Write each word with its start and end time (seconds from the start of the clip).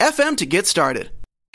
anchor.fm 0.00 0.36
to 0.38 0.46
get 0.46 0.66
started. 0.66 1.10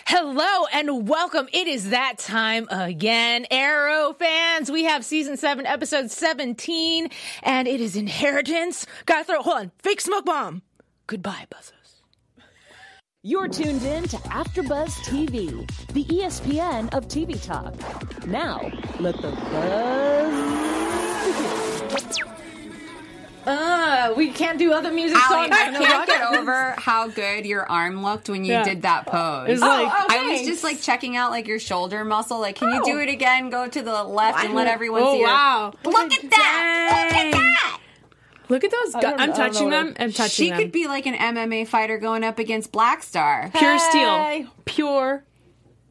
Hello 0.05 0.65
and 0.71 1.07
welcome. 1.09 1.49
It 1.51 1.67
is 1.67 1.89
that 1.89 2.17
time 2.17 2.67
again. 2.69 3.45
Arrow 3.51 4.13
fans, 4.13 4.71
we 4.71 4.85
have 4.85 5.03
season 5.03 5.35
seven, 5.35 5.65
episode 5.65 6.09
17, 6.11 7.09
and 7.43 7.67
it 7.67 7.81
is 7.81 7.97
Inheritance. 7.97 8.85
Gotta 9.05 9.25
throw, 9.25 9.41
hold 9.41 9.57
on, 9.57 9.71
fake 9.79 9.99
smoke 9.99 10.23
bomb. 10.25 10.61
Goodbye, 11.07 11.45
buzzers. 11.49 11.73
You're 13.23 13.49
tuned 13.49 13.83
in 13.83 14.03
to 14.03 14.17
AfterBuzz 14.17 14.91
TV, 15.03 15.69
the 15.91 16.05
ESPN 16.05 16.93
of 16.93 17.09
TV 17.09 17.43
talk. 17.43 17.75
Now, 18.25 18.71
let 18.99 19.17
the 19.21 19.31
buzz 19.31 20.31
begin. 22.15 22.36
Uh, 23.47 24.13
we 24.17 24.29
can't 24.29 24.59
do 24.59 24.73
other 24.73 24.91
music 24.91 25.17
Allie, 25.17 25.47
songs. 25.47 25.57
I 25.57 25.71
can't 25.71 26.05
get 26.07 26.33
over 26.37 26.75
how 26.77 27.07
good 27.07 27.45
your 27.45 27.65
arm 27.71 28.03
looked 28.03 28.27
when 28.29 28.43
you 28.43 28.51
Yeah. 28.51 28.63
did 28.63 28.81
that 28.81 29.05
pose. 29.05 29.47
It's 29.49 29.61
like- 29.61 29.87
Oh, 29.89 30.05
I 30.09 30.27
was 30.31 30.41
just 30.45 30.63
like 30.65 30.81
checking 30.81 31.15
out 31.15 31.31
like 31.31 31.47
your 31.47 31.57
shoulder 31.59 32.03
muscle. 32.03 32.39
Like, 32.39 32.57
can 32.57 32.73
you 32.73 32.81
Oh. 32.81 32.85
do 32.85 32.99
it 32.99 33.07
again? 33.09 33.49
Go 33.49 33.65
to 33.67 33.81
the 33.81 34.03
left 34.03 34.43
and 34.43 34.53
let 34.53 34.67
everyone 34.67 35.01
Oh, 35.03 35.13
see. 35.13 35.19
your- 35.19 35.29
wow. 35.29 35.73
Look 35.85 36.13
at 36.13 36.29
that! 36.29 37.09
Look 37.13 37.15
at 37.25 37.31
that! 37.31 37.79
Look 38.49 38.63
at 38.65 38.71
those. 38.71 39.01
don't- 39.01 39.19
I'm 39.19 39.33
touching 39.33 39.69
them. 39.69 39.95
I'm 39.99 40.11
touching 40.11 40.45
She 40.45 40.49
them. 40.49 40.59
could 40.59 40.71
be 40.73 40.87
like 40.87 41.05
an 41.05 41.15
MMA 41.15 41.63
fighter 41.65 41.97
going 41.97 42.23
up 42.25 42.39
against 42.39 42.71
Black 42.73 43.01
Star. 43.03 43.49
pure 43.53 43.77
Hey. 43.77 43.89
steel. 43.89 44.45
Pure 44.65 45.23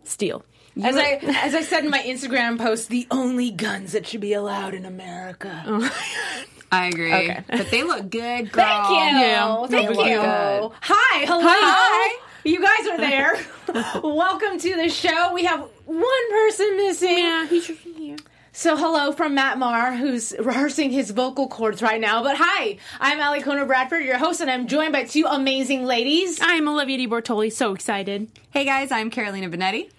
steel. 0.05 0.45
As 0.83 0.97
I 0.97 1.19
as 1.45 1.55
I 1.55 1.63
said 1.63 1.85
in 1.85 1.91
my 1.91 2.01
Instagram 2.01 2.59
post, 2.59 2.89
the 2.91 3.07
only 3.11 3.51
guns 3.51 3.93
that 3.93 4.07
should 4.07 4.21
be 4.21 4.35
allowed 4.35 4.75
in 4.75 4.85
America. 4.85 5.63
Oh 5.67 5.91
I 6.71 6.87
agree. 6.89 7.15
Okay. 7.15 7.43
But 7.49 7.71
they 7.71 7.83
look 7.85 8.11
good, 8.11 8.51
girl. 8.53 8.65
Thank 8.65 8.89
you. 8.91 8.97
Yeah, 8.97 9.67
Thank 9.69 9.89
you. 9.91 9.95
good. 9.97 10.71
Hi. 10.83 11.25
Hello. 11.25 11.41
Hi. 11.45 12.21
You 12.45 12.61
guys 12.61 12.87
are 12.89 12.99
there. 13.95 14.03
Welcome 14.03 14.59
to 14.59 14.77
the 14.77 14.89
show. 14.89 15.33
We 15.33 15.45
have 15.45 15.61
one 15.87 16.31
person 16.31 16.77
missing. 16.77 17.19
Yeah, 17.19 17.47
he's 17.47 17.67
here. 17.67 18.17
So 18.53 18.77
hello 18.77 19.13
from 19.13 19.35
Matt 19.35 19.59
Marr, 19.59 19.95
who's 19.95 20.35
rehearsing 20.39 20.91
his 20.91 21.11
vocal 21.11 21.47
cords 21.47 21.83
right 21.83 22.01
now. 22.01 22.23
But 22.23 22.37
hi, 22.39 22.79
I'm 23.01 23.19
Alikona 23.19 23.67
Bradford, 23.67 24.03
your 24.05 24.17
host, 24.19 24.41
and 24.41 24.51
I'm 24.51 24.67
joined 24.67 24.93
by 24.93 25.05
two 25.05 25.25
amazing 25.29 25.85
ladies. 25.85 26.39
I'm 26.43 26.67
Olivia 26.67 27.07
DeBortoli. 27.07 27.53
So 27.53 27.75
excited. 27.75 28.31
Hey 28.51 28.65
guys, 28.65 28.91
I'm 28.91 29.11
Carolina 29.11 29.49
Bonetti. 29.51 29.91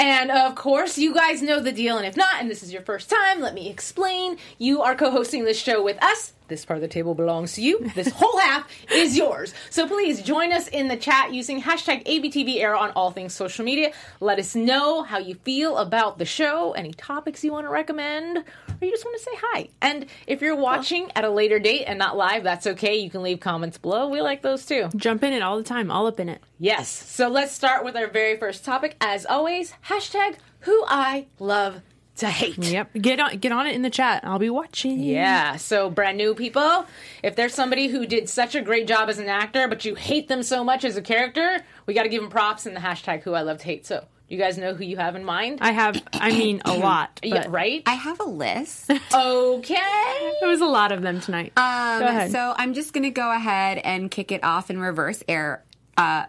And 0.00 0.30
of 0.30 0.54
course, 0.54 0.96
you 0.96 1.12
guys 1.12 1.42
know 1.42 1.60
the 1.60 1.72
deal. 1.72 1.98
And 1.98 2.06
if 2.06 2.16
not, 2.16 2.40
and 2.40 2.50
this 2.50 2.62
is 2.62 2.72
your 2.72 2.80
first 2.80 3.10
time, 3.10 3.42
let 3.42 3.52
me 3.52 3.68
explain. 3.68 4.38
You 4.56 4.80
are 4.80 4.94
co 4.94 5.10
hosting 5.10 5.44
this 5.44 5.60
show 5.60 5.82
with 5.82 6.02
us. 6.02 6.32
This 6.50 6.64
part 6.64 6.76
of 6.78 6.82
the 6.82 6.88
table 6.88 7.14
belongs 7.14 7.52
to 7.52 7.62
you. 7.62 7.78
This 7.94 8.10
whole 8.10 8.36
half 8.40 8.68
is 8.90 9.16
yours. 9.16 9.54
So 9.70 9.86
please 9.86 10.20
join 10.20 10.52
us 10.52 10.66
in 10.66 10.88
the 10.88 10.96
chat 10.96 11.32
using 11.32 11.62
hashtag 11.62 12.04
ABTVArrow 12.04 12.76
on 12.76 12.90
all 12.90 13.12
things 13.12 13.32
social 13.32 13.64
media. 13.64 13.92
Let 14.18 14.40
us 14.40 14.56
know 14.56 15.04
how 15.04 15.18
you 15.18 15.36
feel 15.36 15.78
about 15.78 16.18
the 16.18 16.24
show, 16.24 16.72
any 16.72 16.92
topics 16.92 17.44
you 17.44 17.52
want 17.52 17.66
to 17.66 17.70
recommend, 17.70 18.38
or 18.38 18.44
you 18.80 18.90
just 18.90 19.04
want 19.04 19.16
to 19.16 19.22
say 19.22 19.36
hi. 19.36 19.68
And 19.80 20.06
if 20.26 20.42
you're 20.42 20.56
watching 20.56 21.12
at 21.14 21.24
a 21.24 21.30
later 21.30 21.60
date 21.60 21.84
and 21.84 22.00
not 22.00 22.16
live, 22.16 22.42
that's 22.42 22.66
okay. 22.66 22.96
You 22.96 23.10
can 23.10 23.22
leave 23.22 23.38
comments 23.38 23.78
below. 23.78 24.08
We 24.08 24.20
like 24.20 24.42
those 24.42 24.66
too. 24.66 24.88
Jump 24.96 25.22
in 25.22 25.32
it 25.32 25.42
all 25.42 25.56
the 25.56 25.62
time, 25.62 25.88
all 25.88 26.08
up 26.08 26.18
in 26.18 26.28
it. 26.28 26.42
Yes. 26.58 26.88
So 26.88 27.28
let's 27.28 27.52
start 27.52 27.84
with 27.84 27.96
our 27.96 28.08
very 28.08 28.36
first 28.36 28.64
topic. 28.64 28.96
As 29.00 29.24
always, 29.24 29.72
hashtag 29.86 30.34
who 30.60 30.84
I 30.88 31.26
love 31.38 31.80
to 32.20 32.28
hate. 32.28 32.58
Yep. 32.58 32.94
Get 32.94 33.20
on 33.20 33.36
get 33.38 33.52
on 33.52 33.66
it 33.66 33.74
in 33.74 33.82
the 33.82 33.90
chat. 33.90 34.22
I'll 34.24 34.38
be 34.38 34.50
watching. 34.50 35.00
Yeah. 35.00 35.56
So 35.56 35.90
brand 35.90 36.16
new 36.16 36.34
people, 36.34 36.86
if 37.22 37.36
there's 37.36 37.54
somebody 37.54 37.88
who 37.88 38.06
did 38.06 38.28
such 38.28 38.54
a 38.54 38.62
great 38.62 38.86
job 38.86 39.08
as 39.08 39.18
an 39.18 39.28
actor, 39.28 39.68
but 39.68 39.84
you 39.84 39.94
hate 39.94 40.28
them 40.28 40.42
so 40.42 40.62
much 40.64 40.84
as 40.84 40.96
a 40.96 41.02
character, 41.02 41.60
we 41.86 41.94
got 41.94 42.04
to 42.04 42.08
give 42.08 42.22
them 42.22 42.30
props 42.30 42.66
in 42.66 42.74
the 42.74 42.80
hashtag 42.80 43.22
who 43.22 43.34
I 43.34 43.42
love 43.42 43.58
to 43.58 43.64
hate. 43.64 43.86
So 43.86 44.04
you 44.28 44.38
guys 44.38 44.56
know 44.58 44.74
who 44.74 44.84
you 44.84 44.96
have 44.96 45.16
in 45.16 45.24
mind? 45.24 45.58
I 45.60 45.72
have 45.72 46.00
I 46.12 46.30
mean 46.30 46.62
a 46.64 46.74
lot. 46.78 47.18
yeah, 47.22 47.46
right? 47.48 47.82
I 47.86 47.94
have 47.94 48.20
a 48.20 48.24
list. 48.24 48.90
okay. 49.14 50.32
There 50.40 50.48
was 50.48 50.60
a 50.60 50.66
lot 50.66 50.92
of 50.92 51.02
them 51.02 51.20
tonight. 51.20 51.52
Um, 51.56 52.00
Go 52.00 52.06
ahead. 52.06 52.30
So 52.30 52.54
I'm 52.56 52.74
just 52.74 52.92
going 52.92 53.02
to 53.04 53.10
go 53.10 53.30
ahead 53.32 53.78
and 53.78 54.10
kick 54.10 54.30
it 54.30 54.44
off 54.44 54.70
in 54.70 54.78
reverse 54.80 55.22
air, 55.28 55.64
uh, 55.96 56.26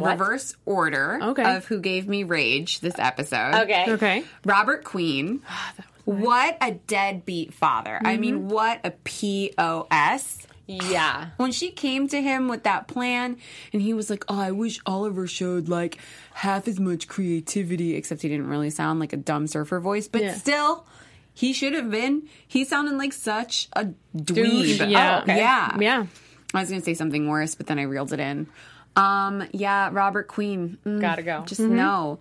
reverse 0.00 0.54
order 0.66 1.18
Okay. 1.22 1.56
of 1.56 1.64
who 1.66 1.80
gave 1.80 2.08
me 2.08 2.24
rage 2.24 2.80
this 2.80 2.98
episode. 2.98 3.54
Okay. 3.62 3.84
okay. 3.88 4.24
Robert 4.44 4.84
Queen. 4.84 5.42
What 6.06 6.58
a 6.60 6.72
deadbeat 6.72 7.54
father. 7.54 7.98
I 8.04 8.18
mean, 8.18 8.48
what 8.48 8.78
a 8.84 8.90
POS. 8.90 10.46
Yeah. 10.66 11.28
When 11.36 11.50
she 11.52 11.70
came 11.70 12.08
to 12.08 12.20
him 12.20 12.48
with 12.48 12.64
that 12.64 12.88
plan, 12.88 13.38
and 13.72 13.80
he 13.82 13.94
was 13.94 14.10
like, 14.10 14.24
Oh, 14.28 14.38
I 14.38 14.50
wish 14.50 14.80
Oliver 14.86 15.26
showed 15.26 15.68
like 15.68 15.98
half 16.34 16.68
as 16.68 16.78
much 16.78 17.08
creativity, 17.08 17.94
except 17.96 18.22
he 18.22 18.28
didn't 18.28 18.48
really 18.48 18.70
sound 18.70 19.00
like 19.00 19.12
a 19.12 19.16
dumb 19.16 19.46
surfer 19.46 19.80
voice, 19.80 20.08
but 20.08 20.22
Yeah. 20.22 20.34
still, 20.34 20.86
he 21.32 21.52
should 21.52 21.72
have 21.72 21.90
been. 21.90 22.28
He 22.46 22.64
sounded 22.64 22.96
like 22.96 23.12
such 23.12 23.68
a 23.74 23.86
dweeb. 23.86 24.24
Douche. 24.24 24.80
Yeah. 24.80 25.18
Oh, 25.20 25.22
okay. 25.22 25.38
Yeah. 25.38 25.78
Yeah. 25.78 26.06
I 26.52 26.60
was 26.60 26.68
going 26.68 26.80
to 26.80 26.84
say 26.84 26.94
something 26.94 27.28
worse, 27.28 27.54
but 27.56 27.66
then 27.66 27.78
I 27.78 27.82
reeled 27.82 28.12
it 28.12 28.20
in. 28.20 28.46
Um, 28.96 29.46
yeah, 29.52 29.90
Robert 29.92 30.28
Queen. 30.28 30.78
Mm, 30.86 31.00
Gotta 31.00 31.22
go. 31.22 31.42
Just 31.46 31.60
no. 31.60 32.18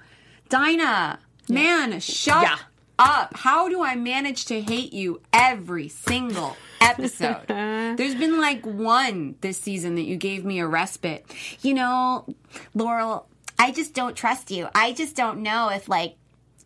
Dinah, 0.49 1.19
man, 1.49 1.99
shut 1.99 2.41
Yeah. 2.43 2.57
up. 2.99 3.35
How 3.37 3.69
do 3.69 3.81
I 3.83 3.95
manage 3.95 4.45
to 4.45 4.61
hate 4.61 4.93
you 4.93 5.21
every 5.31 5.87
single 5.89 6.55
episode? 6.81 7.45
There's 7.47 8.15
been 8.15 8.39
like 8.39 8.65
one 8.65 9.35
this 9.41 9.57
season 9.59 9.95
that 9.95 10.03
you 10.03 10.15
gave 10.15 10.45
me 10.45 10.59
a 10.59 10.67
respite. 10.67 11.25
you 11.61 11.73
know, 11.73 12.25
Laurel, 12.73 13.27
I 13.59 13.71
just 13.71 13.93
don't 13.93 14.15
trust 14.15 14.51
you. 14.51 14.67
I 14.75 14.93
just 14.93 15.15
don't 15.15 15.39
know 15.41 15.69
if 15.69 15.87
like 15.89 16.15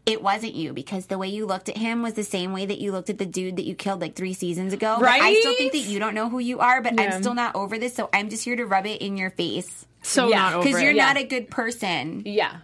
it 0.07 0.23
wasn't 0.23 0.55
you 0.55 0.73
because 0.73 1.05
the 1.07 1.17
way 1.17 1.27
you 1.27 1.45
looked 1.45 1.67
at 1.69 1.77
him 1.77 2.01
was 2.01 2.13
the 2.13 2.23
same 2.23 2.53
way 2.53 2.65
that 2.65 2.79
you 2.79 2.91
looked 2.93 3.09
at 3.09 3.17
the 3.17 3.25
dude 3.25 3.57
that 3.57 3.65
you 3.65 3.75
killed 3.75 3.99
like 4.01 4.15
three 4.15 4.33
seasons 4.33 4.71
ago. 4.73 4.95
But 4.99 5.09
I 5.09 5.33
still 5.41 5.55
think 5.55 5.73
that 5.73 5.79
you 5.79 5.99
don't 5.99 6.15
know 6.15 6.29
who 6.29 6.39
you 6.39 6.59
are, 6.59 6.81
but 6.81 6.93
Yeah. 6.93 7.01
I'm 7.13 7.21
still 7.21 7.33
not 7.35 7.55
over 7.55 7.77
this, 7.77 7.93
so 7.93 8.09
I'm 8.13 8.29
just 8.29 8.43
here 8.45 8.55
to 8.55 8.65
rub 8.65 8.85
it 8.85 9.01
in 9.01 9.17
your 9.17 9.29
face. 9.31 9.85
So 10.01 10.29
Yeah, 10.29 10.37
not 10.37 10.53
over 10.55 10.63
Because 10.65 10.81
you're 10.81 10.91
Yeah. 10.93 11.05
not 11.07 11.17
a 11.17 11.23
good 11.25 11.49
person 11.51 12.23
Yeah. 12.25 12.57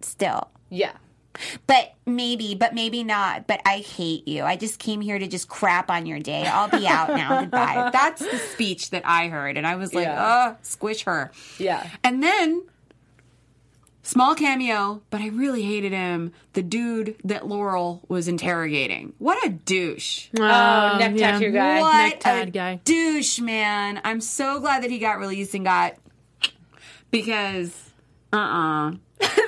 still. 0.00 0.48
Yeah. 0.70 0.92
But 1.66 1.94
maybe, 2.06 2.54
but 2.54 2.74
maybe 2.74 3.04
not. 3.04 3.46
But 3.46 3.60
I 3.64 3.78
hate 3.78 4.26
you. 4.26 4.42
I 4.42 4.56
just 4.56 4.78
came 4.78 5.00
here 5.00 5.18
to 5.18 5.26
just 5.28 5.48
crap 5.48 5.90
on 5.90 6.06
your 6.06 6.18
day. 6.18 6.44
I'll 6.46 6.68
be 6.68 6.86
out 6.88 7.08
now. 7.10 7.40
Goodbye. 7.42 7.90
That's 7.92 8.20
the 8.20 8.38
speech 8.38 8.90
that 8.90 9.02
I 9.04 9.28
heard, 9.28 9.56
and 9.56 9.66
I 9.66 9.76
was 9.76 9.94
like, 9.94 10.06
Yeah. 10.06 10.52
oh, 10.52 10.56
squish 10.62 11.04
her. 11.04 11.30
Yeah. 11.58 11.86
And 12.02 12.22
then 12.22 12.62
Small 14.02 14.34
cameo, 14.34 15.02
but 15.10 15.20
I 15.20 15.28
really 15.28 15.62
hated 15.62 15.92
him. 15.92 16.32
The 16.54 16.62
dude 16.62 17.16
that 17.24 17.46
Laurel 17.46 18.00
was 18.08 18.28
interrogating. 18.28 19.12
What 19.18 19.44
a 19.44 19.50
douche. 19.50 20.28
Oh, 20.38 20.42
neck 20.42 21.16
tattoo 21.16 21.50
guy. 21.52 21.80
What 21.80 22.08
Neck 22.08 22.20
tat 22.20 22.48
a 22.48 22.50
guy. 22.50 22.80
douche, 22.84 23.38
man. 23.40 24.00
I'm 24.02 24.20
so 24.22 24.58
glad 24.58 24.82
that 24.82 24.90
he 24.90 24.98
got 24.98 25.18
released 25.18 25.54
and 25.54 25.64
got 25.64 25.96
because 27.10 27.90
uh 28.32 28.36
uh 28.36 28.92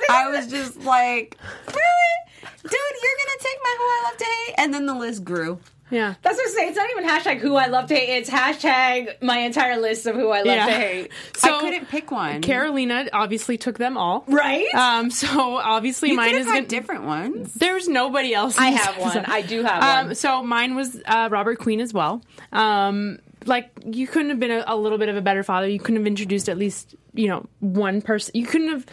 I 0.09 0.29
was 0.29 0.47
just 0.47 0.77
like, 0.81 1.35
really? 1.67 2.43
Dude, 2.61 2.71
you're 2.71 3.17
gonna 3.19 3.39
take 3.39 3.57
my 3.63 3.75
who 3.77 3.83
I 3.83 4.01
love 4.05 4.17
to 4.17 4.25
hate? 4.25 4.55
And 4.59 4.73
then 4.73 4.85
the 4.85 4.93
list 4.93 5.23
grew. 5.23 5.59
Yeah. 5.91 6.15
That's 6.23 6.37
what 6.37 6.47
I'm 6.47 6.53
saying. 6.55 6.69
It's 6.69 6.77
not 6.77 6.89
even 6.89 7.07
hashtag 7.07 7.39
who 7.39 7.55
I 7.55 7.67
love 7.67 7.87
to 7.87 7.95
hate. 7.95 8.17
It's 8.17 8.29
hashtag 8.29 9.21
my 9.21 9.39
entire 9.39 9.79
list 9.79 10.05
of 10.07 10.15
who 10.15 10.29
I 10.31 10.37
love 10.37 10.45
Yeah. 10.47 10.65
to 10.65 10.71
hate. 10.71 11.11
So 11.37 11.55
I 11.57 11.59
couldn't 11.61 11.89
pick 11.89 12.09
one. 12.09 12.41
Carolina 12.41 13.07
obviously 13.13 13.57
took 13.57 13.77
them 13.77 13.97
all. 13.97 14.23
Right? 14.27 14.73
Um, 14.73 15.11
so 15.11 15.57
obviously 15.57 16.09
you 16.11 16.15
mine 16.15 16.35
is 16.35 16.45
have 16.45 16.55
gonna, 16.55 16.67
different 16.67 17.03
ones. 17.03 17.53
There's 17.53 17.87
nobody 17.87 18.33
else. 18.33 18.57
I 18.57 18.67
have 18.67 18.97
one. 18.97 19.25
I 19.25 19.41
do 19.41 19.63
have 19.63 19.83
Um, 19.83 20.05
one. 20.07 20.15
so 20.15 20.41
mine 20.41 20.75
was 20.75 20.99
uh, 21.05 21.27
Robert 21.31 21.59
Queen 21.59 21.79
as 21.81 21.93
well. 21.93 22.21
Um, 22.51 23.19
like 23.45 23.69
you 23.85 24.07
couldn't 24.07 24.29
have 24.29 24.39
been 24.39 24.51
a, 24.51 24.63
a 24.67 24.75
little 24.77 24.97
bit 24.97 25.09
of 25.09 25.17
a 25.17 25.21
better 25.21 25.43
father. 25.43 25.67
You 25.67 25.79
couldn't 25.79 25.97
have 25.97 26.07
introduced 26.07 26.47
at 26.49 26.57
least 26.57 26.95
you 27.13 27.27
know 27.27 27.45
one 27.59 28.01
person. 28.01 28.31
You 28.35 28.45
couldn't 28.47 28.69
have. 28.69 28.85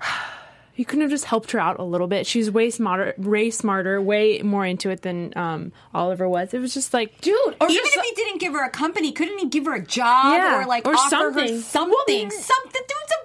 You 0.76 0.84
couldn't 0.84 1.02
have 1.02 1.10
just 1.10 1.26
helped 1.26 1.52
her 1.52 1.60
out 1.60 1.78
a 1.78 1.84
little 1.84 2.06
bit. 2.08 2.26
She's 2.26 2.50
way 2.50 2.68
smarter, 2.70 3.14
way 3.16 3.50
smarter, 3.50 4.00
way 4.02 4.42
more 4.42 4.66
into 4.66 4.90
it 4.90 5.02
than 5.02 5.32
um, 5.36 5.72
Oliver 5.94 6.28
was. 6.28 6.52
It 6.52 6.58
was 6.58 6.74
just 6.74 6.92
like, 6.92 7.20
Dude, 7.20 7.36
or 7.60 7.68
Even 7.70 7.82
if 7.84 8.02
he 8.04 8.12
didn't 8.16 8.40
give 8.40 8.52
her 8.54 8.64
a 8.64 8.70
company, 8.70 9.12
couldn't 9.12 9.38
he 9.38 9.46
give 9.48 9.66
her 9.66 9.74
a 9.74 9.84
job 9.84 10.34
Yeah, 10.34 10.62
or 10.62 10.66
like 10.66 10.86
or 10.86 10.94
offer 10.94 11.08
something. 11.10 11.54
her 11.56 11.60
something? 11.60 12.30
Something. 12.30 12.82
Dude's 12.88 13.12
a. 13.12 13.24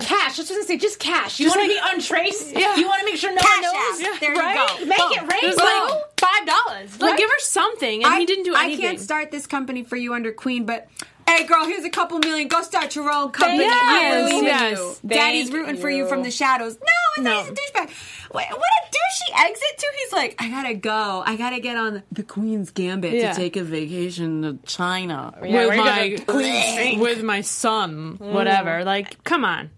Cash. 0.00 0.38
I 0.38 0.42
was 0.42 0.48
going 0.48 0.60
to 0.62 0.66
say, 0.66 0.76
just 0.78 0.98
cash. 0.98 1.40
You 1.40 1.48
want 1.48 1.62
to 1.62 1.68
be 1.68 1.78
untraced? 1.82 2.52
Yeah. 2.52 2.76
You 2.76 2.86
want 2.86 3.00
to 3.00 3.04
make 3.06 3.16
sure 3.16 3.34
no 3.34 3.40
Cash 3.40 3.62
one 3.62 3.72
knows? 3.72 4.02
out. 4.14 4.20
There 4.20 4.30
you 4.34 4.36
go. 4.36 4.86
Make 4.86 4.98
Boom. 4.98 5.12
it 5.12 5.32
rain, 5.32 5.52
It 5.52 5.56
like 5.56 6.18
five 6.18 6.46
dollars. 6.46 7.00
Like 7.00 7.18
give 7.18 7.28
her 7.30 7.38
something, 7.40 8.04
and 8.04 8.12
I, 8.12 8.20
he 8.20 8.26
didn't 8.26 8.44
do 8.44 8.54
anything. 8.54 8.84
I 8.84 8.88
can't 8.88 9.00
start 9.00 9.30
this 9.30 9.46
company 9.46 9.82
for 9.84 9.96
you 9.96 10.14
under 10.14 10.32
Queen, 10.32 10.64
but 10.66 10.88
hey, 11.28 11.44
girl, 11.46 11.64
here's 11.66 11.84
a 11.84 11.90
couple 11.90 12.18
million. 12.18 12.48
Go 12.48 12.62
start 12.62 12.94
your 12.94 13.10
own 13.10 13.30
company. 13.30 13.64
You. 13.64 13.70
believe 13.70 14.38
in 14.38 14.44
Yes. 14.44 15.00
Daddy's 15.06 15.50
rooting 15.52 15.76
for 15.76 15.90
you 15.90 15.98
you. 16.04 16.08
from 16.08 16.22
the 16.22 16.30
shadows. 16.30 16.78
No, 17.18 17.22
No. 17.24 17.40
he's 17.42 17.50
a 17.50 17.52
douchebag. 17.54 18.30
Wait, 18.34 18.46
what 18.50 18.58
a 18.58 18.86
douchey 18.90 19.44
exit 19.46 19.78
too. 19.78 19.86
He's 20.02 20.12
like, 20.12 20.34
I 20.38 20.48
gotta 20.48 20.74
go. 20.74 21.22
I 21.24 21.36
gotta 21.36 21.60
get 21.60 21.76
on 21.76 22.02
the 22.10 22.22
Queen's 22.22 22.70
Gambit 22.70 23.12
Yeah. 23.14 23.32
to 23.32 23.36
take 23.38 23.56
a 23.56 23.62
vacation 23.64 24.42
to 24.42 24.58
China. 24.66 25.32
Yeah, 25.44 25.66
with 25.66 25.76
my 25.76 26.96
with 27.00 27.22
my 27.22 27.40
son, 27.42 28.16
whatever. 28.18 28.80
Mm. 28.80 28.84
Like, 28.84 29.22
come 29.24 29.44
on, 29.44 29.70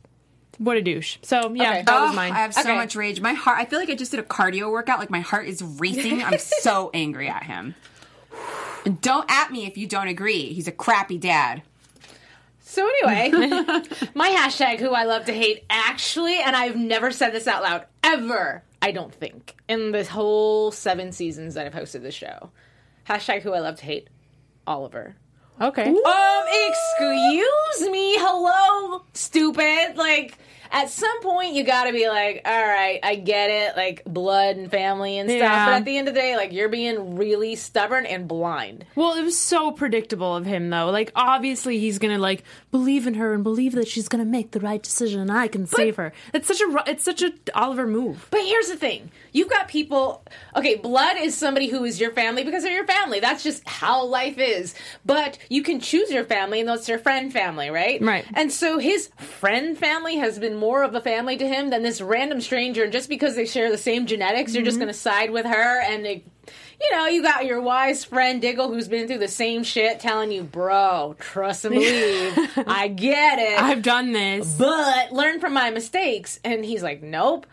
what 0.58 0.76
a 0.78 0.82
douche. 0.82 1.19
So 1.22 1.52
yeah, 1.54 1.70
Okay. 1.70 1.82
that 1.82 2.00
was 2.00 2.12
Oh, 2.12 2.14
mine. 2.14 2.32
I 2.32 2.37
have 2.38 2.54
so 2.54 2.60
Okay. 2.62 2.75
much 2.75 2.96
rage. 2.96 3.20
My 3.20 3.34
heart. 3.34 3.58
I 3.58 3.66
feel 3.66 3.78
like 3.78 3.90
I 3.90 3.94
just 3.94 4.10
did 4.10 4.20
a 4.20 4.25
cardio 4.25 4.70
workout. 4.70 4.98
Like 4.98 5.10
my 5.10 5.20
heart 5.20 5.46
is 5.48 5.62
racing. 5.78 6.22
I'm 6.22 6.38
so 6.38 6.90
angry 6.94 7.28
at 7.28 7.43
him. 7.44 7.75
And 8.87 9.00
don't 9.03 9.31
at 9.31 9.50
me 9.50 9.67
if 9.67 9.77
you 9.77 9.87
don't 9.87 10.09
agree. 10.09 10.53
He's 10.55 10.69
a 10.69 10.73
crappy 10.73 11.19
dad. 11.19 11.62
So 12.61 12.88
anyway, 13.05 13.31
my 14.15 14.29
hashtag 14.31 14.79
who 14.81 14.91
I 14.91 15.05
love 15.05 15.27
to 15.27 15.33
hate 15.33 15.65
actually, 15.71 16.38
and 16.41 16.56
I've 16.56 16.77
never 16.77 17.11
said 17.11 17.31
this 17.33 17.47
out 17.47 17.62
loud 17.62 17.87
ever. 18.03 18.62
I 18.83 18.91
don't 18.93 19.15
think 19.15 19.55
in 19.69 19.93
the 19.93 20.05
whole 20.05 20.71
seven 20.73 21.12
seasons 21.12 21.55
that 21.55 21.67
I've 21.67 21.73
hosted 21.73 22.03
this 22.03 22.15
show. 22.15 22.50
Hashtag 23.09 23.43
who 23.43 23.53
I 23.53 23.61
love 23.61 23.77
to 23.77 23.85
hate, 23.85 24.09
Oliver. 24.67 25.15
okay. 25.61 25.89
Um, 25.89 26.44
excuse 26.69 27.89
me, 27.91 28.17
hello, 28.19 29.03
stupid. 29.15 29.97
Like, 29.97 30.37
at 30.71 30.91
some 30.91 31.23
point, 31.23 31.55
you 31.55 31.65
gotta 31.65 31.93
be 31.93 32.09
like, 32.09 32.43
all 32.45 32.67
right, 32.67 33.01
I 33.03 33.17
get 33.17 33.51
it, 33.51 33.77
like 33.77 34.03
blood 34.05 34.57
and 34.57 34.71
family 34.71 35.19
and 35.19 35.29
stuff. 35.29 35.41
Yeah. 35.41 35.67
But 35.67 35.75
at 35.75 35.85
the 35.85 35.97
end 35.99 36.09
of 36.09 36.15
the 36.15 36.21
day, 36.21 36.37
like, 36.37 36.53
you're 36.53 36.69
being 36.69 37.17
really 37.17 37.55
stubborn 37.55 38.07
and 38.07 38.29
blind. 38.29 38.87
Well, 38.95 39.17
it 39.17 39.23
was 39.23 39.39
so 39.39 39.71
predictable 39.73 40.35
of 40.35 40.47
him, 40.47 40.71
though. 40.71 40.91
Like, 40.91 41.13
obviously, 41.15 41.79
he's 41.79 41.99
gonna 41.99 42.19
like 42.19 42.45
believe 42.76 43.06
in 43.06 43.14
her 43.14 43.32
and 43.32 43.43
believe 43.43 43.73
that 43.73 43.88
she's 43.88 44.06
gonna 44.06 44.26
make 44.26 44.50
the 44.50 44.61
right 44.61 44.82
decision, 44.82 45.19
and 45.19 45.32
I 45.32 45.49
can 45.49 45.67
save 45.67 45.96
her. 45.96 46.12
It's 46.34 46.46
such 46.46 46.61
a 46.61 46.82
it's 46.87 47.05
such 47.05 47.23
a 47.23 47.32
Oliver 47.55 47.87
move. 47.87 48.28
But 48.31 48.43
here's 48.43 48.69
the 48.69 48.76
thing: 48.76 49.11
you've 49.32 49.49
got 49.49 49.69
people. 49.69 50.23
Okay, 50.55 50.75
blood 50.75 51.17
is 51.19 51.34
somebody 51.34 51.69
who 51.69 51.84
is 51.84 51.99
your 51.99 52.12
family 52.12 52.44
because 52.44 52.64
they're 52.64 52.75
your 52.75 52.87
family. 52.87 53.19
That's 53.19 53.43
just 53.43 53.67
how 53.67 54.05
life 54.05 54.38
is. 54.38 54.75
But 55.06 55.38
you 55.49 55.62
can 55.62 55.81
choose 55.81 56.11
your 56.11 56.25
family, 56.25 56.61
and 56.61 56.69
that's 56.69 56.87
your 56.87 56.99
friend 56.99 57.32
family, 57.32 57.70
right? 57.70 58.00
Right. 58.02 58.26
And 58.34 58.52
so 58.52 58.79
his 58.79 59.08
friend 59.17 59.79
family 59.79 60.17
has 60.17 60.38
been 60.38 60.56
more 60.56 60.82
of 60.82 60.94
a 60.94 61.00
family 61.00 61.38
to 61.38 61.49
him 61.49 61.70
than 61.70 61.82
this 61.82 62.02
random 62.02 62.43
stranger. 62.43 62.84
And 62.84 62.93
just 62.93 63.08
because 63.08 63.37
they 63.37 63.46
share 63.46 63.70
the 63.70 63.79
same 63.79 64.06
genetics, 64.06 64.55
you're 64.55 64.64
just 64.64 64.75
mm-hmm. 64.75 64.82
going 64.82 64.93
to 64.93 64.99
side 64.99 65.31
with 65.31 65.46
her, 65.46 65.81
and 65.81 66.05
they. 66.05 66.25
You 66.81 66.93
know, 66.93 67.06
you 67.06 67.23
got 67.23 67.46
your 67.46 67.61
wise 67.61 68.05
friend 68.05 68.41
Diggle 68.41 68.69
who's 68.69 68.86
been 68.89 69.06
through 69.08 69.19
the 69.19 69.29
same 69.29 69.62
shit 69.65 69.98
telling 70.01 70.31
you, 70.31 70.43
bro, 70.43 71.17
trust 71.19 71.65
and 71.65 71.74
believe. 71.74 72.36
I 72.67 72.89
get 72.89 73.39
it. 73.39 73.60
I've 73.60 73.82
done 73.82 74.12
this. 74.12 74.56
but 74.58 75.10
learn 75.12 75.41
from 75.41 75.55
my 75.55 75.70
mistakes. 75.70 76.39
And 76.44 76.65
he's 76.65 76.82
like, 76.82 77.03
nope. 77.03 77.46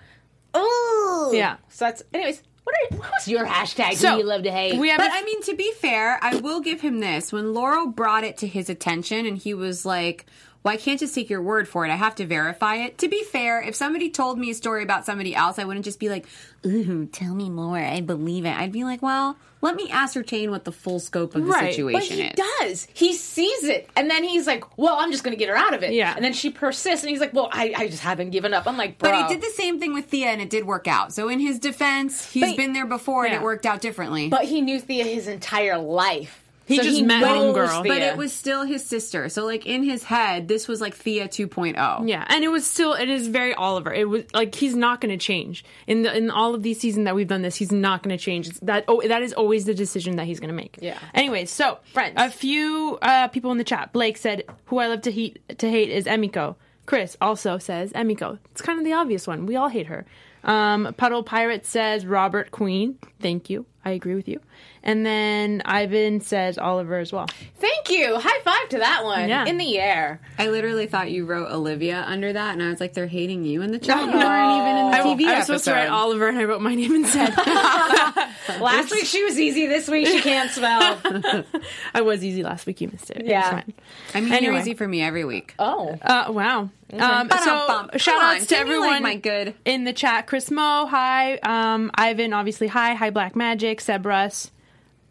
Ooh. 0.55 1.31
Yeah. 1.33 1.57
So 1.69 1.85
that's, 1.85 2.03
anyways, 2.13 2.43
what 2.63 2.75
are 2.91 2.97
what's 2.97 3.27
your 3.27 3.45
hashtag 3.45 3.95
So, 3.95 4.11
who 4.11 4.17
you 4.19 4.23
love 4.23 4.43
to 4.43 4.51
hate? 4.51 4.77
we 4.79 4.89
have 4.89 4.97
But 4.99 5.09
a- 5.11 5.13
I 5.15 5.23
mean, 5.23 5.41
to 5.43 5.55
be 5.55 5.71
fair, 5.73 6.19
I 6.21 6.35
will 6.35 6.59
give 6.59 6.81
him 6.81 6.99
this. 6.99 7.31
When 7.31 7.53
Laurel 7.53 7.87
brought 7.87 8.23
it 8.23 8.37
to 8.37 8.47
his 8.47 8.69
attention 8.69 9.25
and 9.25 9.37
he 9.37 9.53
was 9.53 9.85
like, 9.85 10.25
well, 10.63 10.73
I 10.73 10.77
can't 10.77 10.99
just 10.99 11.13
take 11.13 11.29
your 11.29 11.41
word 11.41 11.67
for 11.67 11.85
it. 11.85 11.91
I 11.91 11.95
have 11.95 12.15
to 12.15 12.25
verify 12.25 12.75
it. 12.77 12.97
To 12.99 13.07
be 13.09 13.23
fair, 13.23 13.61
if 13.61 13.75
somebody 13.75 14.09
told 14.09 14.39
me 14.39 14.49
a 14.49 14.53
story 14.53 14.81
about 14.83 15.05
somebody 15.05 15.35
else, 15.35 15.59
I 15.59 15.65
wouldn't 15.65 15.85
just 15.85 15.99
be 15.99 16.09
like, 16.09 16.25
ooh, 16.65 17.05
tell 17.07 17.35
me 17.35 17.49
more. 17.49 17.77
I 17.77 17.99
believe 18.01 18.45
it. 18.45 18.55
I'd 18.57 18.71
be 18.71 18.83
like, 18.83 19.01
well, 19.01 19.37
let 19.61 19.75
me 19.75 19.89
ascertain 19.91 20.51
what 20.51 20.65
the 20.65 20.71
full 20.73 20.99
scope 20.99 21.35
of 21.35 21.45
the 21.45 21.51
Right. 21.51 21.73
situation 21.73 21.93
but 21.93 22.03
he 22.03 22.21
is. 22.23 22.33
does. 22.59 22.87
He 22.93 23.13
sees 23.13 23.63
it, 23.63 23.89
and 23.95 24.09
then 24.09 24.23
he's 24.25 24.45
like, 24.45 24.77
"Well, 24.77 24.95
I'm 24.97 25.09
just 25.09 25.23
going 25.23 25.31
to 25.33 25.39
get 25.39 25.47
her 25.47 25.55
out 25.55 25.73
of 25.73 25.83
it." 25.83 25.93
Yeah. 25.93 26.13
And 26.13 26.23
then 26.23 26.33
she 26.33 26.49
persists, 26.49 27.01
and 27.05 27.09
he's 27.09 27.21
like, 27.21 27.33
"Well, 27.33 27.47
I, 27.49 27.73
I 27.77 27.87
just 27.87 28.03
haven't 28.03 28.31
given 28.31 28.53
up." 28.53 28.67
I'm 28.67 28.75
like, 28.75 28.97
"Bro." 28.99 29.09
But 29.11 29.25
he 29.29 29.33
did 29.33 29.41
the 29.41 29.53
same 29.55 29.79
thing 29.79 29.93
with 29.93 30.07
Thea 30.07 30.27
and 30.27 30.41
it 30.41 30.49
did 30.49 30.65
work 30.65 30.85
out. 30.89 31.13
So 31.13 31.29
in 31.29 31.39
his 31.39 31.59
defense, 31.59 32.29
he's 32.29 32.43
But- 32.51 32.57
been 32.57 32.73
there 32.73 32.85
before 32.85 33.23
and 33.25 33.33
it 33.33 33.41
worked 33.41 33.65
out 33.65 33.79
differently. 33.79 34.27
But 34.27 34.43
he 34.43 34.59
knew 34.59 34.81
Thea 34.81 35.05
his 35.05 35.29
entire 35.29 35.77
life. 35.77 36.42
He 36.65 36.77
So 36.77 36.83
just 36.83 37.03
met 37.03 37.21
knows 37.21 37.55
homegirl. 37.55 37.83
Thea. 37.83 37.91
But 37.91 38.01
it 38.01 38.17
was 38.17 38.31
still 38.31 38.63
his 38.63 38.85
sister. 38.85 39.29
So 39.29 39.45
like 39.45 39.65
in 39.65 39.83
his 39.83 40.03
head, 40.03 40.47
this 40.47 40.67
was 40.67 40.79
like 40.79 40.95
Thea 40.95 41.25
oh. 41.25 41.27
2.0. 41.27 42.07
Yeah, 42.07 42.25
and 42.27 42.43
it 42.43 42.49
was 42.49 42.65
still 42.65 42.93
it 42.93 43.09
is 43.09 43.27
very 43.27 43.53
Oliver. 43.53 43.93
It 43.93 44.07
was 44.07 44.23
like 44.33 44.55
he's 44.55 44.75
not 44.75 45.01
going 45.01 45.17
to 45.17 45.23
change 45.23 45.65
in 45.87 46.03
the 46.03 46.15
in 46.15 46.31
all 46.31 46.55
of 46.55 46.63
these 46.63 46.79
seasons 46.79 47.05
that 47.05 47.15
we've 47.15 47.27
done 47.27 47.41
this. 47.41 47.55
He's 47.55 47.71
not 47.71 48.03
going 48.03 48.17
to 48.17 48.23
change. 48.23 48.47
It's 48.47 48.59
that 48.61 48.85
oh, 48.87 49.01
that 49.07 49.21
is 49.21 49.33
always 49.33 49.65
the 49.65 49.73
decision 49.73 50.15
that 50.15 50.25
he's 50.25 50.39
going 50.39 50.49
to 50.49 50.55
make. 50.55 50.77
Yeah. 50.81 50.97
Anyways, 51.13 51.51
so 51.51 51.79
Friends. 51.93 52.13
a 52.17 52.29
few 52.29 52.97
uh, 53.01 53.27
people 53.29 53.51
in 53.51 53.57
the 53.57 53.63
chat. 53.63 53.91
Blake 53.91 54.17
said, 54.17 54.43
"Who 54.65 54.77
I 54.79 54.87
love 54.87 55.01
to 55.01 55.11
hate 55.11 55.39
to 55.57 55.69
hate 55.69 55.89
is 55.89 56.05
Emiko." 56.05 56.55
Chris 56.85 57.15
also 57.21 57.57
says 57.57 57.91
Emiko. 57.93 58.39
It's 58.51 58.61
kind 58.61 58.77
of 58.77 58.85
the 58.85 58.93
obvious 58.93 59.25
one. 59.25 59.45
We 59.45 59.55
all 59.55 59.69
hate 59.69 59.87
her. 59.87 60.05
Um, 60.43 60.93
Puddle 60.97 61.23
Pirate 61.23 61.65
says 61.65 62.05
Robert 62.05 62.51
Queen. 62.51 62.97
Thank 63.21 63.49
you. 63.49 63.65
I 63.85 63.91
agree 63.91 64.15
with 64.15 64.27
you. 64.27 64.39
And 64.85 65.05
then 65.05 65.61
Ivan 65.63 66.19
says 66.19 66.57
Oliver 66.57 66.97
as 66.99 67.13
well. 67.13 67.27
Thank 67.55 67.89
you. 67.89 68.19
High 68.19 68.39
five 68.43 68.67
to 68.69 68.79
that 68.79 69.05
one. 69.05 69.29
Yeah. 69.29 69.45
In 69.45 69.57
the 69.57 69.79
air. 69.79 70.19
I 70.37 70.49
literally 70.49 70.87
thought 70.87 71.09
you 71.09 71.25
wrote 71.25 71.49
Olivia 71.51 72.03
under 72.05 72.33
that, 72.33 72.51
and 72.53 72.61
I 72.61 72.69
was 72.69 72.81
like, 72.81 72.93
they're 72.93 73.07
hating 73.07 73.45
you 73.45 73.61
in 73.61 73.71
the 73.71 73.79
chat. 73.79 74.01
You 74.01 74.11
weren't 74.11 74.61
even 74.61 74.75
in 74.77 74.91
the 74.91 74.97
I, 74.97 75.01
TV 75.01 75.25
I 75.33 75.37
was 75.37 75.45
supposed 75.45 75.65
to 75.65 75.71
write. 75.71 75.87
Oliver, 75.87 76.27
and 76.27 76.37
I 76.37 76.43
wrote 76.43 76.61
my 76.61 76.75
name 76.75 76.95
instead. 76.95 77.33
Last 78.59 78.91
week 78.91 79.05
she 79.05 79.23
was 79.23 79.39
easy. 79.39 79.67
This 79.67 79.87
week 79.87 80.05
she 80.07 80.19
can't 80.19 80.51
spell. 80.51 80.99
I 81.93 82.01
was 82.01 82.23
easy 82.25 82.43
last 82.43 82.65
week. 82.65 82.81
You 82.81 82.89
missed 82.89 83.09
it. 83.11 83.25
Yeah. 83.25 83.51
fine. 83.51 83.73
I 84.13 84.19
mean, 84.21 84.33
Anyway. 84.33 84.51
you're 84.53 84.61
easy 84.61 84.73
for 84.73 84.87
me 84.87 85.01
every 85.01 85.23
week. 85.23 85.55
Oh. 85.59 85.97
Uh, 86.01 86.25
wow. 86.29 86.69
Um, 86.91 87.29
so 87.31 87.37
shout 87.37 87.89
Come 88.03 88.19
on, 88.19 88.35
outs 88.35 88.45
to 88.47 88.55
give 88.55 88.67
me, 88.67 88.75
like, 88.75 88.83
everyone 88.91 89.03
my 89.03 89.15
good- 89.15 89.55
in 89.63 89.85
the 89.85 89.93
chat. 89.93 90.27
Chris 90.27 90.51
Mo, 90.51 90.87
hi. 90.87 91.35
Um, 91.37 91.89
Ivan, 91.95 92.33
obviously, 92.33 92.67
hi. 92.67 92.93
Hi, 92.95 93.09
Black 93.09 93.35
Magic. 93.35 93.79
Seb 93.79 94.05
Russ. 94.05 94.51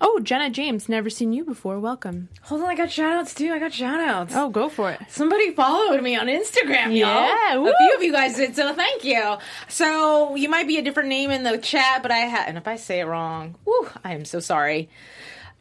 Oh, 0.04 0.18
Jenna 0.18 0.50
James, 0.50 0.88
never 0.88 1.09
seen 1.09 1.32
you 1.32 1.44
before. 1.44 1.78
Welcome. 1.78 2.28
Hold 2.42 2.62
on, 2.62 2.68
I 2.68 2.75
got 2.75 2.90
shout 2.90 3.12
outs 3.12 3.35
too. 3.35 3.52
I 3.52 3.61
got 3.61 3.73
shout 3.73 4.00
outs. 4.00 4.35
Oh, 4.35 4.49
go 4.50 4.68
for 4.68 4.90
it. 4.90 5.00
Somebody 5.09 5.52
followed 5.52 6.02
me 6.02 6.16
on 6.16 6.26
Instagram, 6.26 6.87
y'all. 6.87 7.28
Yeah, 7.28 7.56
woo. 7.59 7.68
A 7.68 7.75
few 7.78 7.94
of 7.97 8.02
you 8.02 8.11
guys 8.11 8.35
did, 8.35 8.56
so 8.56 8.75
thank 8.75 9.04
you. 9.04 9.37
So 9.68 10.35
you 10.35 10.49
might 10.49 10.66
be 10.66 10.76
a 10.78 10.82
different 10.82 11.09
name 11.09 11.30
in 11.30 11.44
the 11.44 11.56
chat, 11.56 12.02
but 12.02 12.11
I 12.11 12.16
had, 12.18 12.49
and 12.49 12.59
if 12.59 12.66
I 12.66 12.75
say 12.75 12.99
it 12.99 13.04
wrong, 13.04 13.54
woo, 13.64 13.88
I 14.02 14.14
am 14.14 14.25
so 14.25 14.40
sorry. 14.40 14.90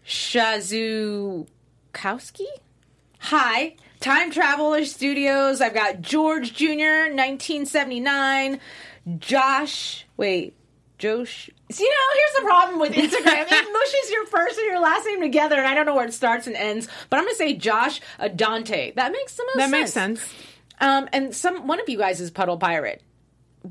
Shazukowski? 0.08 1.46
Hi. 3.20 3.76
Time 4.00 4.32
Traveler 4.32 4.86
Studios. 4.86 5.62
I've 5.62 5.76
got 5.76 6.02
George 6.02 6.54
Jr., 6.54 7.14
1979. 7.14 8.60
Josh, 9.20 10.08
wait, 10.18 10.56
Josh. 11.02 11.50
See, 11.72 11.84
you 11.84 11.90
know, 11.90 11.96
here's 12.14 12.36
the 12.42 12.48
problem 12.48 12.80
with 12.80 12.92
Instagram. 12.94 13.46
it 13.52 13.74
mushes 13.74 14.12
your 14.12 14.26
first 14.28 14.58
and 14.58 14.68
your 14.68 14.80
last 14.80 15.06
name 15.06 15.20
together, 15.22 15.58
and 15.58 15.68
I 15.68 15.74
don't 15.74 15.86
know 15.86 15.96
where 15.96 16.06
it 16.06 16.14
starts 16.14 16.48
and 16.48 16.56
ends. 16.56 16.88
But 17.10 17.18
I'm 17.18 17.24
going 17.26 17.34
to 17.34 17.38
say 17.38 17.54
Josh 17.56 18.00
Adante. 18.20 18.94
That 18.96 19.12
makes 19.12 19.36
the 19.36 19.44
most 19.46 19.58
That 19.58 19.70
sense. 19.70 19.72
makes 19.72 19.92
sense. 19.92 20.34
Um, 20.80 21.10
and 21.12 21.36
some 21.36 21.68
one 21.68 21.80
of 21.80 21.90
you 21.90 21.98
guys 21.98 22.22
is 22.22 22.32
Puddle 22.32 22.58
Pirate, 22.58 23.02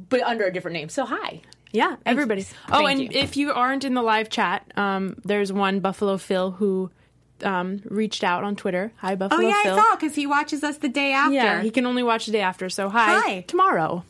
but 0.09 0.23
under 0.23 0.45
a 0.45 0.53
different 0.53 0.75
name. 0.75 0.89
So 0.89 1.05
hi. 1.07 1.41
Yeah, 1.73 1.97
everybody. 2.05 2.45
Oh, 2.71 2.85
and 2.87 3.01
you. 3.01 3.09
if 3.13 3.37
you 3.37 3.53
aren't 3.53 3.85
in 3.85 3.95
the 3.95 4.03
live 4.03 4.29
chat, 4.29 4.71
um, 4.77 5.17
there's 5.25 5.53
one 5.53 5.79
Buffalo 5.81 6.17
Phil 6.17 6.51
who 6.51 6.91
um, 7.45 7.81
reached 7.85 8.25
out 8.25 8.43
on 8.43 8.57
Twitter. 8.57 8.93
Hi, 8.99 9.15
Buffalo. 9.15 9.41
Oh 9.41 9.49
yeah, 9.49 9.63
Phil. 9.63 9.75
I 9.75 9.77
saw 9.77 9.97
because 9.97 10.15
he 10.17 10.27
watches 10.27 10.65
us 10.65 10.79
the 10.79 10.89
day 10.89 11.13
after. 11.13 11.35
Yeah, 11.35 11.63
he 11.63 11.71
can 11.71 11.87
only 11.87 12.03
watch 12.03 12.27
the 12.27 12.33
day 12.33 12.41
after. 12.41 12.69
So 12.69 12.89
hi, 12.89 13.21
Hi. 13.21 13.41
tomorrow. 13.43 14.05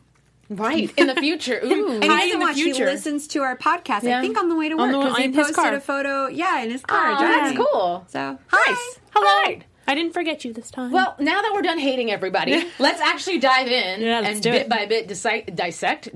Right 0.50 0.92
in 0.98 1.06
the 1.06 1.14
future. 1.14 1.60
Ooh. 1.64 1.92
And 1.92 2.02
he 2.04 2.08
Hi 2.10 2.16
doesn't 2.22 2.32
in 2.34 2.38
the 2.40 2.44
watch. 2.46 2.54
future. 2.56 2.84
He 2.86 2.90
listens 2.92 3.26
to 3.28 3.40
our 3.42 3.56
podcast. 3.56 4.02
Yeah. 4.02 4.18
I 4.18 4.20
think 4.20 4.36
on 4.36 4.48
the 4.48 4.56
way 4.56 4.68
to 4.68 4.76
work 4.76 4.90
the- 4.90 4.98
because 4.98 5.16
he 5.16 5.24
in 5.24 5.32
his 5.32 5.46
posted 5.46 5.56
car. 5.56 5.74
a 5.74 5.80
photo. 5.80 6.26
Yeah, 6.26 6.62
in 6.62 6.70
his 6.70 6.82
car. 6.84 7.12
Oh, 7.12 7.18
that's 7.20 7.56
cool. 7.56 8.04
So 8.08 8.32
Nice. 8.52 9.00
Hello. 9.14 9.26
Right. 9.44 9.62
I 9.86 9.94
didn't 9.94 10.12
forget 10.12 10.44
you 10.44 10.52
this 10.52 10.70
time. 10.70 10.90
Well, 10.92 11.16
now 11.18 11.40
that 11.42 11.52
we're 11.54 11.62
done 11.62 11.78
hating 11.78 12.10
everybody, 12.12 12.64
let's 12.78 13.00
actually 13.00 13.38
dive 13.38 13.66
in 13.68 14.00
Yeah, 14.02 14.20
and 14.24 14.42
bit 14.42 14.54
it. 14.54 14.68
by 14.68 14.86
bit 14.86 15.08
dissect, 15.08 15.54
dissect 15.56 16.08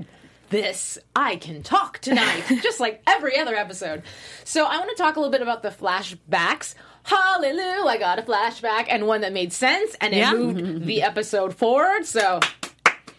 this. 0.49 0.97
I 1.15 1.35
can 1.37 1.61
talk 1.63 1.99
tonight, 1.99 2.43
just 2.61 2.79
like 2.79 3.01
every 3.07 3.37
other 3.37 3.55
episode. 3.55 4.03
So 4.45 4.65
I 4.65 4.77
want 4.77 4.89
to 4.91 4.95
talk 5.01 5.15
a 5.15 5.19
little 5.19 5.31
bit 5.31 5.41
about 5.41 5.61
the 5.63 5.69
flashbacks. 5.69 6.75
Hallelujah! 7.03 7.85
I 7.85 7.97
got 7.97 8.17
a 8.17 8.21
flashback 8.21 8.85
and 8.89 9.07
one 9.07 9.21
that 9.21 9.33
made 9.33 9.51
sense, 9.53 9.95
and 10.01 10.13
it 10.13 10.17
Yeah. 10.17 10.33
moved 10.33 10.85
the 10.85 11.01
episode 11.03 11.53
forward. 11.55 12.05
So 12.05 12.39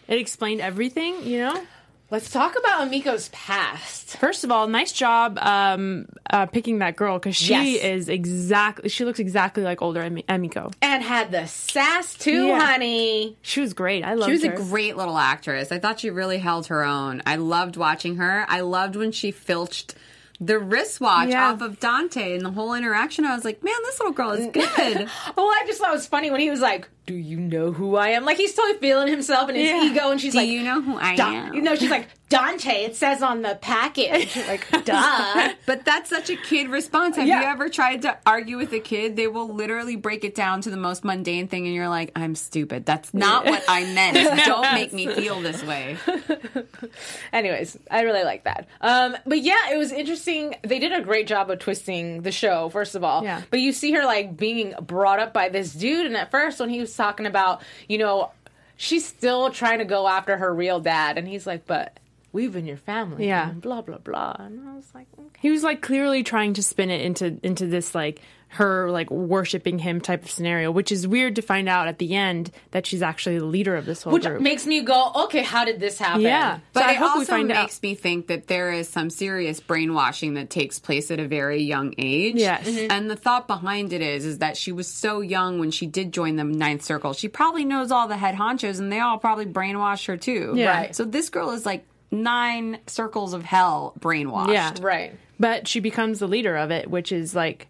it 0.07 0.19
explained 0.19 0.61
everything. 0.61 1.25
You 1.25 1.39
know. 1.39 1.63
let's 2.09 2.29
talk 2.31 2.55
about 2.57 2.89
Emiko's 2.89 3.27
past. 3.33 4.15
First 4.17 4.43
of 4.45 4.51
all, 4.51 4.67
nice 4.67 4.93
job 4.93 5.37
um, 5.39 6.07
uh, 6.29 6.45
picking 6.45 6.79
that 6.79 6.95
girl 6.95 7.19
because 7.19 7.35
she 7.35 7.51
Yes. 7.75 7.83
is 7.83 8.09
exactly. 8.09 8.87
She 8.89 9.03
looks 9.03 9.19
exactly 9.19 9.63
like 9.63 9.81
older 9.81 10.01
Emi- 10.01 10.25
Emiko. 10.25 10.73
And 10.81 11.03
had 11.03 11.31
the 11.31 11.45
sass 11.47 12.13
too, 12.15 12.47
Yeah. 12.47 12.59
honey. 12.65 13.35
She 13.41 13.59
was 13.59 13.73
great. 13.73 14.03
I 14.05 14.13
loved 14.13 14.29
She 14.29 14.33
was 14.33 14.45
her. 14.45 14.53
a 14.53 14.55
great 14.55 14.95
little 14.95 15.17
actress. 15.17 15.71
I 15.71 15.79
thought 15.79 15.99
she 15.99 16.09
really 16.09 16.37
held 16.37 16.67
her 16.67 16.83
own. 16.83 17.21
I 17.25 17.35
loved 17.35 17.75
watching 17.75 18.15
her. 18.17 18.45
I 18.47 18.61
loved 18.61 18.95
when 18.95 19.11
she 19.11 19.31
filched 19.31 19.93
the 20.39 20.59
wristwatch 20.59 21.29
Yeah. 21.29 21.51
off 21.51 21.61
of 21.61 21.79
Dante 21.79 22.35
and 22.35 22.45
the 22.45 22.51
whole 22.51 22.73
interaction. 22.75 23.25
I 23.25 23.33
was 23.35 23.43
like, 23.43 23.63
man, 23.63 23.73
this 23.85 23.99
little 23.99 24.13
girl 24.13 24.31
is 24.31 24.45
good. 24.53 25.09
Well, 25.35 25.47
I 25.47 25.63
just 25.65 25.81
thought 25.81 25.89
it 25.89 25.93
was 25.93 26.07
funny 26.07 26.29
when 26.31 26.39
he 26.39 26.49
was 26.51 26.61
like, 26.61 26.87
"Do 27.07 27.15
you 27.15 27.37
know 27.39 27.71
who 27.71 27.95
I 27.95 28.09
am?" 28.09 28.23
Like 28.25 28.37
he's 28.37 28.53
totally 28.53 28.77
feeling 28.77 29.07
himself 29.07 29.49
and 29.49 29.57
his 29.57 29.67
Yeah. 29.69 29.83
ego, 29.83 30.11
and 30.11 30.21
she's 30.21 30.33
Do 30.33 30.39
like, 30.39 30.49
you 30.49 30.61
know 30.61 30.81
who 30.81 30.97
I 30.97 31.15
"Don-" 31.15 31.33
am? 31.35 31.53
You 31.55 31.61
know, 31.61 31.73
she's 31.75 31.89
like 31.89 32.07
Dante. 32.29 32.83
It 32.83 32.95
says 32.97 33.23
on 33.23 33.41
the 33.41 33.57
package. 33.61 34.35
like, 34.47 34.67
duh. 34.85 35.53
But 35.65 35.85
that's 35.85 36.09
such 36.09 36.29
a 36.29 36.35
kid 36.35 36.67
response. 36.69 37.15
Have 37.15 37.25
Yeah. 37.27 37.39
you 37.41 37.47
ever 37.47 37.69
tried 37.69 38.01
to 38.03 38.17
argue 38.25 38.57
with 38.57 38.73
a 38.73 38.81
kid? 38.81 39.15
They 39.15 39.27
will 39.27 39.47
literally 39.53 39.95
break 39.95 40.25
it 40.25 40.35
down 40.35 40.59
to 40.61 40.69
the 40.69 40.75
most 40.77 41.05
mundane 41.05 41.47
thing, 41.47 41.65
and 41.65 41.73
you're 41.73 41.87
like, 41.89 42.11
I'm 42.17 42.35
stupid. 42.35 42.85
That's 42.85 43.13
not 43.13 43.45
what 43.45 43.63
I 43.69 43.85
meant. 43.93 44.17
Don't 44.45 44.73
make 44.73 44.91
me 44.93 45.07
feel 45.07 45.39
this 45.39 45.63
way. 45.63 45.95
Anyways, 47.33 47.77
I 47.89 48.01
really 48.01 48.23
like 48.23 48.43
that. 48.43 48.67
Um, 48.81 49.15
but 49.25 49.39
yeah, 49.39 49.71
it 49.71 49.77
was 49.77 49.91
interesting. 49.91 50.55
They 50.63 50.79
did 50.79 50.93
a 50.93 51.01
great 51.01 51.27
job 51.27 51.49
of 51.49 51.59
twisting 51.59 52.21
the 52.23 52.31
show, 52.31 52.69
first 52.69 52.95
of 52.95 53.03
all. 53.03 53.23
Yeah. 53.23 53.41
But 53.49 53.59
you 53.61 53.71
see 53.71 53.91
her 53.93 54.03
like 54.03 54.35
being 54.37 54.73
brought 54.81 55.19
up 55.19 55.33
by 55.33 55.49
this 55.49 55.73
dude, 55.73 56.05
and 56.05 56.17
at 56.17 56.31
first 56.31 56.59
when 56.59 56.69
he 56.69 56.79
was 56.79 56.93
talking 56.97 57.25
about, 57.25 57.61
you 57.87 57.97
know, 57.97 58.31
she's 58.75 59.05
still 59.05 59.49
trying 59.51 59.79
to 59.79 59.85
go 59.85 60.07
after 60.07 60.37
her 60.37 60.53
real 60.53 60.79
dad, 60.79 61.17
and 61.17 61.27
he's 61.27 61.47
like, 61.47 61.65
but 61.65 61.97
we've 62.33 62.51
been 62.51 62.65
your 62.65 62.77
family. 62.77 63.27
Yeah. 63.27 63.49
and 63.51 63.61
blah 63.61 63.81
blah 63.81 63.97
blah. 63.99 64.35
And 64.39 64.67
I 64.67 64.75
was 64.75 64.89
like, 64.93 65.07
okay. 65.17 65.39
He 65.41 65.49
was 65.49 65.63
like 65.63 65.81
clearly 65.81 66.23
trying 66.23 66.53
to 66.55 66.63
spin 66.63 66.89
it 66.89 67.01
into 67.01 67.39
into 67.43 67.65
this 67.67 67.95
like 67.95 68.21
her 68.49 68.89
like 68.89 69.11
worshiping 69.11 69.77
him 69.77 69.99
type 69.99 70.23
of 70.23 70.31
scenario, 70.31 70.71
which 70.71 70.91
is 70.91 71.05
weird 71.07 71.35
to 71.35 71.41
find 71.41 71.67
out 71.67 71.87
at 71.89 71.99
the 71.99 72.15
end 72.15 72.49
that 72.71 72.85
she's 72.85 73.01
actually 73.01 73.37
the 73.39 73.45
leader 73.45 73.75
of 73.75 73.85
this 73.85 74.03
whole 74.03 74.13
which 74.13 74.25
group. 74.25 74.41
makes 74.41 74.65
me 74.65 74.81
go, 74.81 75.11
okay, 75.25 75.43
how 75.43 75.65
did 75.65 75.79
this 75.81 75.99
happen? 75.99 76.21
yeah, 76.21 76.59
But 76.71 76.81
so 76.83 76.85
I 76.87 76.91
it 76.91 76.95
hope 76.95 77.07
also 77.09 77.19
we 77.19 77.25
find 77.25 77.51
out. 77.51 77.63
makes 77.63 77.81
me 77.81 77.93
think 77.93 78.27
that 78.27 78.47
there 78.47 78.71
is 78.71 78.87
some 78.87 79.09
serious 79.09 79.59
brainwashing 79.59 80.35
that 80.35 80.49
takes 80.49 80.79
place 80.79 81.11
at 81.11 81.19
a 81.19 81.27
very 81.27 81.61
young 81.63 81.93
age. 81.97 82.35
Yes. 82.37 82.67
Mhm. 82.67 82.87
And 82.91 83.09
the 83.09 83.15
thought 83.17 83.47
behind 83.47 83.91
it 83.91 84.01
is 84.01 84.25
is 84.25 84.37
that 84.37 84.55
she 84.55 84.71
was 84.71 84.87
so 84.87 85.19
young 85.21 85.59
when 85.59 85.71
she 85.71 85.85
did 85.85 86.13
join 86.13 86.37
the 86.37 86.43
ninth 86.45 86.83
circle. 86.83 87.11
She 87.13 87.27
probably 87.27 87.65
knows 87.65 87.91
all 87.91 88.07
the 88.07 88.17
head 88.17 88.35
honchos 88.35 88.79
and 88.79 88.91
they 88.91 89.01
all 89.01 89.17
probably 89.17 89.45
brainwashed 89.45 90.07
her 90.07 90.15
too. 90.17 90.53
Yeah. 90.55 90.69
Right. 90.69 90.95
So 90.95 91.03
this 91.03 91.29
girl 91.29 91.51
is 91.51 91.65
like 91.65 91.85
nine 92.11 92.79
circles 92.87 93.33
of 93.33 93.43
hell 93.43 93.93
brainwashed. 93.99 94.53
Yeah. 94.53 94.73
Right. 94.81 95.13
But 95.39 95.67
she 95.67 95.81
becomes 95.81 96.19
the 96.19 96.27
leader 96.27 96.55
of 96.55 96.71
it, 96.71 96.89
which 96.89 97.11
is 97.11 97.35
like 97.35 97.67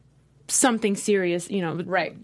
something 0.48 0.96
serious, 0.96 1.50
you 1.50 1.62
know. 1.62 1.74
Right. 1.75 2.16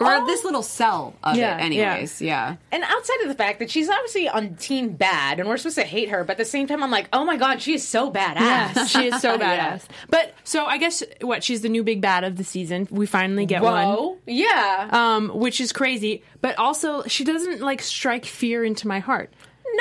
Or 0.00 0.24
this 0.26 0.44
little 0.44 0.62
cell 0.62 1.16
of 1.24 1.34
Yeah, 1.36 1.56
it 1.56 1.62
anyways. 1.62 2.20
Yeah. 2.22 2.56
And 2.70 2.84
outside 2.84 3.20
of 3.22 3.28
the 3.28 3.34
fact 3.34 3.58
that 3.58 3.68
she's 3.70 3.88
obviously 3.88 4.28
on 4.28 4.54
team 4.54 4.90
bad 4.90 5.40
and 5.40 5.48
we're 5.48 5.56
supposed 5.56 5.76
to 5.78 5.82
hate 5.82 6.10
her, 6.10 6.22
but 6.22 6.32
at 6.32 6.38
the 6.38 6.44
same 6.44 6.68
time 6.68 6.84
I'm 6.84 6.90
like, 6.90 7.08
oh 7.12 7.24
my 7.24 7.36
god, 7.36 7.60
she 7.60 7.74
is 7.74 7.88
so 7.88 8.08
badass. 8.12 8.36
Yes, 8.36 8.90
she 8.90 9.06
is 9.08 9.20
so 9.20 9.34
Yeah. 9.40 9.76
badass. 9.78 9.84
But 10.08 10.34
so 10.44 10.66
I 10.66 10.78
guess 10.78 11.02
what 11.22 11.42
she's 11.42 11.62
the 11.62 11.68
new 11.68 11.82
big 11.82 12.00
bad 12.00 12.22
of 12.22 12.36
the 12.36 12.44
season. 12.44 12.86
We 12.92 13.06
finally 13.06 13.46
get 13.46 13.62
one. 13.62 13.86
Whoa. 13.88 14.18
Yeah. 14.26 14.88
um, 14.92 15.30
which 15.30 15.60
is 15.60 15.72
crazy. 15.72 16.22
But 16.42 16.56
also, 16.58 17.02
she 17.04 17.24
doesn't 17.24 17.60
like 17.60 17.82
strike 17.82 18.24
fear 18.26 18.62
into 18.64 18.86
my 18.86 19.00
heart. 19.00 19.32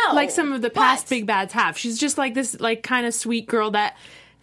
No, 0.08 0.14
like 0.16 0.32
some 0.32 0.52
of 0.52 0.62
the 0.62 0.70
past 0.72 1.06
but- 1.06 1.10
big 1.10 1.26
bads 1.28 1.54
have. 1.54 1.78
She's 1.78 2.00
just 2.00 2.18
like 2.18 2.34
this, 2.34 2.60
like 2.60 2.82
kind 2.82 3.06
of 3.06 3.14
sweet 3.14 3.46
girl 3.46 3.72
that 3.72 3.94
s- 3.94 3.98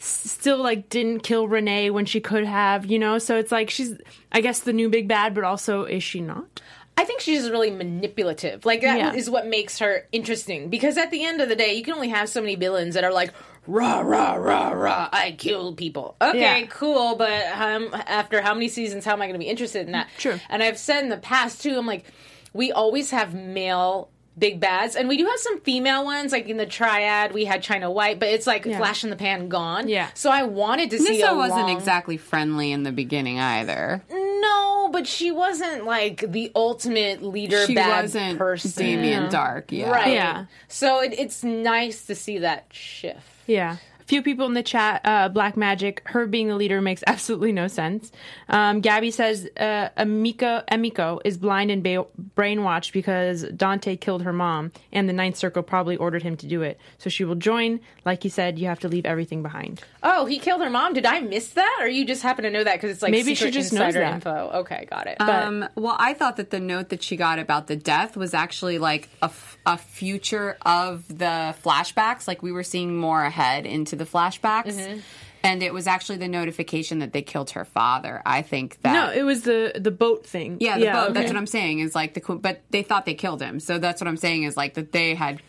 still 0.04 0.58
like 0.58 0.88
didn't 0.88 1.20
kill 1.20 1.48
Renee 1.48 1.90
when 1.90 2.04
she 2.06 2.20
could 2.20 2.44
have, 2.44 2.86
you 2.86 2.98
know. 2.98 3.18
So 3.18 3.36
it's 3.36 3.52
like 3.52 3.70
she's, 3.70 3.96
I 4.32 4.40
guess, 4.40 4.60
the 4.60 4.72
new 4.72 4.88
big 4.88 5.08
bad, 5.08 5.34
but 5.34 5.44
also 5.44 5.84
is 5.84 6.02
she 6.02 6.20
not? 6.20 6.60
I 6.96 7.04
think 7.04 7.20
she's 7.20 7.50
really 7.50 7.70
manipulative. 7.70 8.64
Like 8.64 8.82
that 8.82 9.16
is 9.16 9.26
Yeah. 9.26 9.32
what 9.32 9.46
makes 9.46 9.78
her 9.80 10.06
interesting. 10.12 10.68
Because 10.70 10.96
at 10.96 11.10
the 11.10 11.24
end 11.24 11.40
of 11.40 11.48
the 11.48 11.56
day, 11.56 11.74
you 11.74 11.82
can 11.82 11.94
only 11.94 12.10
have 12.10 12.28
so 12.28 12.40
many 12.40 12.54
villains 12.54 12.94
that 12.94 13.02
are 13.02 13.12
like, 13.12 13.32
rah 13.66 14.00
rah 14.00 14.34
rah 14.34 14.70
rah, 14.70 15.08
I 15.12 15.32
kill 15.36 15.74
people. 15.74 16.16
Okay, 16.22 16.60
Yeah. 16.60 16.66
cool, 16.68 17.16
but 17.16 17.46
um, 17.48 17.88
after 18.06 18.40
how 18.42 18.54
many 18.54 18.68
seasons, 18.68 19.04
how 19.04 19.12
am 19.14 19.22
I 19.22 19.26
going 19.26 19.32
to 19.34 19.44
be 19.44 19.50
interested 19.50 19.86
in 19.86 19.92
that? 19.92 20.08
True. 20.18 20.38
And 20.48 20.62
I've 20.62 20.78
said 20.78 21.02
in 21.02 21.08
the 21.08 21.16
past 21.16 21.62
too, 21.62 21.76
I'm 21.76 21.86
like, 21.86 22.04
we 22.52 22.70
always 22.70 23.10
have 23.10 23.34
male 23.34 24.08
big 24.38 24.58
bads, 24.60 24.96
and 24.96 25.08
we 25.08 25.16
do 25.16 25.24
have 25.26 25.38
some 25.38 25.60
female 25.60 26.04
ones. 26.04 26.32
Like 26.32 26.48
in 26.48 26.56
the 26.56 26.66
triad, 26.66 27.32
we 27.32 27.44
had 27.44 27.62
China 27.62 27.90
White, 27.90 28.18
but 28.18 28.28
it's 28.28 28.46
like 28.46 28.64
Yeah. 28.64 28.78
flash 28.78 29.04
in 29.04 29.10
the 29.10 29.16
pan, 29.16 29.48
gone. 29.48 29.88
Yeah. 29.88 30.08
So 30.14 30.30
I 30.30 30.42
wanted 30.42 30.90
to 30.90 30.98
see. 30.98 31.18
Nyssa 31.18 31.34
wasn't 31.34 31.60
long- 31.68 31.76
exactly 31.76 32.16
friendly 32.16 32.72
in 32.72 32.82
the 32.82 32.92
beginning 32.92 33.38
either. 33.38 34.02
No, 34.10 34.88
but 34.92 35.06
she 35.06 35.30
wasn't 35.30 35.84
like 35.86 36.24
the 36.32 36.50
ultimate 36.56 37.22
leader. 37.22 37.64
She 37.66 37.74
bad 37.74 38.02
wasn't 38.04 38.38
person. 38.38 38.72
Damien 38.84 39.28
Darhk, 39.30 39.64
yeah. 39.70 39.90
Right. 39.90 40.12
Yeah. 40.12 40.46
So 40.68 41.00
it, 41.00 41.14
it's 41.18 41.42
nice 41.44 42.04
to 42.06 42.14
see 42.14 42.38
that 42.38 42.66
shift. 42.70 43.18
Yeah. 43.46 43.76
Few 44.06 44.22
people 44.22 44.46
in 44.46 44.54
the 44.54 44.62
chat, 44.62 45.00
uh, 45.04 45.28
Black 45.28 45.56
Magic, 45.56 46.02
her 46.06 46.26
being 46.26 46.48
the 46.48 46.56
leader 46.56 46.80
makes 46.80 47.02
absolutely 47.06 47.52
no 47.52 47.68
sense. 47.68 48.12
Um, 48.48 48.80
Gabby 48.80 49.10
says 49.10 49.48
uh, 49.56 49.88
Emiko 49.96 51.20
is 51.24 51.38
blind 51.38 51.70
and 51.70 51.82
ba- 51.82 52.06
brainwashed 52.36 52.92
because 52.92 53.42
Dante 53.44 53.96
killed 53.96 54.22
her 54.22 54.32
mom, 54.32 54.72
and 54.92 55.08
the 55.08 55.12
Ninth 55.12 55.36
Circle 55.36 55.62
probably 55.62 55.96
ordered 55.96 56.22
him 56.22 56.36
to 56.38 56.46
do 56.46 56.62
it. 56.62 56.78
So 56.98 57.08
she 57.10 57.24
will 57.24 57.34
join. 57.34 57.80
Like 58.04 58.24
you 58.24 58.30
said, 58.30 58.58
you 58.58 58.66
have 58.66 58.80
to 58.80 58.88
leave 58.88 59.06
everything 59.06 59.42
behind. 59.42 59.82
Oh, 60.06 60.26
he 60.26 60.38
killed 60.38 60.60
her 60.60 60.68
mom. 60.68 60.92
Did 60.92 61.06
I 61.06 61.20
miss 61.20 61.48
that, 61.54 61.78
or 61.80 61.88
you 61.88 62.04
just 62.04 62.22
happen 62.22 62.44
to 62.44 62.50
know 62.50 62.62
that 62.62 62.74
because 62.74 62.90
it's 62.90 63.00
like 63.02 63.10
Maybe 63.10 63.34
she 63.34 63.50
just 63.50 63.72
knows 63.72 63.94
that. 63.94 64.14
info? 64.14 64.50
Okay, 64.56 64.86
got 64.90 65.06
it. 65.06 65.18
Um, 65.20 65.66
well, 65.76 65.96
I 65.98 66.12
thought 66.12 66.36
that 66.36 66.50
the 66.50 66.60
note 66.60 66.90
that 66.90 67.02
she 67.02 67.16
got 67.16 67.38
about 67.38 67.66
the 67.68 67.76
death 67.76 68.14
was 68.16 68.34
actually 68.34 68.78
like 68.78 69.08
a, 69.22 69.26
f- 69.26 69.56
a 69.64 69.78
future 69.78 70.58
of 70.62 71.08
the 71.08 71.54
flashbacks. 71.64 72.28
Like 72.28 72.42
we 72.42 72.52
were 72.52 72.62
seeing 72.62 72.94
more 72.96 73.24
ahead 73.24 73.64
into 73.64 73.96
the 73.96 74.04
flashbacks. 74.04 74.74
Mm-hmm. 74.74 75.00
And 75.42 75.62
it 75.62 75.74
was 75.74 75.86
actually 75.86 76.16
the 76.18 76.28
notification 76.28 77.00
that 77.00 77.12
they 77.12 77.20
killed 77.20 77.50
her 77.50 77.66
father. 77.66 78.22
I 78.24 78.40
think 78.40 78.80
that. 78.80 78.92
no, 78.94 79.12
it 79.12 79.24
was 79.24 79.42
the 79.42 79.72
the 79.78 79.90
boat 79.90 80.26
thing. 80.26 80.56
Yeah, 80.60 80.78
the 80.78 80.86
boat. 80.86 81.12
That's 81.14 81.28
what 81.28 81.36
I'm 81.36 81.46
saying. 81.46 81.80
Is 81.80 81.94
like 81.94 82.14
the 82.14 82.20
qu- 82.20 82.38
but 82.38 82.62
they 82.70 82.82
thought 82.82 83.04
they 83.04 83.12
killed 83.14 83.42
him. 83.42 83.60
So 83.60 83.78
that's 83.78 84.00
what 84.00 84.08
I'm 84.08 84.16
saying. 84.16 84.44
Is 84.44 84.56
like 84.56 84.72
that 84.74 84.92
they 84.92 85.14
had 85.14 85.42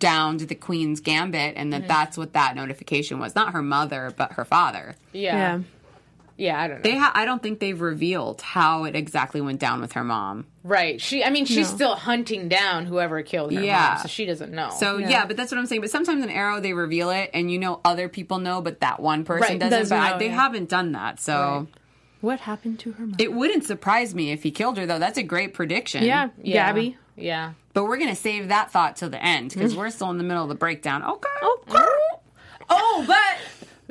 downed 0.00 0.40
the 0.40 0.54
queen's 0.54 1.00
gambit, 1.00 1.54
and 1.56 1.72
that 1.72 1.84
Mhm. 1.84 1.88
that's 1.88 2.18
what 2.18 2.32
that 2.32 2.56
notification 2.56 3.18
was. 3.18 3.34
Not 3.34 3.52
her 3.52 3.62
mother, 3.62 4.12
but 4.16 4.32
her 4.32 4.44
father. 4.44 4.96
yeah. 5.12 5.60
yeah, 6.36 6.60
I 6.60 6.68
don't 6.68 6.76
know. 6.78 6.82
They 6.82 6.96
ha- 6.96 7.10
I 7.16 7.24
don't 7.24 7.42
think 7.42 7.58
they've 7.58 7.80
revealed 7.80 8.42
how 8.42 8.84
it 8.84 8.94
exactly 8.94 9.40
went 9.40 9.58
down 9.58 9.80
with 9.80 9.92
her 9.92 10.04
mom. 10.04 10.46
right. 10.62 11.00
She. 11.00 11.24
I 11.24 11.30
mean, 11.30 11.46
she's 11.46 11.70
No. 11.70 11.74
still 11.76 11.94
hunting 11.96 12.48
down 12.48 12.86
whoever 12.86 13.22
killed 13.22 13.52
her 13.52 13.60
Yeah. 13.60 13.90
mom, 13.94 13.98
so 14.02 14.08
she 14.08 14.24
doesn't 14.26 14.52
know. 14.52 14.70
So 14.78 14.98
yeah. 14.98 15.24
but 15.26 15.36
that's 15.36 15.50
what 15.50 15.58
I'm 15.58 15.66
saying. 15.66 15.80
But 15.80 15.90
sometimes 15.90 16.22
in 16.22 16.30
Arrow 16.30 16.60
they 16.60 16.72
reveal 16.74 17.10
it, 17.10 17.30
and 17.34 17.50
you 17.50 17.58
know 17.58 17.80
other 17.84 18.08
people 18.08 18.38
know, 18.38 18.60
but 18.60 18.80
that 18.80 19.00
one 19.00 19.24
person 19.24 19.42
Right, 19.54 19.58
doesn't. 19.58 19.78
doesn't 19.80 19.98
but 19.98 20.14
I- 20.14 20.18
they 20.18 20.26
yeah. 20.26 20.34
haven't 20.34 20.68
done 20.68 20.92
that. 20.92 21.18
So 21.20 21.34
Right. 21.34 21.66
What 22.20 22.40
happened 22.40 22.78
to 22.80 22.92
her 22.92 23.06
mom? 23.06 23.16
it 23.18 23.32
wouldn't 23.32 23.64
surprise 23.64 24.12
me 24.14 24.30
if 24.32 24.42
he 24.42 24.50
killed 24.50 24.76
her, 24.76 24.86
though. 24.86 24.98
That's 24.98 25.18
a 25.18 25.22
great 25.22 25.54
prediction. 25.54 26.02
Yeah, 26.04 26.28
Yeah. 26.42 26.66
Gabby. 26.68 26.96
Yeah. 27.18 27.52
But 27.74 27.84
we're 27.84 27.98
gonna 27.98 28.16
save 28.16 28.48
that 28.48 28.70
thought 28.70 28.96
till 28.96 29.10
the 29.10 29.22
end 29.22 29.52
because 29.52 29.74
mm. 29.74 29.78
we're 29.78 29.90
still 29.90 30.10
in 30.10 30.18
the 30.18 30.24
middle 30.24 30.42
of 30.42 30.48
the 30.48 30.54
breakdown. 30.54 31.04
Okay. 31.04 31.28
Oh, 31.42 32.20
oh, 32.70 33.04
but 33.06 33.38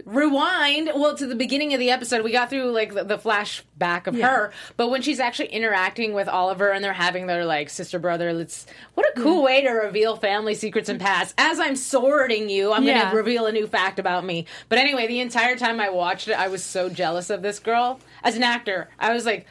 rewind. 0.05 0.91
Well, 0.95 1.15
to 1.15 1.27
the 1.27 1.35
beginning 1.35 1.73
of 1.73 1.79
the 1.79 1.89
episode, 1.89 2.23
we 2.23 2.31
got 2.31 2.49
through 2.49 2.71
like 2.71 2.93
the, 2.93 3.03
the 3.03 3.17
flashback 3.17 4.07
of 4.07 4.15
Yeah. 4.15 4.27
her. 4.29 4.51
But 4.77 4.89
when 4.89 5.01
she's 5.01 5.19
actually 5.19 5.49
interacting 5.49 6.13
with 6.13 6.27
Oliver 6.27 6.71
and 6.71 6.83
they're 6.83 6.93
having 6.93 7.27
their 7.27 7.45
like 7.45 7.69
sister 7.69 7.99
brother, 7.99 8.33
let's. 8.33 8.65
What 8.95 9.07
a 9.09 9.21
cool 9.21 9.41
mm. 9.41 9.45
way 9.45 9.61
to 9.61 9.69
reveal 9.69 10.15
family 10.15 10.55
secrets 10.55 10.89
and 10.89 10.99
past. 10.99 11.35
As 11.37 11.59
I'm 11.59 11.75
sorting 11.75 12.49
you, 12.49 12.71
I'm 12.71 12.83
Yeah. 12.83 12.99
going 12.99 13.11
to 13.11 13.17
reveal 13.17 13.45
a 13.45 13.51
new 13.51 13.67
fact 13.67 13.99
about 13.99 14.25
me. 14.25 14.45
But 14.69 14.79
anyway, 14.79 15.07
the 15.07 15.19
entire 15.19 15.55
time 15.55 15.79
I 15.79 15.89
watched 15.89 16.27
it, 16.27 16.33
I 16.33 16.47
was 16.47 16.63
so 16.63 16.89
jealous 16.89 17.29
of 17.29 17.41
this 17.41 17.59
girl 17.59 17.99
as 18.23 18.35
an 18.35 18.43
actor. 18.43 18.89
I 18.99 19.13
was 19.13 19.25
like. 19.25 19.45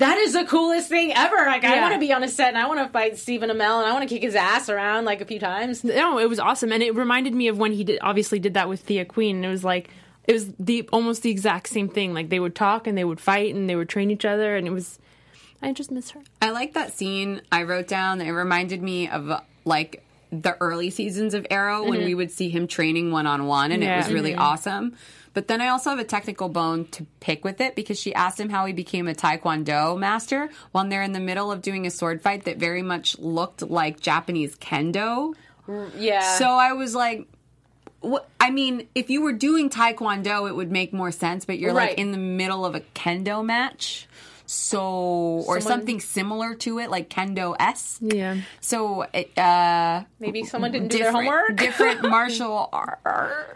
That 0.00 0.16
is 0.18 0.32
the 0.32 0.44
coolest 0.44 0.88
thing 0.88 1.12
ever. 1.14 1.36
Like, 1.36 1.62
I 1.62 1.78
want 1.80 1.92
to 1.94 2.00
be 2.00 2.12
on 2.12 2.24
a 2.24 2.28
set 2.28 2.48
and 2.48 2.58
I 2.58 2.66
want 2.66 2.80
to 2.80 2.88
fight 2.88 3.18
Stephen 3.18 3.50
Amell 3.50 3.80
and 3.80 3.86
I 3.86 3.92
want 3.92 4.02
to 4.08 4.12
kick 4.12 4.22
his 4.22 4.34
ass 4.34 4.68
around 4.68 5.04
like 5.04 5.20
a 5.20 5.24
few 5.26 5.38
times. 5.38 5.84
No, 5.84 6.18
it 6.18 6.28
was 6.28 6.38
awesome, 6.40 6.72
and 6.72 6.82
it 6.82 6.94
reminded 6.94 7.34
me 7.34 7.48
of 7.48 7.58
when 7.58 7.72
he 7.72 7.84
did 7.84 7.98
obviously 8.02 8.38
did 8.38 8.54
that 8.54 8.68
with 8.68 8.80
Thea 8.80 9.04
Queen. 9.04 9.36
And 9.36 9.44
it 9.44 9.48
was 9.48 9.62
like 9.62 9.90
it 10.26 10.32
was 10.32 10.52
the 10.58 10.88
almost 10.92 11.22
the 11.22 11.30
exact 11.30 11.68
same 11.68 11.88
thing. 11.88 12.14
Like 12.14 12.30
they 12.30 12.40
would 12.40 12.54
talk 12.54 12.86
and 12.86 12.96
they 12.96 13.04
would 13.04 13.20
fight 13.20 13.54
and 13.54 13.68
they 13.68 13.76
would 13.76 13.88
train 13.90 14.10
each 14.10 14.24
other, 14.24 14.56
and 14.56 14.66
it 14.66 14.70
was. 14.72 14.98
I 15.62 15.72
just 15.74 15.90
miss 15.90 16.10
her. 16.12 16.22
I 16.40 16.50
like 16.50 16.72
that 16.72 16.94
scene 16.94 17.42
I 17.52 17.64
wrote 17.64 17.86
down. 17.86 18.22
It 18.22 18.30
reminded 18.30 18.82
me 18.82 19.08
of 19.10 19.30
like 19.66 20.02
the 20.32 20.56
early 20.62 20.88
seasons 20.88 21.34
of 21.34 21.46
Arrow 21.50 21.84
when 21.86 22.00
Mhm. 22.00 22.04
we 22.06 22.14
would 22.14 22.30
see 22.30 22.48
him 22.48 22.66
training 22.66 23.10
one 23.12 23.26
on 23.26 23.46
one, 23.46 23.70
and 23.70 23.84
it 23.84 23.94
was 23.98 24.10
really 24.10 24.32
Mhm. 24.32 24.38
awesome. 24.38 24.96
But 25.32 25.46
then 25.46 25.60
I 25.60 25.68
also 25.68 25.90
have 25.90 25.98
a 26.00 26.04
technical 26.04 26.48
bone 26.48 26.86
to 26.86 27.06
pick 27.20 27.44
with 27.44 27.60
it 27.60 27.76
because 27.76 27.98
she 28.00 28.12
asked 28.14 28.40
him 28.40 28.50
how 28.50 28.66
he 28.66 28.72
became 28.72 29.06
a 29.06 29.14
Taekwondo 29.14 29.96
master 29.98 30.50
when 30.72 30.88
they're 30.88 31.02
in 31.02 31.12
the 31.12 31.20
middle 31.20 31.52
of 31.52 31.62
doing 31.62 31.86
a 31.86 31.90
sword 31.90 32.20
fight 32.20 32.44
that 32.46 32.56
very 32.58 32.82
much 32.82 33.18
looked 33.18 33.62
like 33.62 34.00
Japanese 34.00 34.56
kendo. 34.56 35.34
Mm, 35.68 35.90
yeah. 35.98 36.36
So 36.36 36.46
I 36.46 36.72
was 36.72 36.94
like, 36.96 37.28
what, 38.00 38.28
I 38.40 38.50
mean, 38.50 38.88
if 38.94 39.08
you 39.10 39.22
were 39.22 39.32
doing 39.32 39.70
Taekwondo, 39.70 40.48
it 40.48 40.56
would 40.56 40.72
make 40.72 40.92
more 40.92 41.12
sense, 41.12 41.44
but 41.44 41.58
you're 41.58 41.74
Right. 41.74 41.90
like 41.90 41.98
in 41.98 42.10
the 42.12 42.18
middle 42.18 42.64
of 42.64 42.74
a 42.74 42.80
kendo 42.80 43.44
match. 43.44 44.08
So, 44.52 44.80
or 44.82 45.60
Someone- 45.60 45.62
something 45.62 46.00
similar 46.00 46.54
to 46.56 46.80
it, 46.80 46.90
like 46.90 47.08
kendo 47.08 47.54
s. 47.60 47.98
Yeah. 48.00 48.38
So, 48.60 49.06
it, 49.14 49.36
uh, 49.38 50.02
Maybe 50.18 50.42
someone 50.44 50.72
didn't 50.72 50.88
do 50.88 50.98
their 50.98 51.06
different- 51.12 51.28
homework. 51.28 51.56
Different 51.56 52.02
martial 52.10 52.68
art. 52.72 52.98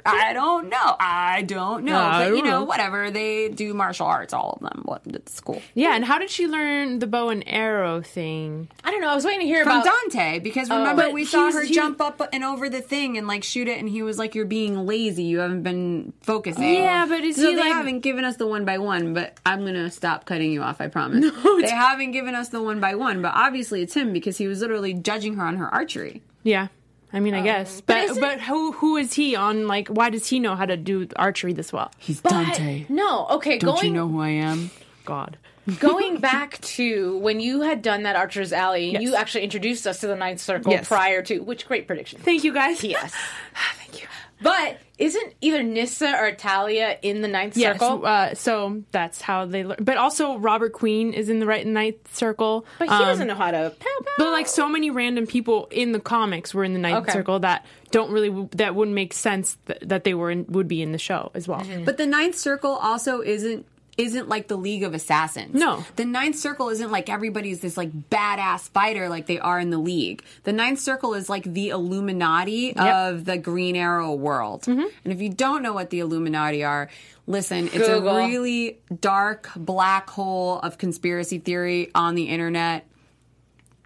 I 0.06 0.32
don't 0.32 0.68
know. 0.68 0.96
I 1.00 1.42
don't 1.42 1.84
know. 1.84 1.96
I 1.98 2.28
but 2.30 2.36
you 2.36 2.42
know, 2.44 2.60
know. 2.60 2.64
whatever. 2.64 3.10
They 3.10 3.48
do 3.48 3.74
martial 3.74 4.06
arts, 4.06 4.32
all 4.32 4.52
of 4.52 4.60
them. 4.60 4.82
What 4.84 5.02
it's 5.06 5.40
cool. 5.40 5.60
Yeah, 5.74 5.96
and 5.96 6.04
how 6.04 6.18
did 6.20 6.30
she 6.30 6.46
learn 6.46 7.00
the 7.00 7.08
bow 7.08 7.28
and 7.30 7.42
arrow 7.46 8.00
thing? 8.00 8.68
I 8.84 8.90
don't 8.92 9.00
know. 9.00 9.08
I 9.10 9.14
was 9.16 9.24
waiting 9.24 9.40
to 9.40 9.46
hear 9.46 9.64
From 9.64 9.80
about 9.80 9.92
Dante, 10.10 10.38
because 10.38 10.70
Oh. 10.70 10.78
remember 10.78 11.02
But 11.04 11.12
we 11.12 11.24
saw 11.24 11.50
her 11.50 11.62
he- 11.64 11.74
jump 11.74 12.00
up 12.00 12.22
and 12.32 12.44
over 12.44 12.68
the 12.68 12.80
thing 12.80 13.18
and 13.18 13.26
like 13.26 13.42
shoot 13.42 13.66
it, 13.66 13.78
and 13.80 13.88
he 13.88 14.02
was 14.02 14.16
like, 14.18 14.34
"You're 14.36 14.44
being 14.46 14.86
lazy. 14.86 15.24
You 15.24 15.40
haven't 15.40 15.62
been 15.64 16.12
focusing." 16.22 16.74
Yeah, 16.74 17.06
but 17.06 17.24
is 17.24 17.34
so 17.36 17.48
he, 17.50 17.54
they 17.56 17.62
like- 17.62 17.72
haven't 17.72 18.00
given 18.00 18.24
us 18.24 18.36
the 18.36 18.46
one 18.46 18.64
by 18.64 18.78
one. 18.78 19.12
But 19.12 19.38
I'm 19.44 19.64
gonna 19.64 19.90
stop 19.90 20.24
cutting 20.24 20.52
you 20.52 20.62
off. 20.62 20.80
I 20.84 20.88
promise. 20.88 21.32
they 21.60 21.70
haven't 21.70 22.12
given 22.12 22.34
us 22.34 22.50
the 22.50 22.62
one 22.62 22.80
by 22.80 22.94
one, 22.94 23.22
but 23.22 23.32
obviously 23.34 23.82
it's 23.82 23.94
him 23.94 24.12
because 24.12 24.36
he 24.38 24.46
was 24.46 24.60
literally 24.60 24.94
judging 24.94 25.34
her 25.36 25.44
on 25.44 25.56
her 25.56 25.72
archery. 25.72 26.22
Yeah. 26.42 26.68
I 27.12 27.20
mean, 27.20 27.34
I 27.34 27.38
um, 27.38 27.44
guess, 27.44 27.80
but 27.80 28.08
but 28.08 28.20
but 28.20 28.40
who 28.40 28.72
who 28.72 28.96
is 28.96 29.12
he 29.12 29.36
on? 29.36 29.68
Like, 29.68 29.86
why 29.88 30.10
does 30.10 30.26
he 30.26 30.40
know 30.40 30.56
how 30.56 30.66
to 30.66 30.76
do 30.76 31.06
archery 31.14 31.52
this 31.52 31.72
well? 31.72 31.92
He's 31.98 32.20
But- 32.20 32.60
No, 32.88 33.26
okay. 33.30 33.58
Don't 33.58 33.76
going 33.76 33.86
you 33.86 33.92
know 33.92 34.08
who 34.08 34.20
I 34.20 34.30
am? 34.30 34.70
God. 35.04 35.38
going 35.80 36.18
back 36.18 36.60
to 36.60 37.16
when 37.18 37.40
you 37.40 37.62
had 37.62 37.82
done 37.82 38.02
that 38.02 38.16
Archer's 38.16 38.52
Alley, 38.52 38.90
Yes. 38.92 39.02
you 39.02 39.14
actually 39.14 39.44
introduced 39.44 39.86
us 39.86 40.00
to 40.00 40.06
the 40.06 40.16
Ninth 40.16 40.40
Circle 40.40 40.72
Yes. 40.72 40.88
prior 40.88 41.22
to 41.22 41.38
which 41.38 41.66
great 41.66 41.86
prediction. 41.86 42.20
Thank 42.20 42.44
you, 42.44 42.52
guys. 42.52 42.82
Yes. 42.84 43.14
Thank 43.78 44.02
you. 44.02 44.08
But 44.42 44.78
isn't 44.98 45.34
either 45.40 45.62
Nyssa 45.62 46.16
or 46.20 46.32
Talia 46.32 46.98
in 47.02 47.20
the 47.22 47.28
Ninth 47.28 47.56
Yes, 47.56 47.80
Circle? 47.80 48.06
uh, 48.06 48.34
so 48.34 48.82
that's 48.92 49.20
how 49.20 49.44
they 49.44 49.64
learn. 49.64 49.78
But 49.80 49.96
also, 49.96 50.36
Robert 50.38 50.72
Queen 50.72 51.12
is 51.12 51.28
in 51.28 51.40
the 51.40 51.46
right 51.46 51.66
ninth 51.66 52.14
circle. 52.14 52.64
But 52.78 52.88
he 52.88 52.94
Um, 52.94 53.02
doesn't 53.02 53.26
know 53.26 53.34
how 53.34 53.50
to. 53.50 53.72
But 54.18 54.30
like 54.30 54.46
so 54.46 54.68
many 54.68 54.90
random 54.90 55.26
people 55.26 55.66
in 55.70 55.92
the 55.92 56.00
comics 56.00 56.54
were 56.54 56.62
in 56.64 56.72
the 56.74 56.78
ninth 56.78 57.04
Okay. 57.08 57.12
circle 57.12 57.40
that 57.40 57.64
don't 57.90 58.10
really 58.12 58.48
that 58.52 58.74
wouldn't 58.74 58.94
make 58.94 59.12
sense 59.12 59.56
th- 59.66 59.80
that 59.82 60.04
they 60.04 60.14
were 60.14 60.30
in, 60.30 60.46
would 60.48 60.68
be 60.68 60.80
in 60.82 60.92
the 60.92 60.98
show 60.98 61.30
as 61.34 61.48
well. 61.48 61.62
But 61.84 61.96
the 61.96 62.06
Ninth 62.06 62.36
Circle 62.36 62.72
also 62.76 63.20
isn't 63.20 63.66
isn't 63.96 64.28
like 64.28 64.48
the 64.48 64.56
League 64.56 64.82
of 64.82 64.94
Assassins. 64.94 65.54
No. 65.54 65.84
The 65.96 66.04
Ninth 66.04 66.36
Circle 66.36 66.68
isn't 66.70 66.90
like 66.90 67.08
everybody's 67.08 67.60
this 67.60 67.76
like 67.76 67.92
badass 68.10 68.68
fighter 68.70 69.08
like 69.08 69.26
they 69.26 69.38
are 69.38 69.60
in 69.60 69.70
the 69.70 69.78
League. 69.78 70.24
The 70.42 70.52
Ninth 70.52 70.80
Circle 70.80 71.14
is 71.14 71.28
like 71.28 71.44
the 71.44 71.68
Illuminati 71.70 72.76
of 72.76 73.24
the 73.24 73.38
Green 73.38 73.76
Arrow 73.76 74.14
world. 74.14 74.66
And 74.66 74.90
if 75.04 75.20
you 75.20 75.28
don't 75.28 75.62
know 75.62 75.72
what 75.72 75.90
the 75.90 76.00
Illuminati 76.00 76.64
are, 76.64 76.90
listen, 77.26 77.66
it's 77.68 77.88
Google. 77.88 78.16
a 78.16 78.26
really 78.26 78.78
dark 79.00 79.50
black 79.56 80.10
hole 80.10 80.58
of 80.60 80.78
conspiracy 80.78 81.38
theory 81.38 81.90
on 81.94 82.14
the 82.14 82.24
internet. 82.24 82.86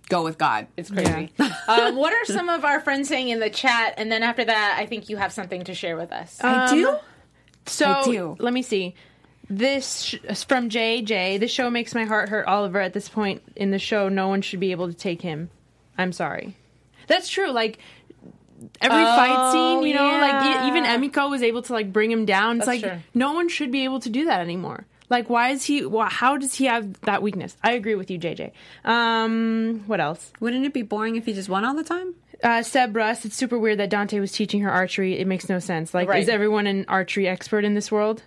Go 0.09 0.25
with 0.25 0.38
God. 0.38 0.68
It's 0.79 0.90
crazy. 0.90 1.31
um, 1.68 1.97
what 1.97 2.14
are 2.14 2.25
some 2.25 2.49
of 2.49 2.64
our 2.64 2.81
friends 2.81 3.11
saying 3.11 3.29
in 3.29 3.40
the 3.40 3.51
chat? 3.51 3.94
And 3.99 4.11
then 4.11 4.23
after 4.23 4.42
that, 4.42 4.77
I 4.79 4.87
think 4.87 5.11
you 5.11 5.18
have 5.18 5.33
something 5.33 5.64
to 5.64 5.75
share 5.75 5.97
with 5.99 6.12
us. 6.12 6.42
I 6.42 6.71
do? 6.73 6.97
So 7.66 7.87
I 7.87 8.05
do. 8.05 8.37
let 8.38 8.55
me 8.55 8.62
see. 8.62 8.94
This 9.50 10.02
sh- 10.02 10.16
from 10.46 10.68
JJ. 10.68 11.40
This 11.40 11.50
show 11.50 11.70
makes 11.70 11.94
my 11.94 12.04
heart 12.04 12.28
hurt. 12.28 12.46
Oliver, 12.46 12.80
at 12.80 12.92
this 12.92 13.08
point 13.08 13.42
in 13.56 13.70
the 13.70 13.78
show, 13.78 14.08
no 14.08 14.28
one 14.28 14.42
should 14.42 14.61
be 14.61 14.72
able 14.72 14.88
to 14.88 14.94
take 14.94 15.22
him. 15.22 15.50
I'm 15.96 16.12
sorry. 16.12 16.54
That's 17.06 17.28
true. 17.28 17.50
Like 17.50 17.78
every 18.80 19.02
fight 19.04 19.34
Oh, 19.37 19.52
scene, 19.80 19.88
you 19.88 19.94
know, 19.94 20.04
like 20.04 20.44
yeah. 20.44 20.64
e- 20.66 20.68
even 20.68 20.84
Emiko 20.84 21.30
was 21.30 21.42
able 21.42 21.62
to 21.62 21.72
like 21.72 21.92
bring 21.92 22.11
him 22.11 22.24
down. 22.26 22.58
It's 22.58 22.66
That's 22.66 22.82
like 22.82 22.92
true. 22.92 23.00
no 23.14 23.32
one 23.32 23.48
should 23.48 23.70
be 23.70 23.84
able 23.84 24.00
to 24.00 24.11
do 24.11 24.26
that 24.26 24.40
anymore. 24.40 24.84
Like, 25.11 25.30
why 25.30 25.50
is 25.50 25.64
he? 25.64 25.87
Why, 25.87 26.11
how 26.11 26.37
does 26.37 26.54
he 26.54 26.66
have 26.66 27.00
that 27.02 27.22
weakness? 27.22 27.56
I 27.64 27.72
agree 27.72 27.94
with 27.94 28.11
you, 28.11 28.18
JJ. 28.18 28.52
Um, 28.84 29.82
what 29.87 30.00
else? 30.00 30.30
Wouldn't 30.40 30.66
it 30.66 30.74
be 30.74 30.82
boring 30.82 31.16
if 31.16 31.24
he 31.24 31.32
just 31.32 31.48
won 31.48 31.64
all 31.64 31.74
the 31.74 31.82
time? 31.84 32.14
Uh, 32.44 32.62
Seb 32.62 32.94
Russ, 32.94 33.24
it's 33.24 33.34
super 33.34 33.58
weird 33.58 33.78
that 33.78 33.88
Dante 33.90 34.20
was 34.20 34.32
teaching 34.32 34.61
her 34.61 34.70
archery. 34.70 35.18
It 35.18 35.26
makes 35.26 35.48
no 35.48 35.58
sense. 35.58 35.94
Like, 35.94 36.08
Right. 36.08 36.22
is 36.22 36.28
everyone 36.28 36.66
an 36.66 36.84
archery 36.88 37.26
expert 37.26 37.64
in 37.64 37.72
this 37.72 37.90
world? 37.90 38.22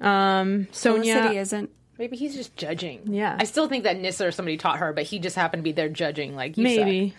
Um, 0.00 0.68
Sonia, 0.72 1.14
Felicity 1.14 1.38
isn't. 1.38 1.70
Maybe 1.98 2.16
he's 2.16 2.34
just 2.34 2.56
judging. 2.56 3.02
Yeah. 3.06 3.36
I 3.38 3.44
still 3.44 3.68
think 3.68 3.84
that 3.84 3.98
Nyssa 4.00 4.26
or 4.26 4.32
somebody 4.32 4.56
taught 4.56 4.78
her, 4.78 4.92
but 4.92 5.04
he 5.04 5.18
just 5.20 5.36
happened 5.36 5.60
to 5.60 5.64
be 5.64 5.72
there 5.72 5.88
judging. 5.88 6.34
Like 6.34 6.56
you 6.58 6.68
suck. 6.68 6.84
maybe. 6.86 7.14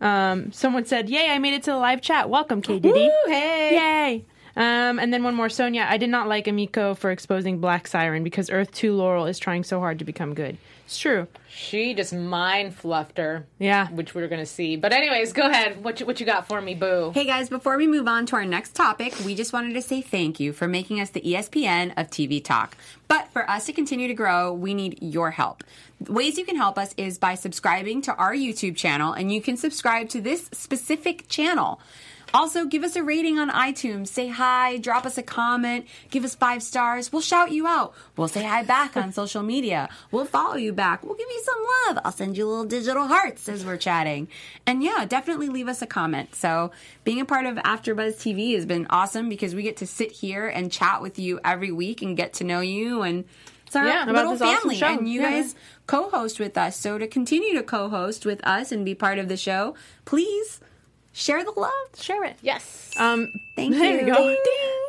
Um, 0.00 0.50
someone 0.52 0.84
said, 0.84 1.08
"Yay! 1.08 1.28
I 1.30 1.38
made 1.38 1.54
it 1.54 1.62
to 1.64 1.70
the 1.70 1.76
live 1.76 2.00
chat. 2.00 2.28
Welcome, 2.28 2.60
K 2.62 2.74
Woo, 2.74 2.80
Diddy. 2.80 3.10
hey. 3.26 3.74
Yay!" 3.76 4.24
Um, 4.54 4.98
and 4.98 5.12
then 5.12 5.24
one 5.24 5.34
more, 5.34 5.48
Sonia. 5.48 5.86
I 5.88 5.96
did 5.96 6.10
not 6.10 6.28
like 6.28 6.46
Emiko 6.46 6.96
for 6.96 7.10
exposing 7.10 7.58
Black 7.58 7.86
Siren 7.86 8.22
because 8.22 8.50
Earth 8.50 8.72
Two 8.72 8.92
Laurel 8.94 9.26
is 9.26 9.38
trying 9.38 9.64
so 9.64 9.80
hard 9.80 9.98
to 10.00 10.04
become 10.04 10.34
good. 10.34 10.58
It's 10.84 10.98
true. 10.98 11.26
She 11.48 11.94
just 11.94 12.12
mind 12.12 12.74
fluffed 12.74 13.16
her. 13.16 13.46
Yeah. 13.58 13.88
Which 13.90 14.14
we're 14.14 14.28
gonna 14.28 14.44
see. 14.44 14.76
But 14.76 14.92
anyways, 14.92 15.32
go 15.32 15.48
ahead. 15.48 15.82
What 15.82 16.00
you, 16.00 16.06
what 16.06 16.20
you 16.20 16.26
got 16.26 16.46
for 16.46 16.60
me, 16.60 16.74
Boo? 16.74 17.12
Hey 17.14 17.24
guys, 17.24 17.48
before 17.48 17.78
we 17.78 17.86
move 17.86 18.06
on 18.06 18.26
to 18.26 18.36
our 18.36 18.44
next 18.44 18.74
topic, 18.74 19.14
we 19.24 19.34
just 19.34 19.54
wanted 19.54 19.72
to 19.72 19.80
say 19.80 20.02
thank 20.02 20.38
you 20.38 20.52
for 20.52 20.68
making 20.68 21.00
us 21.00 21.10
the 21.10 21.22
ESPN 21.22 21.92
of 21.96 22.10
TV 22.10 22.44
talk. 22.44 22.76
But 23.08 23.28
for 23.28 23.48
us 23.48 23.66
to 23.66 23.72
continue 23.72 24.08
to 24.08 24.14
grow, 24.14 24.52
we 24.52 24.74
need 24.74 24.98
your 25.00 25.30
help. 25.30 25.64
The 26.00 26.12
ways 26.12 26.36
you 26.36 26.44
can 26.44 26.56
help 26.56 26.78
us 26.78 26.94
is 26.98 27.16
by 27.16 27.36
subscribing 27.36 28.02
to 28.02 28.14
our 28.16 28.34
YouTube 28.34 28.76
channel, 28.76 29.12
and 29.12 29.32
you 29.32 29.40
can 29.40 29.56
subscribe 29.56 30.08
to 30.10 30.20
this 30.20 30.50
specific 30.52 31.28
channel. 31.28 31.80
Also, 32.34 32.64
give 32.64 32.82
us 32.82 32.96
a 32.96 33.02
rating 33.02 33.38
on 33.38 33.50
iTunes. 33.50 34.08
Say 34.08 34.28
hi, 34.28 34.78
drop 34.78 35.04
us 35.04 35.18
a 35.18 35.22
comment, 35.22 35.86
give 36.10 36.24
us 36.24 36.34
five 36.34 36.62
stars. 36.62 37.12
We'll 37.12 37.20
shout 37.22 37.50
you 37.52 37.66
out. 37.66 37.94
We'll 38.16 38.28
say 38.28 38.42
hi 38.42 38.62
back 38.62 38.96
on 38.96 39.12
social 39.20 39.42
media. 39.42 39.88
We'll 40.10 40.24
follow 40.24 40.56
you 40.56 40.72
back. 40.72 41.02
We'll 41.04 41.14
give 41.16 41.28
you 41.30 41.42
some 41.44 41.66
love. 41.94 42.02
I'll 42.04 42.12
send 42.12 42.36
you 42.38 42.46
little 42.48 42.64
digital 42.64 43.06
hearts 43.06 43.48
as 43.48 43.64
we're 43.64 43.76
chatting. 43.76 44.28
And 44.66 44.82
yeah, 44.82 45.04
definitely 45.04 45.48
leave 45.48 45.68
us 45.68 45.82
a 45.82 45.86
comment. 45.86 46.34
So, 46.34 46.70
being 47.04 47.20
a 47.20 47.24
part 47.26 47.46
of 47.46 47.56
AfterBuzz 47.56 48.16
TV 48.16 48.54
has 48.54 48.64
been 48.66 48.86
awesome 48.88 49.28
because 49.28 49.54
we 49.54 49.62
get 49.62 49.78
to 49.78 49.86
sit 49.86 50.10
here 50.12 50.46
and 50.48 50.72
chat 50.72 51.02
with 51.02 51.18
you 51.18 51.38
every 51.44 51.70
week 51.72 52.00
and 52.02 52.16
get 52.16 52.34
to 52.34 52.44
know 52.44 52.60
you 52.60 53.02
and 53.02 53.24
it's 53.66 53.76
our 53.76 53.86
Yeah, 53.86 54.04
little 54.06 54.32
awesome 54.32 54.46
family 54.56 54.76
show. 54.76 54.86
and 54.86 55.08
you 55.08 55.20
Yeah. 55.22 55.30
guys 55.30 55.54
co-host 55.86 56.38
with 56.38 56.56
us. 56.58 56.76
So 56.76 56.98
to 56.98 57.06
continue 57.06 57.54
to 57.54 57.62
co-host 57.62 58.24
with 58.26 58.46
us 58.46 58.70
and 58.72 58.84
be 58.84 58.94
part 58.94 59.18
of 59.18 59.28
the 59.28 59.36
show, 59.36 59.74
please 60.04 60.60
share 61.12 61.44
the 61.44 61.52
love. 61.56 61.72
Share 61.96 62.24
it. 62.24 62.36
Yes. 62.42 62.90
Um, 62.98 63.32
Thank 63.56 63.74
there 63.74 64.00
you. 64.00 64.06
we 64.06 64.10
go. 64.10 64.28
Ding. 64.28 64.82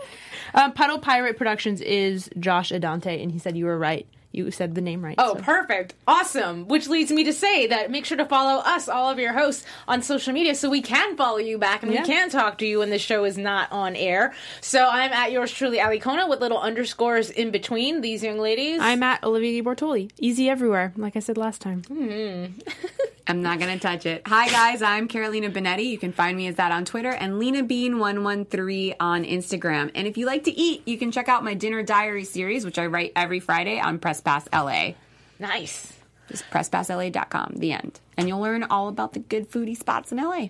Um, 0.55 0.71
Puddle 0.73 0.99
Pirate 0.99 1.37
Productions 1.37 1.81
is 1.81 2.29
Josh 2.39 2.71
Adante, 2.71 3.21
and 3.21 3.31
he 3.31 3.39
said 3.39 3.57
you 3.57 3.65
were 3.65 3.77
right. 3.77 4.05
You 4.33 4.49
said 4.51 4.73
the 4.73 4.81
name 4.81 5.05
right. 5.05 5.13
Oh, 5.19 5.35
so. 5.35 5.41
perfect. 5.43 5.93
Awesome. 6.07 6.67
Which 6.67 6.87
leads 6.89 7.11
me 7.11 7.23
to 7.25 7.33
say 7.33 7.67
that 7.67 7.91
make 7.91 8.03
sure 8.03 8.17
to 8.17 8.25
follow 8.25 8.61
us, 8.61 8.89
all 8.89 9.11
of 9.11 9.19
your 9.19 9.31
hosts, 9.31 9.63
on 9.87 10.01
social 10.01 10.33
media 10.33 10.55
so 10.55 10.69
we 10.71 10.81
can 10.81 11.15
follow 11.15 11.37
you 11.37 11.59
back 11.59 11.83
and 11.83 11.93
Yeah. 11.93 12.01
we 12.01 12.07
can 12.07 12.31
talk 12.31 12.57
to 12.57 12.65
you 12.65 12.79
when 12.79 12.89
the 12.89 12.97
show 12.97 13.25
is 13.25 13.37
not 13.37 13.71
on 13.71 13.95
air. 13.95 14.33
So 14.59 14.87
I'm 14.89 15.13
at 15.13 15.31
yours 15.31 15.51
truly, 15.51 15.77
Alikona, 15.77 16.27
with 16.27 16.41
little 16.41 16.59
underscores 16.59 17.29
in 17.29 17.51
between 17.51 18.01
these 18.01 18.23
young 18.23 18.39
ladies. 18.39 18.79
I'm 18.81 19.03
at 19.03 19.23
Olivia 19.23 19.61
Bortoli. 19.63 20.09
Easy 20.17 20.49
everywhere, 20.49 20.93
like 20.97 21.15
I 21.15 21.19
said 21.19 21.37
last 21.37 21.61
time. 21.61 21.83
Hmm. 21.83 22.45
I'm 23.27 23.41
not 23.41 23.57
going 23.57 23.71
to 23.73 23.79
touch 23.79 24.05
it. 24.05 24.23
Hi, 24.27 24.49
guys. 24.49 24.81
I'm 24.81 25.07
Carolina 25.07 25.49
Bonetti. 25.49 25.85
You 25.85 25.97
can 25.97 26.11
find 26.11 26.35
me 26.35 26.47
as 26.47 26.55
that 26.55 26.73
on 26.73 26.83
Twitter 26.83 27.09
and 27.11 27.39
Lena 27.39 27.63
Bean113 27.63 28.95
on 28.99 29.23
Instagram. 29.23 29.91
And 29.95 30.07
if 30.07 30.17
you 30.17 30.25
like 30.25 30.43
to 30.43 30.51
eat, 30.51 30.81
you 30.85 30.97
can 30.97 31.09
check 31.09 31.29
out 31.29 31.41
my 31.41 31.53
Dinner 31.53 31.83
Diary 31.83 32.25
series, 32.25 32.65
which 32.65 32.77
I 32.77 32.87
write 32.87 33.13
every 33.15 33.39
Friday 33.39 33.79
on 33.79 33.99
Press 33.99 34.19
Pass 34.23 34.47
LA. 34.53 34.93
nice. 35.39 35.93
Just 36.29 36.49
presspassla.com. 36.49 37.55
The 37.57 37.73
end. 37.73 37.99
And 38.17 38.27
you'll 38.27 38.39
learn 38.39 38.63
all 38.63 38.87
about 38.87 39.13
the 39.13 39.19
good 39.19 39.51
foodie 39.51 39.77
spots 39.77 40.11
in 40.11 40.17
LA. 40.17 40.47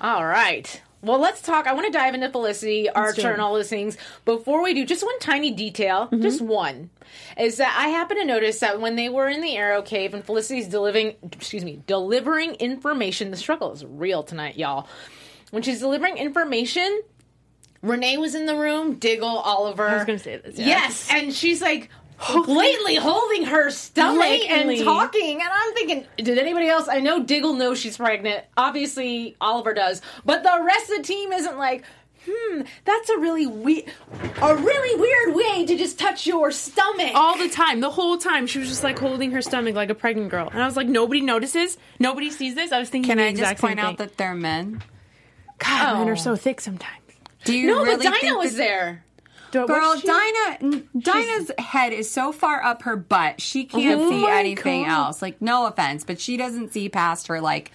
All 0.00 0.26
right. 0.26 0.82
Well, 1.04 1.18
let's 1.18 1.42
talk. 1.42 1.66
I 1.66 1.74
want 1.74 1.86
to 1.86 1.92
dive 1.92 2.14
into 2.14 2.30
Felicity, 2.30 2.88
Archer, 2.88 3.30
and 3.30 3.40
all 3.40 3.52
those 3.52 3.68
things. 3.68 3.98
Before 4.24 4.62
we 4.62 4.72
do, 4.72 4.86
just 4.86 5.04
one 5.04 5.18
tiny 5.18 5.50
detail, 5.50 6.06
mm-hmm. 6.06 6.22
just 6.22 6.40
one, 6.40 6.88
is 7.36 7.58
that 7.58 7.76
I 7.78 7.88
happen 7.88 8.16
to 8.16 8.24
notice 8.24 8.60
that 8.60 8.80
when 8.80 8.96
they 8.96 9.10
were 9.10 9.28
in 9.28 9.42
the 9.42 9.54
Arrow 9.54 9.82
Cave 9.82 10.14
and 10.14 10.24
Felicity's 10.24 10.66
delivering, 10.66 11.14
excuse 11.30 11.62
me, 11.62 11.82
delivering 11.86 12.54
information, 12.54 13.30
the 13.30 13.36
struggle 13.36 13.70
is 13.72 13.84
real 13.84 14.22
tonight, 14.22 14.56
y'all. 14.56 14.88
When 15.50 15.62
she's 15.62 15.80
delivering 15.80 16.16
information, 16.16 17.02
Renee 17.82 18.16
was 18.16 18.34
in 18.34 18.46
the 18.46 18.56
room, 18.56 18.94
Diggle, 18.94 19.28
Oliver. 19.28 19.86
I 19.86 19.96
was 19.96 20.06
gonna 20.06 20.18
say 20.18 20.38
this, 20.38 20.58
yeah. 20.58 20.66
Yes, 20.66 21.10
and 21.10 21.34
she's 21.34 21.60
like 21.60 21.90
blatantly 22.18 22.96
holding 22.96 23.44
her 23.44 23.70
stomach 23.70 24.16
Blatantly. 24.18 24.76
and 24.76 24.84
talking, 24.84 25.40
and 25.40 25.50
I'm 25.52 25.74
thinking, 25.74 26.06
did 26.16 26.38
anybody 26.38 26.68
else? 26.68 26.88
I 26.88 27.00
know 27.00 27.22
Diggle 27.22 27.54
knows 27.54 27.78
she's 27.78 27.96
pregnant. 27.96 28.44
Obviously, 28.56 29.36
Oliver 29.40 29.74
does, 29.74 30.00
but 30.24 30.42
the 30.42 30.62
rest 30.64 30.90
of 30.90 30.98
the 30.98 31.02
team 31.02 31.32
isn't 31.32 31.58
like. 31.58 31.84
Hmm, 32.26 32.62
that's 32.86 33.10
a 33.10 33.18
really 33.18 33.46
weird, 33.46 33.84
a 34.40 34.56
really 34.56 34.98
weird 34.98 35.36
way 35.36 35.66
to 35.66 35.76
just 35.76 35.98
touch 35.98 36.26
your 36.26 36.50
stomach. 36.50 37.10
All 37.14 37.36
the 37.36 37.50
time, 37.50 37.80
the 37.80 37.90
whole 37.90 38.16
time, 38.16 38.46
she 38.46 38.58
was 38.60 38.68
just 38.70 38.82
like 38.82 38.98
holding 38.98 39.32
her 39.32 39.42
stomach 39.42 39.74
like 39.74 39.90
a 39.90 39.94
pregnant 39.94 40.30
girl, 40.30 40.48
and 40.50 40.62
I 40.62 40.64
was 40.64 40.74
like, 40.74 40.86
nobody 40.86 41.20
notices, 41.20 41.76
nobody 41.98 42.30
sees 42.30 42.54
this. 42.54 42.72
I 42.72 42.78
was 42.78 42.88
thinking, 42.88 43.10
Can 43.10 43.18
the 43.18 43.24
I 43.24 43.30
just 43.32 43.40
exact 43.42 43.60
point 43.60 43.78
out 43.78 43.98
that 43.98 44.16
they're 44.16 44.34
men? 44.34 44.82
God, 45.58 45.98
men 45.98 46.08
Oh. 46.08 46.12
are 46.12 46.16
so 46.16 46.34
thick 46.34 46.62
sometimes. 46.62 46.96
Do 47.44 47.54
you 47.54 47.66
no, 47.66 47.82
really 47.84 47.96
but 47.96 48.04
Dinah 48.04 48.16
think 48.18 48.38
was 48.38 48.52
that- 48.52 48.56
there. 48.56 49.03
Do- 49.54 49.66
Girl, 49.68 49.96
she- 49.96 50.06
Dinah, 50.06 50.82
Dinah's 50.98 51.50
head 51.58 51.92
is 51.92 52.10
so 52.10 52.32
far 52.32 52.62
up 52.64 52.82
her 52.82 52.96
butt, 52.96 53.40
she 53.40 53.64
can't 53.64 54.00
Oh 54.00 54.10
see 54.10 54.26
anything 54.26 54.82
God. 54.84 54.90
else. 55.06 55.22
Like, 55.22 55.40
no 55.40 55.66
offense, 55.66 56.02
but 56.04 56.20
she 56.20 56.36
doesn't 56.36 56.72
see 56.72 56.88
past 56.88 57.28
her 57.28 57.40
like 57.40 57.70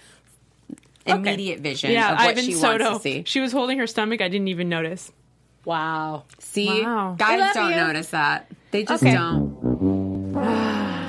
immediate 1.06 1.60
vision 1.60 1.90
Yeah, 1.92 2.12
of 2.12 2.18
what 2.18 2.28
Ivan 2.28 2.44
she 2.44 2.52
Soto. 2.52 2.84
wants 2.84 2.98
to 2.98 3.02
see. 3.02 3.22
She 3.26 3.40
was 3.40 3.52
holding 3.52 3.78
her 3.78 3.86
stomach. 3.86 4.20
I 4.20 4.28
didn't 4.28 4.48
even 4.48 4.68
notice. 4.68 5.10
Wow. 5.64 6.24
See, 6.38 6.82
Wow. 6.82 7.14
Guys 7.18 7.54
don't 7.54 7.70
you. 7.70 7.76
notice 7.76 8.10
that. 8.10 8.50
They 8.70 8.84
just 8.84 9.02
Okay. 9.02 9.14
don't. 9.14 9.69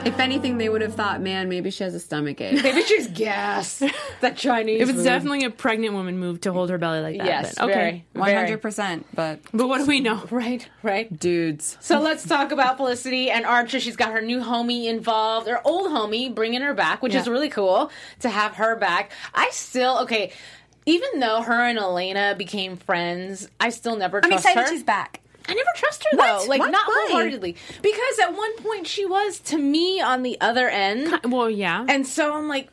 If 0.03 0.19
anything, 0.19 0.57
they 0.57 0.67
would 0.67 0.81
have 0.81 0.95
thought, 0.95 1.21
man, 1.21 1.47
maybe 1.47 1.69
she 1.69 1.83
has 1.83 1.93
a 1.93 1.99
stomach 1.99 2.41
ache. 2.41 2.63
Maybe 2.63 2.81
she's 2.83 3.07
gas. 3.07 3.83
that 4.21 4.35
Chinese. 4.35 4.81
It 4.81 4.87
was 4.87 4.95
food. 4.97 5.03
definitely 5.03 5.43
a 5.45 5.51
pregnant 5.51 5.93
woman 5.93 6.17
move 6.17 6.41
to 6.41 6.51
hold 6.53 6.71
her 6.71 6.77
belly 6.79 7.01
like 7.01 7.17
that. 7.17 7.25
yes. 7.27 7.55
but 7.55 7.65
okay, 7.65 7.73
very, 7.73 8.05
One 8.13 8.25
very. 8.25 8.37
hundred 8.39 8.61
percent. 8.63 9.05
But 9.13 9.39
but 9.53 9.67
what 9.67 9.77
do 9.77 9.85
we 9.85 9.99
know? 9.99 10.23
Right. 10.31 10.67
Right. 10.81 11.19
dudes, 11.19 11.77
So 11.81 11.99
let's 11.99 12.27
talk 12.27 12.51
about 12.51 12.77
Felicity 12.77 13.29
and 13.29 13.45
Archer. 13.45 13.79
She's 13.79 13.95
got 13.95 14.11
her 14.11 14.21
new 14.21 14.39
homie 14.41 14.85
involved, 14.85 15.47
her 15.47 15.65
old 15.65 15.91
homie, 15.91 16.33
bringing 16.33 16.61
her 16.61 16.73
back, 16.73 17.01
which 17.03 17.13
is 17.13 17.27
really 17.27 17.49
cool 17.49 17.91
to 18.21 18.29
have 18.29 18.55
her 18.55 18.75
back. 18.75 19.11
I 19.35 19.49
still 19.51 19.99
okay, 19.99 20.31
even 20.87 21.19
though 21.19 21.41
her 21.43 21.53
and 21.67 21.77
Alena 21.77 22.35
became 22.37 22.75
friends, 22.75 23.47
I 23.59 23.69
still 23.69 23.95
never 23.95 24.19
I'm 24.23 24.31
excited 24.33 24.61
her. 24.61 24.67
she's 24.67 24.83
back. 24.83 25.20
I 25.47 25.53
never 25.53 25.69
trust 25.75 26.03
her 26.11 26.17
What? 26.17 26.43
though, 26.43 26.49
like 26.49 26.59
What? 26.59 26.71
not 26.71 26.87
Why? 26.87 27.07
wholeheartedly, 27.11 27.55
because 27.81 28.19
at 28.21 28.35
one 28.35 28.55
point 28.57 28.87
she 28.87 29.05
was 29.05 29.39
to 29.41 29.57
me 29.57 29.99
on 30.01 30.23
the 30.23 30.39
other 30.41 30.69
end, 30.69 31.19
Well, 31.25 31.49
yeah. 31.49 31.85
and 31.87 32.05
so 32.07 32.35
I'm 32.35 32.47
like. 32.47 32.69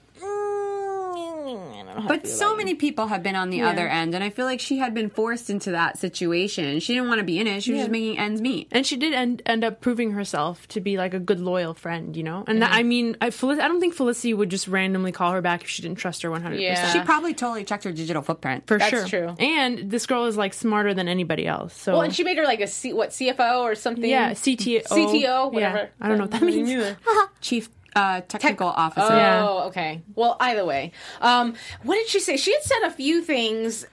I 1.88 1.94
don't 1.94 2.02
know 2.04 2.08
how 2.08 2.14
to 2.14 2.20
But 2.20 2.28
so 2.28 2.46
about 2.46 2.50
you. 2.52 2.56
many 2.58 2.74
people 2.74 3.06
have 3.06 3.22
been 3.22 3.34
on 3.36 3.50
the 3.50 3.58
Yeah. 3.58 3.70
other 3.70 3.88
end, 3.88 4.14
and 4.14 4.22
I 4.22 4.30
feel 4.30 4.44
like 4.46 4.60
she 4.60 4.78
had 4.78 4.92
been 4.94 5.08
forced 5.08 5.48
into 5.48 5.70
that 5.70 5.98
situation. 5.98 6.80
She 6.80 6.94
didn't 6.94 7.08
want 7.08 7.18
to 7.20 7.24
be 7.24 7.38
in 7.38 7.46
it. 7.46 7.62
She 7.62 7.72
was 7.72 7.80
just 7.80 7.90
making 7.90 8.18
ends 8.18 8.40
meet. 8.40 8.68
And 8.72 8.86
she 8.86 8.96
did 8.96 9.14
end, 9.14 9.42
end 9.46 9.64
up 9.64 9.80
proving 9.80 10.12
herself 10.12 10.66
to 10.68 10.80
be 10.80 10.98
like 10.98 11.14
a 11.14 11.18
good 11.18 11.40
loyal 11.40 11.74
friend, 11.74 12.16
you 12.16 12.22
know. 12.22 12.44
And 12.46 12.60
that, 12.62 12.70
mm-hmm. 12.70 12.78
I 12.78 12.82
mean, 12.82 13.16
I, 13.20 13.30
Felic- 13.30 13.60
I 13.60 13.68
don't 13.68 13.80
think 13.80 13.94
Felicity 13.94 14.34
would 14.34 14.50
just 14.50 14.68
randomly 14.68 15.12
call 15.12 15.32
her 15.32 15.40
back 15.40 15.62
if 15.62 15.68
she 15.68 15.82
didn't 15.82 15.98
trust 15.98 16.22
her 16.22 16.30
one 16.30 16.42
hundred 16.42 16.58
percent. 16.58 16.92
She 16.92 17.00
probably 17.00 17.32
totally 17.34 17.64
checked 17.64 17.84
her 17.84 17.92
digital 17.92 18.22
footprint. 18.22 18.66
For 18.66 18.78
That's 18.78 18.90
sure. 18.90 19.06
true. 19.06 19.34
And 19.38 19.90
this 19.90 20.06
girl 20.06 20.26
is 20.26 20.36
like 20.36 20.52
smarter 20.54 20.92
than 20.94 21.08
anybody 21.08 21.46
else. 21.46 21.74
So 21.74 21.92
Well, 21.92 22.02
and 22.02 22.14
she 22.14 22.24
made 22.24 22.36
her 22.38 22.44
like 22.44 22.60
a 22.60 22.66
C, 22.66 22.92
what 22.92 23.10
CFO 23.10 23.62
or 23.62 23.74
something. 23.74 24.08
yeah, 24.08 24.32
CTO, 24.32 24.82
CTO, 24.86 25.22
Yeah. 25.22 25.44
whatever. 25.46 25.90
I 26.00 26.08
don't 26.08 26.18
know 26.18 26.24
what 26.24 26.30
that 26.32 26.42
means. 26.42 26.96
Chief 27.40 27.70
uh, 27.98 28.20
technical 28.22 28.68
officer. 28.68 29.06
Oh, 29.12 29.16
Yeah. 29.16 29.46
okay. 29.68 30.02
Well, 30.14 30.36
either 30.40 30.64
way, 30.64 30.92
um, 31.20 31.54
what 31.82 31.96
did 31.96 32.08
she 32.08 32.20
say? 32.20 32.36
She 32.36 32.52
had 32.52 32.62
said 32.62 32.82
a 32.84 32.90
few 32.90 33.22
things, 33.22 33.86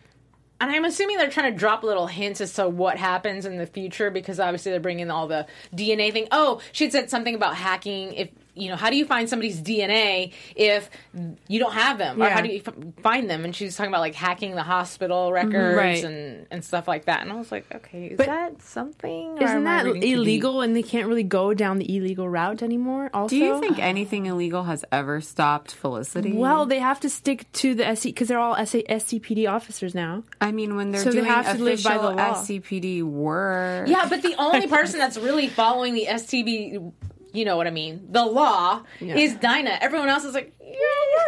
and 0.61 0.71
I'm 0.71 0.85
assuming 0.85 1.17
they're 1.17 1.29
trying 1.29 1.51
to 1.51 1.57
drop 1.57 1.83
little 1.83 2.07
hints 2.07 2.39
as 2.41 2.53
to 2.53 2.69
what 2.69 2.97
happens 2.97 3.45
in 3.45 3.57
the 3.57 3.65
future 3.65 4.09
because 4.11 4.39
obviously 4.39 4.71
they're 4.71 4.79
bringing 4.79 5.09
all 5.11 5.27
the 5.27 5.45
DNA 5.73 6.11
thing. 6.13 6.27
Oh, 6.31 6.61
she 6.71 6.85
had 6.85 6.91
said 6.93 7.09
something 7.09 7.35
about 7.35 7.55
hacking. 7.55 8.13
If 8.13 8.29
you 8.55 8.69
know, 8.69 8.75
how 8.75 8.89
do 8.89 8.95
you 8.95 9.05
find 9.05 9.27
somebody's 9.29 9.61
DNA 9.61 10.31
if 10.55 10.89
you 11.47 11.59
don't 11.59 11.73
have 11.73 11.97
them, 11.97 12.21
or 12.21 12.29
how 12.29 12.41
do 12.41 12.49
you 12.49 12.61
f- 12.65 12.73
find 13.03 13.29
them? 13.29 13.43
And 13.45 13.55
she's 13.55 13.75
talking 13.75 13.91
about 13.91 14.01
like 14.01 14.15
hacking 14.15 14.55
the 14.55 14.63
hospital 14.63 15.31
mm-hmm. 15.31 15.49
records 15.51 15.77
Right. 15.77 16.03
and 16.03 16.47
and 16.51 16.63
stuff 16.63 16.87
like 16.87 17.05
that. 17.05 17.21
And 17.21 17.31
I 17.31 17.35
was 17.35 17.51
like, 17.51 17.65
okay, 17.75 18.07
is 18.07 18.17
But 18.17 18.27
that 18.27 18.61
something? 18.61 19.37
Isn't 19.41 19.63
that 19.65 19.85
reading 19.85 20.01
too 20.01 20.07
deep? 20.07 20.15
illegal? 20.17 20.61
And 20.61 20.75
they 20.75 20.83
can't 20.83 21.07
really 21.07 21.23
go 21.23 21.53
down 21.53 21.79
the 21.79 21.95
illegal 21.97 22.27
route 22.29 22.63
anymore. 22.63 23.09
Also, 23.13 23.29
Do 23.29 23.37
you 23.37 23.59
think 23.59 23.77
anything 23.79 24.25
illegal 24.27 24.63
has 24.63 24.85
ever 24.91 25.21
stopped 25.21 25.73
Felicity? 25.73 26.33
Well, 26.33 26.65
they 26.65 26.79
have 26.79 26.99
to 27.01 27.09
stick 27.09 27.51
to 27.53 27.75
the 27.75 27.95
SC 27.95 28.03
because 28.05 28.27
they're 28.29 28.39
all 28.39 28.55
SC, 28.65 28.75
SCPD 28.89 29.49
officers 29.51 29.93
now. 29.93 30.23
I 30.39 30.51
mean, 30.51 30.75
when 30.75 30.91
they're 30.91 31.01
So 31.01 31.09
they 31.09 31.17
doing 31.17 31.25
have 31.31 31.57
to 31.57 31.63
live 31.63 31.83
by 31.83 31.95
official 31.95 32.09
the 32.11 32.15
law. 32.15 32.33
SCPD 32.41 33.03
work. 33.03 33.87
Yeah, 33.89 34.07
but 34.09 34.21
the 34.21 34.35
only 34.37 34.67
person 34.77 34.99
that's 34.99 35.17
really 35.17 35.47
following 35.47 35.93
the 35.93 36.05
STB, 36.05 36.91
you 37.35 37.45
know 37.45 37.57
what 37.57 37.67
I 37.67 37.71
mean, 37.71 38.07
the 38.11 38.25
law, 38.25 38.81
Yeah. 38.99 39.15
is 39.15 39.35
Dinah. 39.35 39.77
Everyone 39.81 40.09
else 40.09 40.23
is 40.23 40.33
like, 40.33 40.53
yeah, 40.59 40.75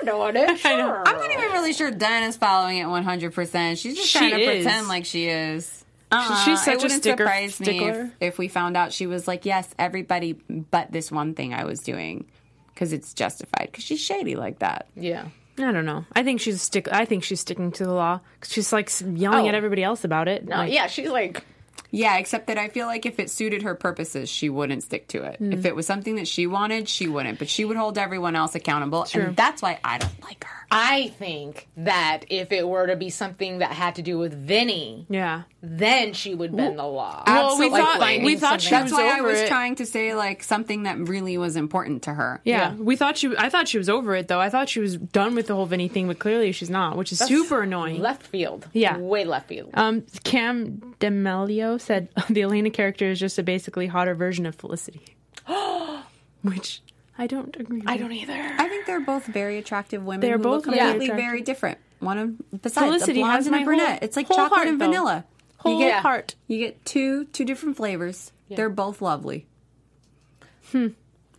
we're 0.03 0.11
doing 0.11 0.35
it. 0.43 0.49
I 0.65 0.75
know. 0.77 0.87
Sure. 0.87 1.03
I'm 1.07 1.17
not 1.17 1.31
even 1.31 1.51
really 1.51 1.73
sure 1.73 1.91
Dinah's 1.91 2.37
following 2.37 2.77
it 2.77 2.85
100%. 2.87 3.77
She's 3.77 3.95
just 3.95 4.09
She 4.09 4.17
trying 4.19 4.31
to 4.31 4.39
is. 4.41 4.63
pretend 4.63 4.87
like 4.87 5.05
she 5.05 5.27
is. 5.27 5.85
Uh, 6.11 6.45
she's 6.45 6.63
such 6.63 6.75
it 6.75 6.79
a 6.79 6.83
wouldn't 6.83 7.01
sticker- 7.03 7.23
surprise 7.23 7.59
me 7.59 7.85
if, 7.85 8.11
if 8.21 8.37
we 8.37 8.47
found 8.47 8.77
out 8.77 8.93
she 8.93 9.07
was 9.07 9.27
like, 9.27 9.45
yes, 9.45 9.67
everybody 9.77 10.33
but 10.33 10.91
this 10.91 11.11
one 11.11 11.33
thing 11.33 11.53
I 11.53 11.65
was 11.65 11.81
doing. 11.81 12.25
Because 12.73 12.93
it's 12.93 13.13
justified. 13.13 13.69
Because 13.71 13.83
she's 13.83 13.99
shady 13.99 14.35
like 14.35 14.59
that. 14.59 14.87
Yeah. 14.95 15.25
I 15.59 15.71
don't 15.71 15.85
know. 15.85 16.05
I 16.15 16.23
think 16.23 16.39
she's 16.39 16.61
stick. 16.61 16.87
I 16.91 17.05
think 17.05 17.23
she's 17.23 17.39
sticking 17.41 17.71
to 17.73 17.83
the 17.83 17.91
law 17.91 18.19
'Cause 18.39 18.51
she's 18.53 18.71
like 18.71 18.91
yelling 19.01 19.45
Oh. 19.45 19.49
at 19.49 19.55
everybody 19.55 19.83
else 19.83 20.03
about 20.03 20.27
it. 20.27 20.45
No, 20.47 20.57
Like, 20.57 20.71
yeah, 20.71 20.85
she's 20.87 21.09
like, 21.09 21.43
Yeah, 21.91 22.17
except 22.17 22.47
that 22.47 22.57
I 22.57 22.67
feel 22.67 22.87
like 22.87 23.05
if 23.05 23.19
it 23.19 23.29
suited 23.29 23.61
her 23.63 23.75
purposes, 23.75 24.29
she 24.29 24.49
wouldn't 24.49 24.83
stick 24.83 25.07
to 25.09 25.23
it. 25.23 25.41
Mm. 25.41 25.53
If 25.53 25.65
it 25.65 25.75
was 25.75 25.85
something 25.87 26.15
that 26.15 26.27
she 26.27 26.45
wanted, 26.47 26.89
she 26.89 27.07
wouldn't. 27.07 27.39
But 27.39 27.49
she 27.49 27.63
would 27.65 27.77
hold 27.77 27.97
everyone 27.97 28.35
else 28.35 28.55
accountable, 28.55 29.03
True. 29.05 29.21
and 29.23 29.35
that's 29.35 29.61
why 29.61 29.79
I 29.83 29.97
don't 29.97 30.23
like 30.23 30.43
her. 30.43 30.53
I 30.69 31.13
think 31.17 31.67
that 31.77 32.25
if 32.29 32.51
it 32.51 32.67
were 32.67 32.87
to 32.87 32.97
be 32.97 33.09
something 33.09 33.59
that 33.59 33.71
had 33.71 33.95
to 33.95 34.01
do 34.01 34.17
with 34.17 34.33
Vinny, 34.33 35.05
yeah, 35.09 35.43
then 35.61 36.11
she 36.11 36.35
would 36.35 36.53
bend 36.53 36.77
the 36.77 36.83
law. 36.83 37.23
Well, 37.25 37.57
we 37.57 37.67
Absolutely. 37.67 37.79
thought- 37.79 38.21
we 38.25 38.35
thought 38.35 38.61
she 38.61 38.69
That's 38.71 38.91
was 38.91 38.99
why 38.99 39.17
I 39.17 39.21
was 39.21 39.39
it. 39.39 39.47
trying 39.47 39.75
to 39.75 39.85
say 39.85 40.13
like 40.13 40.43
something 40.43 40.83
that 40.83 40.97
really 40.99 41.37
was 41.37 41.55
important 41.55 42.03
to 42.03 42.13
her. 42.13 42.41
Yeah. 42.43 42.73
we 42.75 42.97
thought 42.97 43.17
she. 43.17 43.33
I 43.37 43.47
thought 43.49 43.69
she 43.69 43.77
was 43.77 43.87
over 43.87 44.13
it 44.15 44.27
though. 44.27 44.41
I 44.41 44.49
thought 44.49 44.67
she 44.67 44.81
was 44.81 44.97
done 44.97 45.35
with 45.35 45.47
the 45.47 45.55
whole 45.55 45.65
Vinny 45.67 45.87
thing, 45.87 46.07
but 46.07 46.19
clearly 46.19 46.51
she's 46.51 46.69
not, 46.69 46.97
which 46.97 47.13
is 47.13 47.19
That's 47.19 47.29
super 47.29 47.61
annoying. 47.61 48.01
Left 48.01 48.23
field. 48.27 48.67
Yeah. 48.73 48.97
Way 48.97 49.23
left 49.23 49.47
field. 49.47 49.69
Um, 49.73 50.03
Cam 50.25 50.95
Demelio 50.99 51.79
said 51.87 52.09
the 52.29 52.41
Alena 52.41 52.71
character 52.71 53.05
is 53.05 53.19
just 53.19 53.39
a 53.39 53.43
basically 53.43 53.87
hotter 53.87 54.13
version 54.13 54.45
of 54.45 54.55
Felicity, 54.55 55.15
which 56.41 56.81
I 57.17 57.27
don't 57.27 57.55
agree. 57.57 57.79
with. 57.79 57.89
I 57.89 57.97
don't 57.97 58.11
either. 58.11 58.33
I 58.33 58.67
think 58.69 58.85
they're 58.85 58.99
both 58.99 59.25
very 59.25 59.57
attractive 59.57 60.03
women. 60.05 60.21
They're 60.21 60.37
who 60.37 60.43
both 60.43 60.65
look 60.67 60.75
very 60.75 60.79
completely 60.79 61.05
attractive. 61.07 61.25
very 61.25 61.41
different. 61.41 61.77
One 61.99 62.17
of 62.19 62.61
besides 62.61 62.85
Felicity 62.85 63.19
a 63.21 63.23
blonde 63.23 63.33
has 63.37 63.47
and 63.47 63.55
a 63.55 63.59
my 63.59 63.65
brunette. 63.65 63.87
whole- 63.89 63.97
it's 64.01 64.15
like 64.15 64.27
chocolate 64.27 64.51
heart, 64.51 64.67
and 64.67 64.79
though. 64.79 64.85
vanilla. 64.85 65.25
Whole 65.57 65.79
you 65.79 65.85
get, 65.87 66.01
heart. 66.03 66.35
You 66.47 66.59
get 66.59 66.85
two 66.85 67.25
two 67.25 67.43
different 67.43 67.77
flavors. 67.77 68.31
They're 68.49 68.69
both 68.69 69.01
lovely. 69.01 69.47
Hmm. 70.71 70.89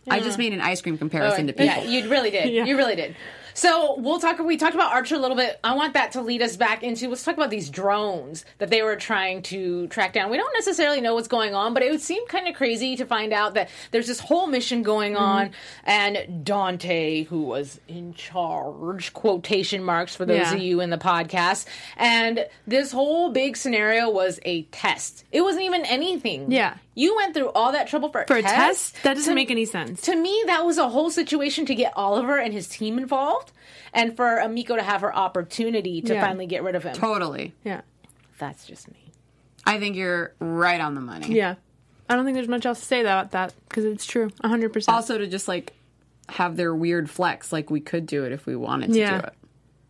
I 0.09 0.19
just 0.19 0.37
made 0.37 0.53
an 0.53 0.61
ice 0.61 0.81
cream 0.81 0.97
comparison 0.97 1.47
to 1.47 1.53
people. 1.53 1.65
Yeah, 1.65 1.83
you 1.83 2.09
really 2.09 2.31
did. 2.31 2.51
Yeah. 2.51 2.65
You 2.65 2.75
really 2.77 2.95
did. 2.95 3.15
So 3.53 3.95
we'll 3.99 4.19
talk. 4.19 4.39
We 4.39 4.57
talked 4.57 4.75
about 4.75 4.93
Archer 4.93 5.15
a 5.15 5.19
little 5.19 5.37
bit. 5.37 5.59
I 5.63 5.75
want 5.75 5.93
that 5.93 6.11
to 6.13 6.21
lead 6.21 6.41
us 6.41 6.57
back 6.57 6.83
into. 6.83 7.09
Let's 7.09 7.23
talk 7.23 7.35
about 7.35 7.49
these 7.49 7.69
drones 7.69 8.45
that 8.57 8.69
they 8.69 8.81
were 8.81 8.95
trying 8.95 9.41
to 9.43 9.87
track 9.87 10.13
down. 10.13 10.29
We 10.29 10.37
don't 10.37 10.53
necessarily 10.53 11.01
know 11.01 11.15
what's 11.15 11.27
going 11.27 11.53
on, 11.53 11.73
but 11.73 11.83
it 11.83 11.91
would 11.91 12.01
seem 12.01 12.25
kind 12.27 12.47
of 12.47 12.55
crazy 12.55 12.95
to 12.95 13.05
find 13.05 13.33
out 13.33 13.53
that 13.55 13.69
there's 13.91 14.07
this 14.07 14.19
whole 14.19 14.47
mission 14.47 14.83
going 14.83 15.13
mm-hmm. 15.13 15.23
on, 15.23 15.51
and 15.83 16.45
Dante, 16.45 17.23
who 17.23 17.41
was 17.41 17.79
in 17.87 18.13
charge, 18.13 19.13
quotation 19.13 19.83
marks 19.83 20.15
for 20.15 20.25
those 20.25 20.37
Yeah. 20.37 20.53
of 20.53 20.59
you 20.59 20.81
in 20.81 20.89
the 20.89 20.97
podcast, 20.97 21.65
and 21.97 22.45
this 22.67 22.91
whole 22.91 23.31
big 23.31 23.57
scenario 23.57 24.09
was 24.09 24.39
a 24.45 24.63
test. 24.63 25.25
It 25.31 25.41
wasn't 25.41 25.63
even 25.65 25.85
anything. 25.85 26.51
Yeah. 26.51 26.75
You 26.99 27.15
went 27.15 27.33
through 27.33 27.49
all 27.51 27.71
that 27.71 27.87
trouble 27.87 28.09
for 28.09 28.23
a 28.23 28.27
For 28.27 28.35
a 28.37 28.41
test? 28.41 28.55
test, 28.95 29.03
that 29.03 29.13
doesn't 29.13 29.31
To- 29.31 29.35
make 29.35 29.49
any 29.51 29.63
sense. 29.65 30.01
to 30.01 30.15
me, 30.15 30.43
that 30.47 30.65
was 30.65 30.77
a 30.77 30.89
whole 30.89 31.09
situation 31.09 31.65
to 31.67 31.75
get 31.75 31.93
Oliver 31.95 32.37
and 32.37 32.51
his 32.53 32.67
team 32.67 32.97
involved, 32.97 33.51
and 33.93 34.15
for 34.17 34.37
Emiko 34.37 34.75
to 34.75 34.83
have 34.83 35.01
her 35.01 35.15
opportunity 35.15 36.01
to 36.01 36.13
Yeah. 36.13 36.21
finally 36.25 36.45
get 36.45 36.61
rid 36.63 36.75
of 36.75 36.83
him. 36.83 36.93
Totally. 36.95 37.53
Yeah, 37.63 37.81
That's 38.37 38.65
just 38.65 38.89
me. 38.91 39.11
I 39.65 39.79
think 39.79 39.95
you're 39.95 40.33
right 40.39 40.81
on 40.81 40.95
the 40.95 41.01
money. 41.01 41.33
yeah. 41.33 41.55
I 42.09 42.15
don't 42.15 42.25
think 42.25 42.35
there's 42.35 42.47
much 42.47 42.65
else 42.65 42.79
to 42.79 42.85
say 42.85 43.01
about 43.01 43.31
that 43.31 43.53
because 43.69 43.85
it's 43.85 44.05
true, 44.05 44.31
hundred 44.43 44.73
percent. 44.73 44.95
Also, 44.95 45.17
to 45.19 45.27
just 45.27 45.47
like 45.47 45.73
have 46.27 46.57
their 46.57 46.73
weird 46.75 47.09
flex, 47.09 47.51
like 47.53 47.69
we 47.69 47.79
could 47.79 48.05
do 48.07 48.23
it 48.25 48.31
if 48.31 48.45
we 48.45 48.55
wanted 48.55 48.91
to 48.93 48.97
Yeah. 48.99 49.19
do 49.21 49.27
it. 49.27 49.33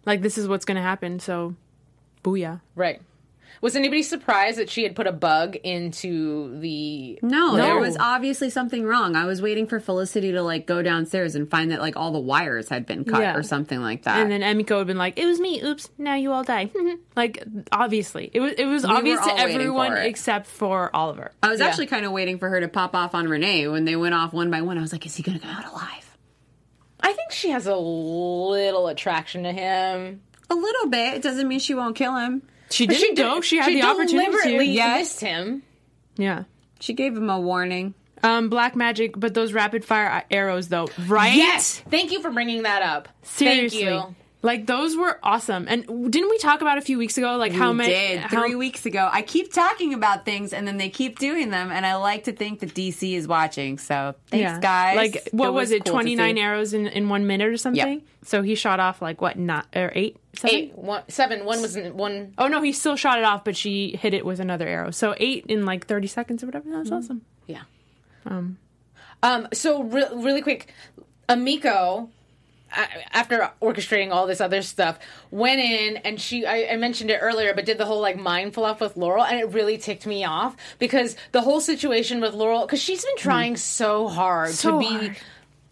like 0.06 0.22
this 0.22 0.38
is 0.38 0.48
what's 0.48 0.65
going 0.65 0.76
to 0.78 0.82
happen. 0.82 1.19
So, 1.19 1.56
booyah. 2.24 2.62
Right. 2.76 3.02
Was 3.62 3.76
anybody 3.76 4.04
surprised 4.04 4.58
that 4.58 4.69
she 4.69 4.84
had 4.84 4.95
put 4.95 5.06
a 5.06 5.12
bug 5.12 5.58
into 5.58 6.58
the? 6.60 7.19
No, 7.22 7.58
there 7.58 7.78
was 7.78 7.98
obviously 8.00 8.50
something 8.50 8.86
wrong. 8.86 9.15
I 9.17 9.26
was 9.26 9.41
waiting 9.41 9.67
for 9.67 9.80
Felicity 9.82 10.32
to 10.32 10.41
like 10.41 10.65
go 10.65 10.82
downstairs 10.82 11.36
and 11.36 11.50
find 11.50 11.72
that 11.72 11.82
like 11.82 11.98
all 11.98 12.12
the 12.12 12.19
wires 12.19 12.69
had 12.69 12.86
been 12.86 13.04
cut 13.04 13.19
Yeah. 13.22 13.36
or 13.36 13.43
something 13.43 13.82
like 13.82 14.04
that. 14.04 14.19
And 14.19 14.32
then 14.32 14.41
Emiko 14.41 14.78
had 14.78 14.88
been 14.88 14.98
like, 14.98 15.19
"It 15.19 15.26
was 15.26 15.39
me. 15.41 15.62
Oops. 15.62 15.89
Now 15.98 16.15
you 16.15 16.32
all 16.32 16.43
die." 16.43 16.69
like 17.17 17.43
obviously, 17.72 18.30
it 18.34 18.39
was. 18.39 18.54
It 18.54 18.65
was 18.65 18.84
We 18.84 18.89
obvious 18.93 19.19
to 19.26 19.38
everyone 19.38 19.91
for 19.91 19.98
except 19.98 20.48
for 20.48 20.89
Oliver. 20.95 21.32
I 21.43 21.50
was 21.50 21.60
Yeah. 21.60 21.67
actually 21.67 21.88
kind 21.88 22.06
of 22.06 22.12
waiting 22.13 22.39
for 22.39 22.48
her 22.50 22.62
to 22.62 22.67
pop 22.69 22.95
off 22.95 23.13
on 23.13 23.28
Renee 23.28 23.67
when 23.67 23.84
they 23.86 23.95
went 23.98 24.13
off 24.15 24.32
one 24.32 24.50
by 24.50 24.62
one. 24.62 24.78
I 24.78 24.82
was 24.82 24.93
like, 24.93 25.06
is 25.06 25.15
he 25.15 25.24
going 25.24 25.38
to 25.38 25.45
come 25.45 25.56
out 25.56 25.65
alive? 25.69 26.15
I 27.02 27.12
think 27.13 27.32
she 27.32 27.50
has 27.50 27.65
a 27.67 27.76
little 27.76 28.88
attraction 28.88 29.43
to 29.43 29.52
him. 29.52 30.22
A 30.50 30.56
little 30.56 30.88
bit. 30.89 31.15
It 31.15 31.22
doesn't 31.24 31.48
mean 31.48 31.60
she 31.60 31.74
won't 31.74 31.95
kill 31.95 32.15
him. 32.17 32.41
She 32.69 32.88
didn't 32.88 33.15
did- 33.15 33.25
though. 33.25 33.41
She 33.41 33.58
had 33.58 33.65
she 33.65 33.82
the 33.82 33.88
opportunity 33.88 34.25
to. 34.25 34.32
deliberately 34.32 34.71
Yes. 34.71 35.19
him. 35.19 35.63
Yeah. 36.17 36.43
She 36.79 36.93
gave 36.93 37.15
him 37.17 37.29
a 37.29 37.39
warning. 37.39 37.93
Um, 38.21 38.49
black 38.49 38.75
magic, 38.75 39.17
but 39.17 39.34
those 39.34 39.53
rapid 39.53 39.86
fire 39.86 40.23
arrows 40.29 40.67
though, 40.67 40.88
right? 41.08 41.34
Yes. 41.36 41.82
Thank 41.89 42.12
you 42.12 42.21
for 42.21 42.29
bringing 42.32 42.63
that 42.63 42.82
up. 42.82 43.08
Seriously. 43.23 43.86
Thank 43.86 44.10
you. 44.10 44.15
Like 44.41 44.67
those 44.67 44.95
were 44.95 45.19
awesome. 45.21 45.65
And 45.67 45.86
didn't 46.12 46.30
we 46.30 46.38
talk 46.38 46.62
about 46.62 46.78
a 46.78 46.82
few 46.82 46.97
weeks 46.97 47.17
ago, 47.17 47.36
like 47.36 47.52
how 47.52 47.73
many? 47.73 47.89
did 47.91 48.19
how- 48.19 48.41
three 48.41 48.56
weeks 48.56 48.86
ago. 48.86 49.10
I 49.12 49.21
keep 49.21 49.52
talking 49.52 49.93
about 49.93 50.23
things 50.23 50.54
and 50.54 50.65
then 50.65 50.78
they 50.78 50.89
keep 50.89 51.19
doing 51.19 51.49
them, 51.49 51.71
and 51.71 51.86
I 51.86 51.95
like 51.95 52.23
to 52.23 52.32
think 52.32 52.62
that 52.62 52.73
DC 52.73 53.15
is 53.15 53.28
watching. 53.28 53.78
So 53.78 54.15
thanks, 54.28 54.41
yeah. 54.43 54.60
guys. 54.62 54.95
Like 54.95 55.30
what 55.32 55.54
was, 55.54 55.71
it? 55.71 55.84
cool 55.84 55.95
Twenty 55.95 56.15
nine 56.15 56.38
arrows 56.38 56.73
in, 56.73 56.88
in 56.88 57.10
one 57.10 57.28
minute 57.28 57.49
or 57.49 57.58
something. 57.58 58.02
So 58.23 58.41
he 58.41 58.56
shot 58.56 58.80
off 58.80 59.02
like 59.02 59.19
what? 59.19 59.38
Not 59.38 59.67
or 59.75 59.91
eight? 59.93 60.15
Seven? 60.38 60.56
Eight, 60.56 60.78
one, 60.78 61.04
seven. 61.10 61.43
One 61.43 61.62
was 61.62 61.75
in 61.75 61.97
one. 61.97 62.34
Oh 62.38 62.47
no, 62.47 62.62
he 62.62 62.71
still 62.71 62.95
shot 62.95 63.17
it 63.19 63.25
off, 63.25 63.43
but 63.43 63.58
she 63.58 63.97
hit 63.99 64.13
it 64.13 64.25
with 64.25 64.39
another 64.39 64.67
arrow. 64.67 64.91
So 64.91 65.15
eight 65.17 65.45
in 65.47 65.65
like 65.65 65.86
thirty 65.86 66.08
seconds 66.08 66.43
or 66.43 66.45
whatever. 66.45 66.69
That 66.69 66.80
was 66.80 66.91
awesome. 66.91 67.23
Yeah. 67.47 67.63
Um, 68.25 68.58
Um. 69.21 69.49
So 69.52 69.84
re- 69.84 70.08
really 70.13 70.41
quick, 70.41 70.73
Emiko, 71.28 72.08
a- 72.08 72.08
after 73.12 73.49
orchestrating 73.62 74.12
all 74.12 74.27
this 74.27 74.41
other 74.41 74.62
stuff, 74.62 74.99
went 75.32 75.60
in 75.60 75.97
and 75.97 76.19
she. 76.19 76.45
I, 76.45 76.73
I 76.73 76.75
mentioned 76.77 77.10
it 77.12 77.17
earlier, 77.21 77.53
but 77.53 77.65
did 77.65 77.77
the 77.77 77.86
whole 77.86 78.01
like 78.01 78.17
mind 78.17 78.53
fluff 78.53 78.82
with 78.82 78.97
Laurel, 78.97 79.23
and 79.25 79.39
it 79.39 79.49
really 79.49 79.77
ticked 79.77 80.05
me 80.05 80.23
off 80.23 80.55
because 80.77 81.15
the 81.32 81.41
whole 81.41 81.62
situation 81.62 82.21
with 82.21 82.34
Laurel, 82.34 82.65
because 82.65 82.82
she's 82.82 83.03
been 83.03 83.17
trying 83.17 83.58
so 83.58 84.08
hard 84.08 84.51
So 84.51 84.71
to 84.73 84.79
be. 84.79 84.97
hard. 85.08 85.17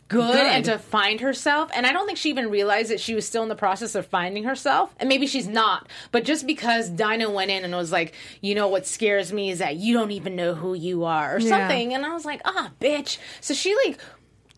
Good, 0.10 0.36
Good. 0.36 0.48
and 0.48 0.64
to 0.64 0.80
find 0.80 1.20
herself. 1.20 1.70
And 1.74 1.86
I 1.86 1.92
don't 1.92 2.06
think 2.06 2.18
she 2.18 2.30
even 2.30 2.50
realized 2.50 2.92
that 2.92 3.02
she 3.02 3.14
was 3.14 3.28
still 3.28 3.44
in 3.44 3.50
the 3.50 3.56
process 3.58 3.94
of 3.94 4.06
finding 4.08 4.46
herself. 4.46 4.96
And 5.02 5.10
maybe 5.10 5.28
she's 5.28 5.48
not. 5.50 5.90
But 6.14 6.24
just 6.24 6.48
because 6.48 6.88
Dinah 6.90 7.30
went 7.30 7.52
in 7.52 7.66
and 7.66 7.76
was 7.76 7.92
like, 7.92 8.14
you 8.40 8.56
know, 8.56 8.70
what 8.70 8.88
scares 8.88 9.34
me 9.34 9.50
is 9.50 9.60
that 9.60 9.76
you 9.76 9.94
don't 9.94 10.12
even 10.12 10.38
know 10.38 10.54
who 10.56 10.76
you 10.76 11.04
are 11.04 11.36
or 11.36 11.40
Yeah. 11.40 11.50
something. 11.68 11.94
And 11.94 12.06
I 12.06 12.14
was 12.14 12.24
like, 12.24 12.40
ah, 12.46 12.72
bitch. 12.80 13.18
So 13.42 13.54
she 13.54 13.76
like 13.86 14.00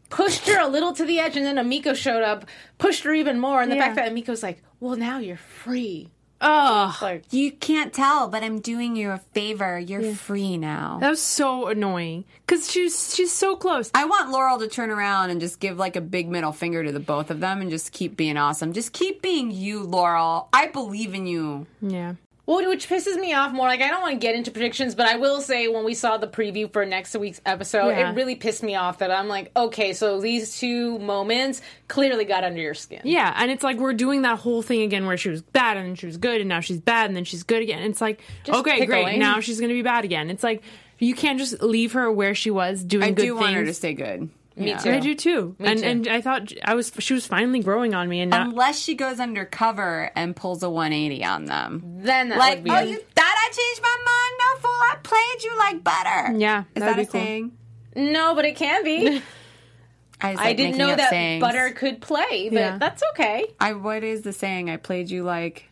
pushed 0.09 0.47
her 0.47 0.59
a 0.59 0.67
little 0.67 0.93
to 0.93 1.05
the 1.05 1.19
edge. 1.19 1.37
And 1.37 1.45
then 1.45 1.55
Emiko 1.57 1.95
showed 1.95 2.23
up, 2.23 2.45
pushed 2.77 3.03
her 3.03 3.13
even 3.13 3.39
more. 3.39 3.61
And 3.61 3.71
the 3.71 3.75
Yeah. 3.75 3.85
fact 3.85 3.95
that 3.97 4.11
Emiko's 4.11 4.43
like, 4.43 4.61
well, 4.79 4.95
now 4.95 5.19
you're 5.19 5.37
free. 5.37 6.09
oh, 6.41 6.97
Like, 7.01 7.25
You 7.31 7.51
can't 7.51 7.91
tell, 7.93 8.29
but 8.29 8.43
I'm 8.43 8.61
doing 8.61 8.95
you 8.95 9.11
a 9.11 9.17
favor. 9.33 9.77
You're 9.77 10.13
free 10.15 10.57
now. 10.57 10.97
that 11.01 11.09
was 11.09 11.21
so 11.21 11.67
annoying 11.67 12.23
because 12.47 12.71
she's 12.71 13.13
she's 13.13 13.33
so 13.33 13.57
close. 13.57 13.91
I 13.93 14.05
want 14.05 14.31
Laurel 14.31 14.57
to 14.59 14.69
turn 14.69 14.89
around 14.89 15.31
and 15.31 15.41
just 15.41 15.59
give 15.59 15.77
like 15.77 15.97
a 15.97 16.01
big 16.01 16.29
middle 16.29 16.53
finger 16.53 16.81
to 16.81 16.91
the 16.93 16.99
both 17.01 17.29
of 17.29 17.41
them 17.41 17.59
and 17.59 17.69
just 17.69 17.91
keep 17.91 18.15
being 18.15 18.37
awesome. 18.37 18.71
Just 18.71 18.93
keep 18.93 19.21
being 19.21 19.51
you, 19.51 19.83
Laurel. 19.83 20.47
I 20.53 20.67
believe 20.67 21.13
in 21.13 21.27
you. 21.27 21.67
Yeah. 21.81 22.13
Well, 22.49 22.67
which 22.67 22.89
pisses 22.89 23.15
me 23.15 23.31
off 23.31 23.53
more. 23.53 23.67
Like, 23.67 23.81
I 23.81 23.89
don't 23.89 24.01
want 24.01 24.13
to 24.13 24.17
get 24.19 24.33
into 24.33 24.49
predictions, 24.49 24.95
but 24.95 25.05
I 25.07 25.17
will 25.17 25.39
say 25.39 25.67
when 25.67 25.85
we 25.85 25.93
saw 25.93 26.17
the 26.17 26.27
preview 26.27 26.73
for 26.73 26.83
next 26.83 27.15
week's 27.15 27.39
episode, 27.45 27.89
Yeah. 27.89 28.09
it 28.09 28.15
really 28.15 28.33
pissed 28.33 28.63
me 28.63 28.73
off 28.73 28.97
that 28.97 29.11
I'm 29.11 29.27
like, 29.27 29.51
okay, 29.55 29.93
so 29.93 30.19
these 30.19 30.57
two 30.57 30.97
moments 30.97 31.61
clearly 31.87 32.25
got 32.25 32.43
under 32.43 32.59
your 32.59 32.73
skin. 32.73 33.01
Yeah, 33.03 33.35
and 33.37 33.51
it's 33.51 33.63
like 33.63 33.77
we're 33.77 33.93
doing 33.93 34.23
that 34.23 34.39
whole 34.39 34.63
thing 34.63 34.81
again 34.81 35.05
where 35.05 35.15
she 35.15 35.29
was 35.29 35.43
bad 35.43 35.77
and 35.77 35.89
then 35.89 35.93
she 35.95 36.07
was 36.07 36.17
good 36.17 36.41
and 36.41 36.49
now 36.49 36.59
she's 36.59 36.79
bad 36.79 37.05
and 37.05 37.15
then 37.15 37.23
she's 37.23 37.43
good 37.43 37.61
again. 37.61 37.83
It's 37.83 38.01
like, 38.01 38.19
Just 38.45 38.59
okay, 38.61 38.79
pick 38.79 38.83
a 38.83 38.85
great. 38.87 39.19
Now 39.19 39.41
she's 39.41 39.59
going 39.59 39.69
to 39.69 39.75
be 39.75 39.83
bad 39.83 40.03
again. 40.03 40.31
It's 40.31 40.43
like 40.43 40.63
you 40.97 41.13
can't 41.13 41.37
just 41.37 41.61
leave 41.61 41.93
her 41.93 42.11
where 42.11 42.33
she 42.33 42.49
was 42.49 42.83
doing 42.83 43.03
I 43.03 43.11
good 43.11 43.21
do 43.21 43.35
want 43.35 43.53
her 43.53 43.63
to 43.63 43.75
stay 43.75 43.93
good. 43.93 44.27
Me 44.59 44.69
Yeah. 44.69 44.77
too. 44.77 44.91
I 44.91 44.99
do 44.99 45.15
too. 45.15 45.55
Me 45.57 45.67
and 45.67 45.79
too. 45.79 45.85
and 45.85 46.07
I 46.07 46.21
thought 46.21 46.51
I 46.63 46.75
was 46.75 46.91
she 46.99 47.13
was 47.13 47.25
finally 47.25 47.61
growing 47.61 47.93
on 47.95 48.09
me 48.09 48.19
and 48.21 48.29
now 48.31 48.43
Unless 48.43 48.79
she 48.79 48.93
goes 48.95 49.19
undercover 49.19 50.11
and 50.15 50.35
pulls 50.35 50.61
a 50.63 50.69
180 50.69 51.23
on 51.23 51.45
them. 51.45 51.81
Then 52.03 52.29
that 52.29 52.37
like, 52.37 52.55
would 52.55 52.63
be 52.65 52.69
oh, 52.71 52.79
you 52.79 52.97
thought 52.97 53.35
I 53.37 53.49
changed 53.51 53.81
my 53.81 53.97
mind? 54.05 54.33
No, 54.39 54.61
fool. 54.61 54.71
I 54.71 54.95
played 55.01 55.43
you 55.43 55.57
like 55.57 55.83
butter. 55.83 56.37
Yeah, 56.37 56.63
Is 56.75 56.81
that'd 56.81 56.89
that 56.89 56.95
be 56.97 57.01
a 57.03 57.05
cool. 57.05 57.11
saying? 57.21 57.51
No, 57.95 58.35
but 58.35 58.45
it 58.45 58.55
can 58.55 58.83
be. 58.83 59.21
I, 60.21 60.31
was, 60.31 60.39
I 60.41 60.51
didn't 60.53 60.77
know 60.77 60.93
that 60.93 61.09
sayings. 61.11 61.39
butter 61.41 61.69
could 61.71 62.01
play, 62.01 62.49
but 62.49 62.59
Yeah. 62.59 62.77
that's 62.77 63.01
okay. 63.13 63.45
I 63.59 63.71
what 63.73 64.03
is 64.03 64.23
the 64.23 64.33
saying? 64.33 64.69
I 64.69 64.75
played 64.75 65.09
you 65.09 65.23
like 65.23 65.69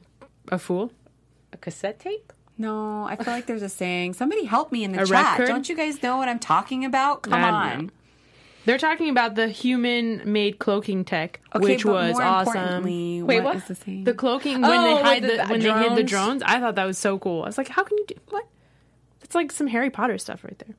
a 0.49 0.57
fool. 0.57 0.91
A 1.51 1.57
cassette 1.57 1.99
tape? 1.99 2.31
No, 2.57 3.03
I 3.03 3.17
feel 3.17 3.33
like 3.33 3.45
there's 3.45 3.61
a 3.61 3.69
saying. 3.69 4.13
Somebody 4.13 4.45
help 4.45 4.71
me 4.71 4.83
in 4.85 4.93
the 4.93 5.03
A 5.03 5.05
chat. 5.05 5.37
record? 5.37 5.47
Don't 5.47 5.67
you 5.69 5.75
guys 5.75 6.01
know 6.01 6.15
what 6.17 6.27
I'm 6.29 6.39
talking 6.39 6.85
about? 6.85 7.23
Come 7.23 7.33
I 7.33 7.49
on. 7.49 7.85
know. 7.87 7.91
They're 8.67 8.77
talking 8.77 9.09
about 9.09 9.35
the 9.35 9.47
human-made 9.47 10.59
cloaking 10.59 11.05
tech, 11.05 11.39
Okay, 11.55 11.63
which 11.63 11.83
but 11.83 11.91
was 11.93 12.13
more 12.13 12.21
awesome. 12.23 12.83
Wait, 12.83 13.21
what 13.21 13.43
what? 13.43 13.55
is 13.55 13.63
the 13.65 13.75
saying? 13.75 14.03
The 14.03 14.13
cloaking 14.13 14.61
when 14.61 14.71
Oh, 14.71 14.83
they 14.97 15.01
hide 15.01 15.23
the- 15.23 15.27
the, 15.27 15.33
the 15.37 15.45
when 15.45 15.59
they 15.61 15.71
hid 15.71 15.91
the 15.95 16.03
drones? 16.03 16.41
drones, 16.41 16.43
I 16.43 16.59
thought 16.59 16.75
that 16.75 16.85
was 16.85 16.97
so 16.97 17.17
cool. 17.17 17.43
I 17.43 17.47
was 17.47 17.57
like, 17.57 17.69
how 17.69 17.83
can 17.83 17.97
you 17.97 18.05
do 18.07 18.15
what? 18.29 18.45
It's 19.23 19.33
like 19.33 19.51
some 19.51 19.67
Harry 19.67 19.89
Potter 19.89 20.17
stuff 20.17 20.43
right 20.43 20.57
there. 20.59 20.75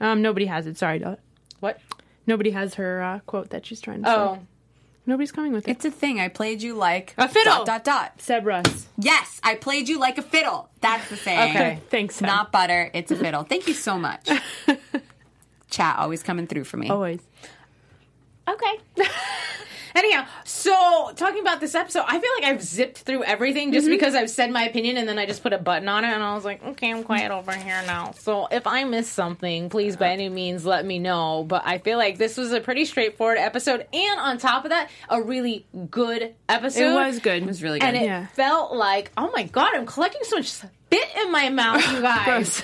Um, 0.00 0.22
nobody 0.22 0.46
has 0.46 0.66
it. 0.66 0.78
Sorry, 0.78 0.98
Dot. 1.00 1.18
What? 1.60 1.80
Nobody 2.26 2.50
has 2.52 2.74
her 2.74 3.02
uh, 3.02 3.18
quote 3.26 3.50
that 3.50 3.66
she's 3.66 3.80
trying 3.80 4.04
to 4.04 4.08
Oh. 4.10 4.34
say. 4.36 4.40
Nobody's 5.06 5.32
coming 5.32 5.52
with 5.52 5.66
it. 5.66 5.70
It's 5.72 5.84
a 5.86 5.90
thing. 5.90 6.20
I 6.20 6.28
played 6.28 6.60
you 6.62 6.74
like 6.74 7.14
A 7.16 7.28
fiddle. 7.28 7.64
Dot 7.64 7.66
dot 7.66 7.84
dot. 7.84 8.20
Seb 8.20 8.44
Russ. 8.46 8.86
Yes, 8.98 9.40
I 9.42 9.54
played 9.54 9.88
you 9.88 9.98
like 9.98 10.18
a 10.18 10.22
fiddle. 10.22 10.68
That's 10.82 11.08
the 11.08 11.16
saying. 11.26 11.50
Okay, 11.56 11.80
thanks. 11.88 12.16
Seb. 12.16 12.26
Not 12.26 12.52
butter. 12.52 12.90
It's 12.94 13.10
a 13.10 13.16
fiddle. 13.16 13.42
Thank 13.44 13.66
you 13.66 13.74
so 13.74 13.98
much. 13.98 14.28
Chat 15.70 15.96
always 15.98 16.22
coming 16.22 16.46
through 16.46 16.64
for 16.64 16.76
me. 16.76 16.88
Always. 16.88 17.20
Okay. 18.48 18.80
Anyhow, 19.94 20.26
so 20.44 21.10
talking 21.16 21.40
about 21.40 21.60
this 21.60 21.74
episode, 21.74 22.04
I 22.06 22.20
feel 22.20 22.30
like 22.38 22.44
I've 22.44 22.62
zipped 22.62 22.98
through 22.98 23.24
everything 23.24 23.72
just 23.72 23.86
mm-hmm. 23.86 23.94
because 23.94 24.14
I've 24.14 24.30
said 24.30 24.50
my 24.50 24.62
opinion 24.68 24.96
and 24.96 25.08
then 25.08 25.18
I 25.18 25.26
just 25.26 25.42
put 25.42 25.52
a 25.52 25.58
button 25.58 25.88
on 25.88 26.04
it 26.04 26.08
and 26.08 26.22
I 26.22 26.34
was 26.34 26.44
like, 26.44 26.62
okay, 26.62 26.92
I'm 26.92 27.02
quiet 27.02 27.32
over 27.32 27.52
here 27.52 27.82
now. 27.86 28.12
So 28.12 28.46
if 28.50 28.66
I 28.66 28.84
miss 28.84 29.08
something, 29.08 29.68
please 29.70 29.96
by 29.96 30.10
any 30.10 30.28
means 30.28 30.64
let 30.64 30.84
me 30.84 30.98
know. 30.98 31.42
But 31.42 31.62
I 31.64 31.78
feel 31.78 31.98
like 31.98 32.16
this 32.16 32.36
was 32.36 32.52
a 32.52 32.60
pretty 32.60 32.84
straightforward 32.84 33.38
episode 33.38 33.86
and 33.92 34.20
on 34.20 34.38
top 34.38 34.64
of 34.64 34.70
that, 34.70 34.88
a 35.08 35.20
really 35.20 35.66
good 35.90 36.34
episode. 36.48 36.92
It 36.92 36.94
was 36.94 37.18
good. 37.18 37.42
It 37.42 37.46
was 37.46 37.62
really 37.62 37.80
good. 37.80 37.86
And 37.88 37.96
it 37.96 38.04
Yeah. 38.04 38.26
felt 38.28 38.72
like, 38.74 39.10
oh 39.16 39.30
my 39.34 39.44
god, 39.44 39.74
I'm 39.74 39.86
collecting 39.86 40.22
so 40.22 40.36
much 40.36 40.48
spit 40.50 41.08
in 41.24 41.32
my 41.32 41.48
mouth, 41.48 41.84
you 41.92 42.00
guys. 42.02 42.62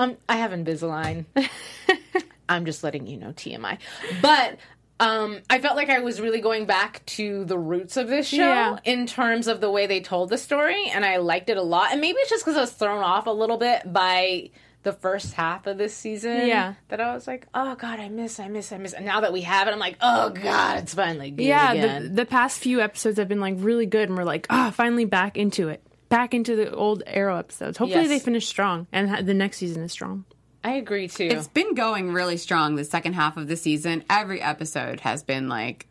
Um, 0.00 0.16
I 0.28 0.36
have 0.36 0.52
Invisalign. 0.52 1.26
I'm 2.48 2.64
just 2.64 2.82
letting 2.82 3.06
you 3.06 3.16
know 3.18 3.28
TMI. 3.28 3.78
But 4.22 4.58
um, 4.98 5.40
I 5.48 5.60
felt 5.60 5.76
like 5.76 5.88
I 5.90 6.00
was 6.00 6.20
really 6.20 6.40
going 6.40 6.64
back 6.66 7.04
to 7.06 7.44
the 7.44 7.58
roots 7.58 7.96
of 7.96 8.08
this 8.08 8.26
show 8.26 8.36
Yeah. 8.38 8.78
in 8.84 9.06
terms 9.06 9.46
of 9.46 9.60
the 9.60 9.70
way 9.70 9.86
they 9.86 10.00
told 10.00 10.30
the 10.30 10.38
story, 10.38 10.86
and 10.92 11.04
I 11.04 11.18
liked 11.18 11.50
it 11.50 11.56
a 11.58 11.62
lot. 11.62 11.92
And 11.92 12.00
maybe 12.00 12.18
it's 12.18 12.30
just 12.30 12.44
because 12.44 12.56
I 12.56 12.60
was 12.60 12.72
thrown 12.72 13.02
off 13.02 13.26
a 13.26 13.30
little 13.30 13.56
bit 13.58 13.92
by 13.92 14.50
the 14.82 14.92
first 14.94 15.34
half 15.34 15.66
of 15.66 15.76
this 15.76 15.94
season. 15.94 16.46
Yeah. 16.46 16.74
that 16.88 17.00
I 17.00 17.14
was 17.14 17.26
like, 17.26 17.46
oh 17.54 17.74
god, 17.74 18.00
I 18.00 18.08
miss, 18.08 18.40
I 18.40 18.48
miss, 18.48 18.72
I 18.72 18.78
miss. 18.78 18.94
And 18.94 19.04
now 19.04 19.20
that 19.20 19.32
we 19.32 19.42
have 19.42 19.68
it, 19.68 19.72
I'm 19.72 19.78
like, 19.78 19.98
oh 20.00 20.30
god, 20.30 20.78
it's 20.78 20.94
finally 20.94 21.30
good 21.30 21.44
yeah, 21.44 21.72
again. 21.72 22.02
the, 22.04 22.08
the 22.08 22.26
past 22.26 22.58
few 22.60 22.80
episodes 22.80 23.18
have 23.18 23.28
been 23.28 23.40
like 23.40 23.56
really 23.58 23.84
good, 23.86 24.08
and 24.08 24.16
we're 24.16 24.24
like, 24.24 24.46
ah, 24.48 24.70
finally 24.74 25.04
back 25.04 25.36
into 25.36 25.68
it, 25.68 25.82
back 26.10 26.34
into 26.34 26.54
the 26.56 26.70
old 26.74 27.02
Arrow 27.06 27.38
episodes. 27.38 27.78
Hopefully, 27.78 28.02
Yes. 28.02 28.10
they 28.10 28.18
finish 28.18 28.46
strong, 28.46 28.86
and 28.92 29.08
ha- 29.08 29.22
the 29.22 29.32
next 29.34 29.56
season 29.56 29.82
is 29.82 29.92
strong. 29.92 30.26
I 30.62 30.72
agree 30.72 31.08
too. 31.08 31.24
It's 31.24 31.48
been 31.48 31.74
going 31.74 32.12
really 32.12 32.36
strong 32.36 32.74
the 32.76 32.84
second 32.84 33.14
half 33.14 33.38
of 33.38 33.48
the 33.48 33.56
season. 33.56 34.04
Every 34.10 34.42
episode 34.42 35.00
has 35.00 35.22
been 35.22 35.48
like 35.48 35.86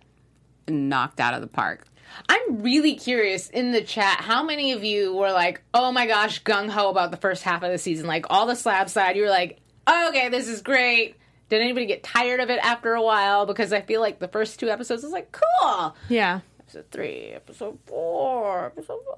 knocked 0.67 1.19
out 1.19 1.33
of 1.33 1.41
the 1.41 1.47
park. 1.47 1.85
I'm 2.27 2.61
really 2.61 2.95
curious 2.95 3.49
in 3.49 3.71
the 3.71 3.81
chat 3.81 4.19
how 4.21 4.43
many 4.43 4.71
of 4.73 4.83
you 4.83 5.15
were 5.15 5.31
like, 5.31 5.61
oh 5.73 5.91
my 5.91 6.05
gosh, 6.07 6.43
gung 6.43 6.69
ho 6.69 6.89
about 6.89 7.11
the 7.11 7.17
first 7.17 7.43
half 7.43 7.63
of 7.63 7.71
the 7.71 7.77
season. 7.77 8.05
Like 8.07 8.25
all 8.29 8.45
the 8.45 8.55
Slabside, 8.55 9.15
you 9.15 9.23
were 9.23 9.29
like, 9.29 9.59
oh, 9.87 10.09
okay, 10.09 10.29
this 10.29 10.47
is 10.47 10.61
great. 10.61 11.15
Did 11.49 11.61
anybody 11.61 11.87
get 11.87 12.03
tired 12.03 12.39
of 12.39 12.49
it 12.51 12.59
after 12.63 12.93
a 12.93 13.01
while? 13.01 13.45
Because 13.47 13.73
I 13.73 13.81
feel 13.81 14.01
like 14.01 14.19
the 14.19 14.27
first 14.27 14.59
two 14.59 14.69
episodes 14.69 15.01
was 15.03 15.11
like, 15.11 15.31
cool. 15.31 15.95
Yeah, 16.09 16.41
Episode 16.69 16.91
three, 16.91 17.31
episode 17.33 17.79
four, 17.87 18.65
episode 18.67 18.99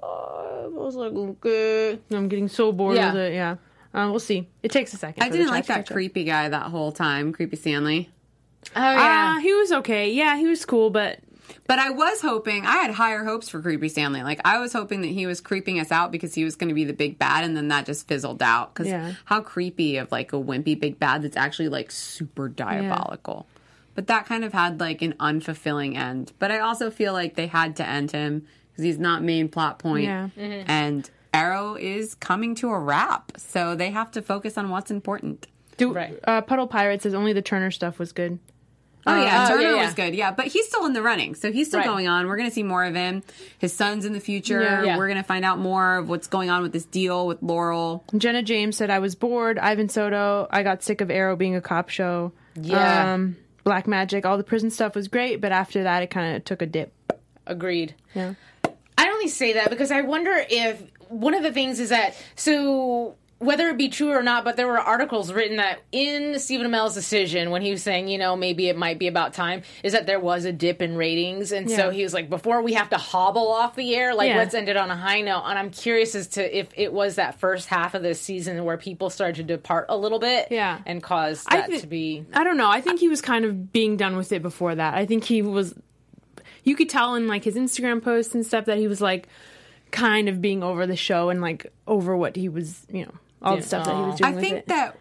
I 0.64 0.68
was 0.68 0.94
like, 0.94 1.12
okay. 1.12 1.98
I'm 2.10 2.26
getting 2.28 2.48
so 2.48 2.72
bored 2.72 2.96
Yeah. 2.96 3.12
with 3.12 3.20
it. 3.24 3.34
Yeah, 3.34 3.56
um, 3.92 4.08
we'll 4.08 4.20
see. 4.20 4.48
It 4.62 4.70
takes 4.70 4.94
a 4.94 4.96
second. 4.96 5.22
I 5.22 5.26
for 5.26 5.32
the 5.32 5.36
didn't 5.36 5.48
chat 5.48 5.54
like 5.56 5.64
to 5.64 5.68
that 5.68 5.74
catch 5.80 5.90
up. 5.90 5.94
creepy 5.94 6.24
guy 6.24 6.48
that 6.48 6.70
whole 6.70 6.92
time, 6.92 7.30
creepy 7.34 7.56
Stanley. 7.56 8.08
Oh 8.74 8.80
Ah, 8.80 9.38
he 9.42 9.52
was 9.52 9.70
okay. 9.70 10.10
Yeah, 10.14 10.38
he 10.38 10.46
was 10.46 10.64
cool, 10.64 10.88
but 10.88 11.18
But 11.66 11.78
I 11.78 11.90
was 11.90 12.22
hoping, 12.22 12.64
I 12.64 12.76
had 12.78 12.92
higher 12.92 13.22
hopes 13.22 13.50
for 13.50 13.60
Creepy 13.60 13.90
Stanley. 13.90 14.22
Like, 14.22 14.40
I 14.46 14.58
was 14.58 14.72
hoping 14.72 15.02
that 15.02 15.08
he 15.08 15.26
was 15.26 15.42
creeping 15.42 15.78
us 15.78 15.92
out 15.92 16.10
because 16.10 16.34
he 16.34 16.44
was 16.44 16.56
going 16.56 16.68
to 16.68 16.74
be 16.74 16.84
the 16.84 16.94
big 16.94 17.18
bad, 17.18 17.44
and 17.44 17.54
then 17.54 17.68
that 17.68 17.84
just 17.84 18.08
fizzled 18.08 18.42
out. 18.42 18.72
Because 18.72 18.86
Yeah. 18.90 19.12
how 19.26 19.42
creepy 19.42 19.98
of 19.98 20.10
like 20.10 20.32
a 20.32 20.36
wimpy 20.36 20.78
big 20.80 20.98
bad 20.98 21.20
that's 21.20 21.36
actually 21.36 21.68
like 21.68 21.90
super 21.90 22.48
diabolical. 22.48 23.46
But 23.94 24.06
that 24.06 24.26
kind 24.26 24.44
of 24.44 24.52
had 24.52 24.80
like 24.80 25.02
an 25.02 25.14
unfulfilling 25.20 25.96
end. 25.96 26.32
But 26.38 26.50
I 26.50 26.60
also 26.60 26.90
feel 26.90 27.12
like 27.12 27.34
they 27.34 27.46
had 27.46 27.76
to 27.76 27.86
end 27.86 28.10
him 28.12 28.46
because 28.70 28.84
he's 28.84 28.98
not 28.98 29.22
main 29.22 29.48
plot 29.48 29.78
point. 29.78 30.04
Yeah. 30.04 30.28
And 30.36 31.08
Arrow 31.34 31.74
is 31.74 32.14
coming 32.14 32.54
to 32.56 32.68
a 32.70 32.78
wrap. 32.78 33.32
So 33.36 33.74
they 33.74 33.90
have 33.90 34.10
to 34.12 34.22
focus 34.22 34.56
on 34.56 34.70
what's 34.70 34.90
important. 34.90 35.46
do, 35.76 35.92
Right. 35.92 36.18
uh, 36.24 36.40
Puddle 36.42 36.66
Pirate 36.66 37.02
says 37.02 37.12
only 37.14 37.32
the 37.32 37.42
Turner 37.42 37.70
stuff 37.70 37.98
was 37.98 38.12
good. 38.12 38.38
Oh 39.04 39.20
yeah, 39.20 39.46
oh, 39.46 39.48
Turner 39.56 39.62
yeah, 39.62 39.74
yeah. 39.74 39.84
was 39.86 39.94
good. 39.94 40.14
Yeah, 40.14 40.30
but 40.30 40.46
he's 40.46 40.64
still 40.68 40.86
in 40.86 40.92
the 40.92 41.02
running, 41.02 41.34
so 41.34 41.50
he's 41.50 41.66
still 41.66 41.80
Right. 41.80 41.86
going 41.88 42.06
on. 42.06 42.28
We're 42.28 42.36
going 42.36 42.48
to 42.48 42.54
see 42.54 42.62
more 42.62 42.84
of 42.84 42.94
him. 42.94 43.24
His 43.58 43.72
son's 43.74 44.04
in 44.04 44.12
the 44.12 44.20
future. 44.20 44.62
Yeah. 44.62 44.84
Yeah. 44.84 44.96
We're 44.96 45.08
going 45.08 45.16
to 45.18 45.24
find 45.24 45.44
out 45.44 45.58
more 45.58 45.96
of 45.96 46.08
what's 46.08 46.28
going 46.28 46.50
on 46.50 46.62
with 46.62 46.72
this 46.72 46.84
deal 46.84 47.26
with 47.26 47.42
Laurel. 47.42 48.04
Jenna 48.16 48.42
James 48.44 48.76
said 48.76 48.90
I 48.90 49.00
was 49.00 49.16
bored. 49.16 49.58
Ivan 49.58 49.88
Soto, 49.88 50.46
I 50.52 50.62
got 50.62 50.84
sick 50.84 51.00
of 51.00 51.10
Arrow 51.10 51.34
being 51.34 51.56
a 51.56 51.60
cop 51.60 51.88
show. 51.88 52.30
Yeah. 52.54 53.14
Um, 53.14 53.36
Black 53.64 53.86
Magic, 53.86 54.26
all 54.26 54.36
the 54.36 54.44
prison 54.44 54.70
stuff 54.70 54.94
was 54.94 55.08
great, 55.08 55.40
but 55.40 55.52
after 55.52 55.82
that, 55.82 56.02
it 56.02 56.10
kind 56.10 56.36
of 56.36 56.44
took 56.44 56.62
a 56.62 56.66
dip. 56.66 56.92
Agreed. 57.46 57.94
Yeah. 58.14 58.34
I 58.98 59.08
only 59.08 59.28
say 59.28 59.54
that 59.54 59.70
because 59.70 59.90
I 59.90 60.02
wonder 60.02 60.44
if 60.48 60.82
one 61.08 61.34
of 61.34 61.42
the 61.42 61.52
things 61.52 61.80
is 61.80 61.90
that 61.90 62.14
so 62.36 63.16
whether 63.42 63.68
it 63.68 63.76
be 63.76 63.88
true 63.88 64.10
or 64.10 64.22
not, 64.22 64.44
but 64.44 64.56
there 64.56 64.66
were 64.66 64.78
articles 64.78 65.32
written 65.32 65.56
that 65.56 65.80
in 65.92 66.38
Stephen 66.38 66.66
Amell's 66.66 66.94
decision 66.94 67.50
when 67.50 67.60
he 67.62 67.70
was 67.70 67.82
saying, 67.82 68.08
you 68.08 68.16
know, 68.18 68.36
maybe 68.36 68.68
it 68.68 68.76
might 68.76 68.98
be 68.98 69.08
about 69.08 69.34
time, 69.34 69.62
is 69.82 69.92
that 69.92 70.06
there 70.06 70.20
was 70.20 70.44
a 70.44 70.52
dip 70.52 70.80
in 70.80 70.96
ratings, 70.96 71.52
and 71.52 71.70
so 71.70 71.90
he 71.90 72.02
was 72.02 72.14
like, 72.14 72.30
before 72.30 72.62
we 72.62 72.74
have 72.74 72.90
to 72.90 72.96
hobble 72.96 73.48
off 73.50 73.74
the 73.76 73.94
air, 73.94 74.14
like 74.14 74.28
Yeah. 74.28 74.36
let's 74.36 74.54
end 74.54 74.68
it 74.68 74.76
on 74.76 74.90
a 74.90 74.96
high 74.96 75.20
note. 75.20 75.42
And 75.46 75.58
I'm 75.58 75.70
curious 75.70 76.14
as 76.14 76.28
to 76.28 76.58
if 76.58 76.68
it 76.76 76.92
was 76.92 77.16
that 77.16 77.38
first 77.40 77.68
half 77.68 77.94
of 77.94 78.02
this 78.02 78.20
season 78.20 78.64
where 78.64 78.78
people 78.78 79.10
started 79.10 79.36
to 79.36 79.42
depart 79.42 79.86
a 79.88 79.96
little 79.96 80.18
bit, 80.18 80.48
Yeah. 80.50 80.78
and 80.86 81.02
caused 81.02 81.50
that 81.50 81.68
thi- 81.68 81.80
to 81.80 81.86
be. 81.86 82.24
I 82.32 82.44
don't 82.44 82.56
know. 82.56 82.70
I 82.70 82.80
think 82.80 83.00
he 83.00 83.08
was 83.08 83.20
kind 83.20 83.44
of 83.44 83.72
being 83.72 83.96
done 83.96 84.16
with 84.16 84.32
it 84.32 84.42
before 84.42 84.74
that. 84.74 84.94
I 84.94 85.04
think 85.06 85.24
he 85.24 85.42
was. 85.42 85.74
You 86.64 86.76
could 86.76 86.88
tell 86.88 87.16
in 87.16 87.26
like 87.26 87.42
his 87.42 87.56
Instagram 87.56 88.00
posts 88.02 88.34
and 88.34 88.46
stuff 88.46 88.66
that 88.66 88.78
he 88.78 88.86
was 88.86 89.00
like 89.00 89.26
kind 89.90 90.28
of 90.28 90.40
being 90.40 90.62
over 90.62 90.86
the 90.86 90.96
show 90.96 91.28
and 91.28 91.40
like 91.40 91.66
over 91.86 92.16
what 92.16 92.36
he 92.36 92.48
was, 92.48 92.86
you 92.90 93.04
know, 93.04 93.12
all 93.44 93.56
the 93.56 93.62
stuff 93.62 93.84
that 93.86 93.94
he 93.96 94.02
was 94.02 94.16
doing 94.18 94.32
I 94.32 94.34
with 94.34 94.44
think 94.44 94.56
it. 94.58 94.66
that 94.68 94.96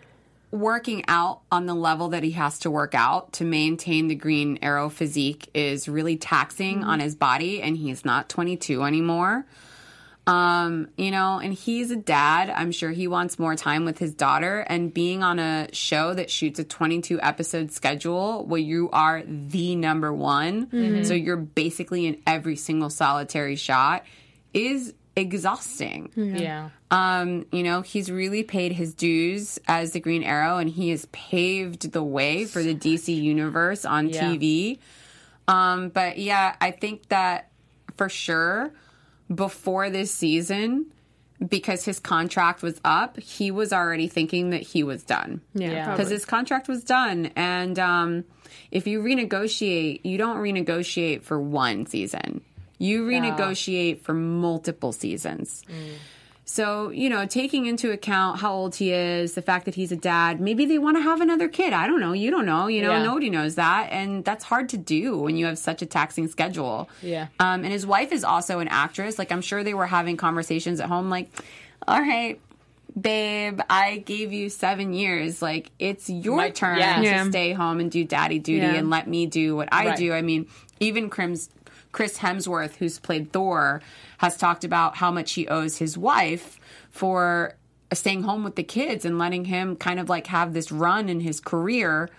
working 0.51 1.03
out 1.07 1.41
on 1.51 1.65
the 1.65 1.73
level 1.73 2.09
that 2.09 2.23
he 2.23 2.31
has 2.31 2.59
to 2.59 2.69
work 2.71 2.93
out 2.93 3.31
to 3.33 3.45
maintain 3.45 4.07
the 4.09 4.15
Green 4.15 4.59
Arrow 4.61 4.89
physique 4.89 5.49
is 5.53 5.87
really 5.87 6.17
taxing 6.17 6.79
Mm-hmm. 6.79 6.89
on 6.89 6.99
his 6.99 7.15
body, 7.15 7.61
and 7.61 7.77
he's 7.77 8.03
not 8.03 8.27
22 8.29 8.83
anymore. 8.83 9.45
Um, 10.27 10.89
you 10.97 11.09
know, 11.09 11.39
and 11.39 11.51
he's 11.53 11.89
a 11.89 11.95
dad. 11.95 12.51
I'm 12.51 12.71
sure 12.71 12.91
he 12.91 13.07
wants 13.07 13.39
more 13.39 13.55
time 13.55 13.85
with 13.85 13.97
his 13.97 14.13
daughter. 14.13 14.59
And 14.59 14.93
being 14.93 15.23
on 15.23 15.39
a 15.39 15.67
show 15.73 16.13
that 16.13 16.29
shoots 16.29 16.59
a 16.59 16.63
22 16.63 17.19
episode 17.21 17.71
schedule 17.71 18.45
where 18.45 18.59
you 18.61 18.89
are 18.91 19.23
the 19.25 19.75
number 19.75 20.13
one, 20.13 20.67
Mm-hmm. 20.67 21.03
so 21.03 21.13
you're 21.15 21.37
basically 21.37 22.05
in 22.05 22.21
every 22.27 22.55
single 22.55 22.89
solitary 22.91 23.55
shot, 23.55 24.03
is 24.53 24.93
exhausting. 25.15 26.11
Yeah. 26.15 26.69
Um, 26.89 27.45
you 27.51 27.63
know, 27.63 27.81
he's 27.81 28.09
really 28.11 28.43
paid 28.43 28.71
his 28.73 28.93
dues 28.93 29.59
as 29.67 29.91
the 29.91 29.99
Green 29.99 30.23
Arrow 30.23 30.57
and 30.57 30.69
he 30.69 30.89
has 30.89 31.05
paved 31.11 31.91
the 31.91 32.03
way 32.03 32.45
for 32.45 32.61
the 32.63 32.73
DC 32.75 33.15
universe 33.15 33.85
on 33.85 34.09
Yeah. 34.09 34.21
TV. 34.23 34.79
Um, 35.47 35.89
but 35.89 36.17
yeah, 36.17 36.55
I 36.61 36.71
think 36.71 37.09
that 37.09 37.49
for 37.97 38.07
sure 38.09 38.71
before 39.33 39.89
this 39.89 40.11
season, 40.13 40.87
because 41.45 41.83
his 41.85 41.99
contract 41.99 42.61
was 42.61 42.79
up, 42.85 43.19
he 43.19 43.49
was 43.51 43.73
already 43.73 44.07
thinking 44.07 44.51
that 44.51 44.61
he 44.61 44.83
was 44.83 45.03
done. 45.03 45.41
yeah, 45.53 45.71
Yeah. 45.71 45.91
Because 45.91 46.09
his 46.09 46.23
contract 46.25 46.67
was 46.67 46.83
done. 46.83 47.31
And 47.35 47.79
um, 47.79 48.23
if 48.69 48.85
you 48.85 49.01
renegotiate, 49.01 50.01
you 50.03 50.17
don't 50.17 50.37
renegotiate 50.37 51.23
for 51.23 51.39
one 51.39 51.85
season. 51.87 52.41
You 52.81 53.05
renegotiate 53.05 54.01
for 54.01 54.13
multiple 54.13 54.91
seasons. 54.91 55.63
So, 56.45 56.89
you 56.89 57.09
know, 57.09 57.25
taking 57.27 57.67
into 57.67 57.91
account 57.91 58.39
how 58.39 58.51
old 58.53 58.75
he 58.75 58.91
is, 58.91 59.35
the 59.35 59.41
fact 59.41 59.65
that 59.65 59.75
he's 59.75 59.91
a 59.91 59.95
dad, 59.95 60.41
maybe 60.41 60.65
they 60.65 60.79
want 60.79 60.97
to 60.97 61.01
have 61.01 61.21
another 61.21 61.47
kid. 61.47 61.71
I 61.73 61.85
don't 61.87 61.99
know. 61.99 62.11
You 62.13 62.31
don't 62.31 62.45
know. 62.47 62.65
You 62.67 62.81
know, 62.81 62.91
Yeah. 62.93 63.03
nobody 63.03 63.29
knows 63.29 63.55
that. 63.55 63.89
And 63.91 64.25
that's 64.25 64.43
hard 64.43 64.67
to 64.69 64.77
do 64.77 65.17
when 65.17 65.37
you 65.37 65.45
have 65.45 65.57
such 65.59 65.81
a 65.81 65.85
taxing 65.85 66.27
schedule. 66.27 66.89
Yeah. 67.03 67.27
Um, 67.39 67.63
and 67.63 67.71
his 67.71 67.85
wife 67.85 68.11
is 68.11 68.23
also 68.23 68.59
an 68.59 68.67
actress. 68.67 69.19
Like, 69.19 69.31
I'm 69.31 69.41
sure 69.41 69.63
they 69.63 69.75
were 69.75 69.85
having 69.85 70.17
conversations 70.17 70.79
at 70.81 70.89
home, 70.89 71.09
like, 71.09 71.29
all 71.87 71.99
right, 72.01 72.39
babe, 72.99 73.61
I 73.69 73.97
gave 74.05 74.33
you 74.33 74.49
seven 74.49 74.93
years. 74.93 75.41
Like, 75.41 75.71
it's 75.79 76.09
your 76.09 76.35
My- 76.37 76.49
turn 76.49 76.79
yeah. 76.79 76.97
to 76.97 77.03
Yeah. 77.03 77.29
stay 77.29 77.53
home 77.53 77.79
and 77.79 77.89
do 77.89 78.03
daddy 78.03 78.39
duty 78.39 78.65
Yeah. 78.65 78.73
and 78.73 78.89
let 78.89 79.07
me 79.07 79.25
do 79.27 79.55
what 79.55 79.69
I 79.71 79.89
Right. 79.89 79.97
do. 79.97 80.11
I 80.13 80.21
mean, 80.21 80.47
even 80.81 81.09
Chris, 81.09 81.47
Chris 81.91 82.19
Hemsworth, 82.19 82.75
who's 82.75 82.99
played 82.99 83.31
Thor, 83.31 83.81
has 84.19 84.37
talked 84.37 84.63
about 84.63 84.97
how 84.97 85.11
much 85.11 85.33
he 85.33 85.47
owes 85.47 85.77
his 85.77 85.97
wife 85.97 86.59
for 86.89 87.55
staying 87.93 88.23
home 88.23 88.43
with 88.43 88.55
the 88.55 88.63
kids 88.63 89.05
and 89.05 89.17
letting 89.19 89.45
him 89.45 89.75
kind 89.75 89.99
of 89.99 90.09
like 90.09 90.27
have 90.27 90.53
this 90.53 90.71
run 90.71 91.09
in 91.09 91.19
his 91.19 91.39
career 91.39 92.09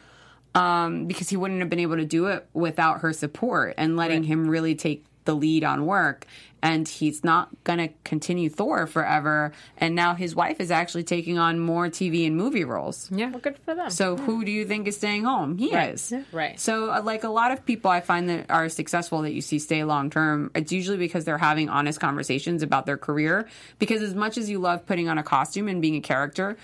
um, 0.54 1.06
because 1.06 1.30
he 1.30 1.36
wouldn't 1.36 1.60
have 1.60 1.70
been 1.70 1.78
able 1.78 1.96
to 1.96 2.04
do 2.04 2.26
it 2.26 2.46
without 2.52 3.00
her 3.00 3.12
support 3.12 3.74
and 3.78 3.96
letting 3.96 4.24
him 4.24 4.48
really 4.48 4.74
take 4.74 5.04
the 5.24 5.34
lead 5.34 5.64
on 5.64 5.86
work. 5.86 6.26
And 6.62 6.86
he's 6.88 7.24
not 7.24 7.48
going 7.64 7.80
to 7.80 7.88
continue 8.04 8.48
Thor 8.48 8.86
forever. 8.86 9.52
And 9.76 9.94
now 9.96 10.14
his 10.14 10.34
wife 10.34 10.60
is 10.60 10.70
actually 10.70 11.02
taking 11.02 11.36
on 11.38 11.58
more 11.58 11.88
TV 11.88 12.26
and 12.26 12.36
movie 12.36 12.64
roles. 12.64 13.10
Yeah, 13.10 13.30
well, 13.30 13.40
good 13.40 13.58
for 13.58 13.74
them. 13.74 13.90
So 13.90 14.16
who 14.16 14.44
do 14.44 14.52
you 14.52 14.64
think 14.64 14.86
is 14.86 14.96
staying 14.96 15.24
home? 15.24 15.58
He 15.58 15.74
Right. 15.74 15.92
is. 15.94 16.12
Yeah. 16.12 16.22
Right. 16.30 16.60
So, 16.60 16.90
uh, 16.92 17.02
like 17.02 17.24
a 17.24 17.28
lot 17.28 17.50
of 17.50 17.66
people 17.66 17.90
I 17.90 18.00
find 18.00 18.28
that 18.28 18.46
are 18.50 18.68
successful 18.68 19.22
that 19.22 19.32
you 19.32 19.40
see 19.40 19.58
stay 19.58 19.82
long 19.84 20.08
term, 20.08 20.50
it's 20.54 20.70
usually 20.72 20.98
because 20.98 21.24
they're 21.24 21.38
having 21.38 21.68
honest 21.68 21.98
conversations 22.00 22.62
about 22.62 22.86
their 22.86 22.96
career. 22.96 23.48
Because 23.80 24.00
as 24.02 24.14
much 24.14 24.38
as 24.38 24.48
you 24.48 24.58
love 24.60 24.86
putting 24.86 25.08
on 25.08 25.18
a 25.18 25.22
costume 25.24 25.66
and 25.68 25.82
being 25.82 25.96
a 25.96 26.00
character, 26.00 26.56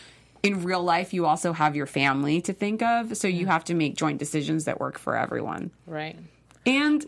in 0.45 0.63
real 0.63 0.83
life, 0.85 1.13
you 1.13 1.27
also 1.27 1.53
have 1.53 1.75
your 1.75 1.87
family 1.87 2.41
to 2.43 2.53
think 2.53 2.81
of. 2.81 3.17
So 3.17 3.27
you 3.27 3.47
have 3.47 3.65
to 3.65 3.75
make 3.75 3.97
joint 3.97 4.19
decisions 4.21 4.67
that 4.67 4.79
work 4.79 4.97
for 4.97 5.17
everyone. 5.17 5.73
Right. 5.85 6.17
And 6.65 7.05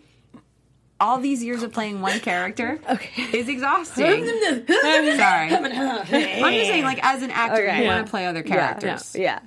all 1.00 1.18
these 1.18 1.42
years 1.42 1.62
of 1.62 1.72
playing 1.72 2.00
one 2.00 2.20
character 2.20 2.78
is 3.32 3.48
exhausting. 3.48 4.04
Sorry. 4.66 5.50
I'm 5.54 5.64
just 5.64 6.70
saying, 6.70 6.84
like, 6.84 7.00
as 7.04 7.22
an 7.22 7.30
actor, 7.30 7.62
Okay. 7.62 7.78
you 7.78 7.84
Yeah. 7.84 7.94
want 7.94 8.06
to 8.06 8.10
play 8.10 8.26
other 8.26 8.42
Yeah, 8.46 8.74
characters. 8.74 9.16
Yeah. 9.16 9.40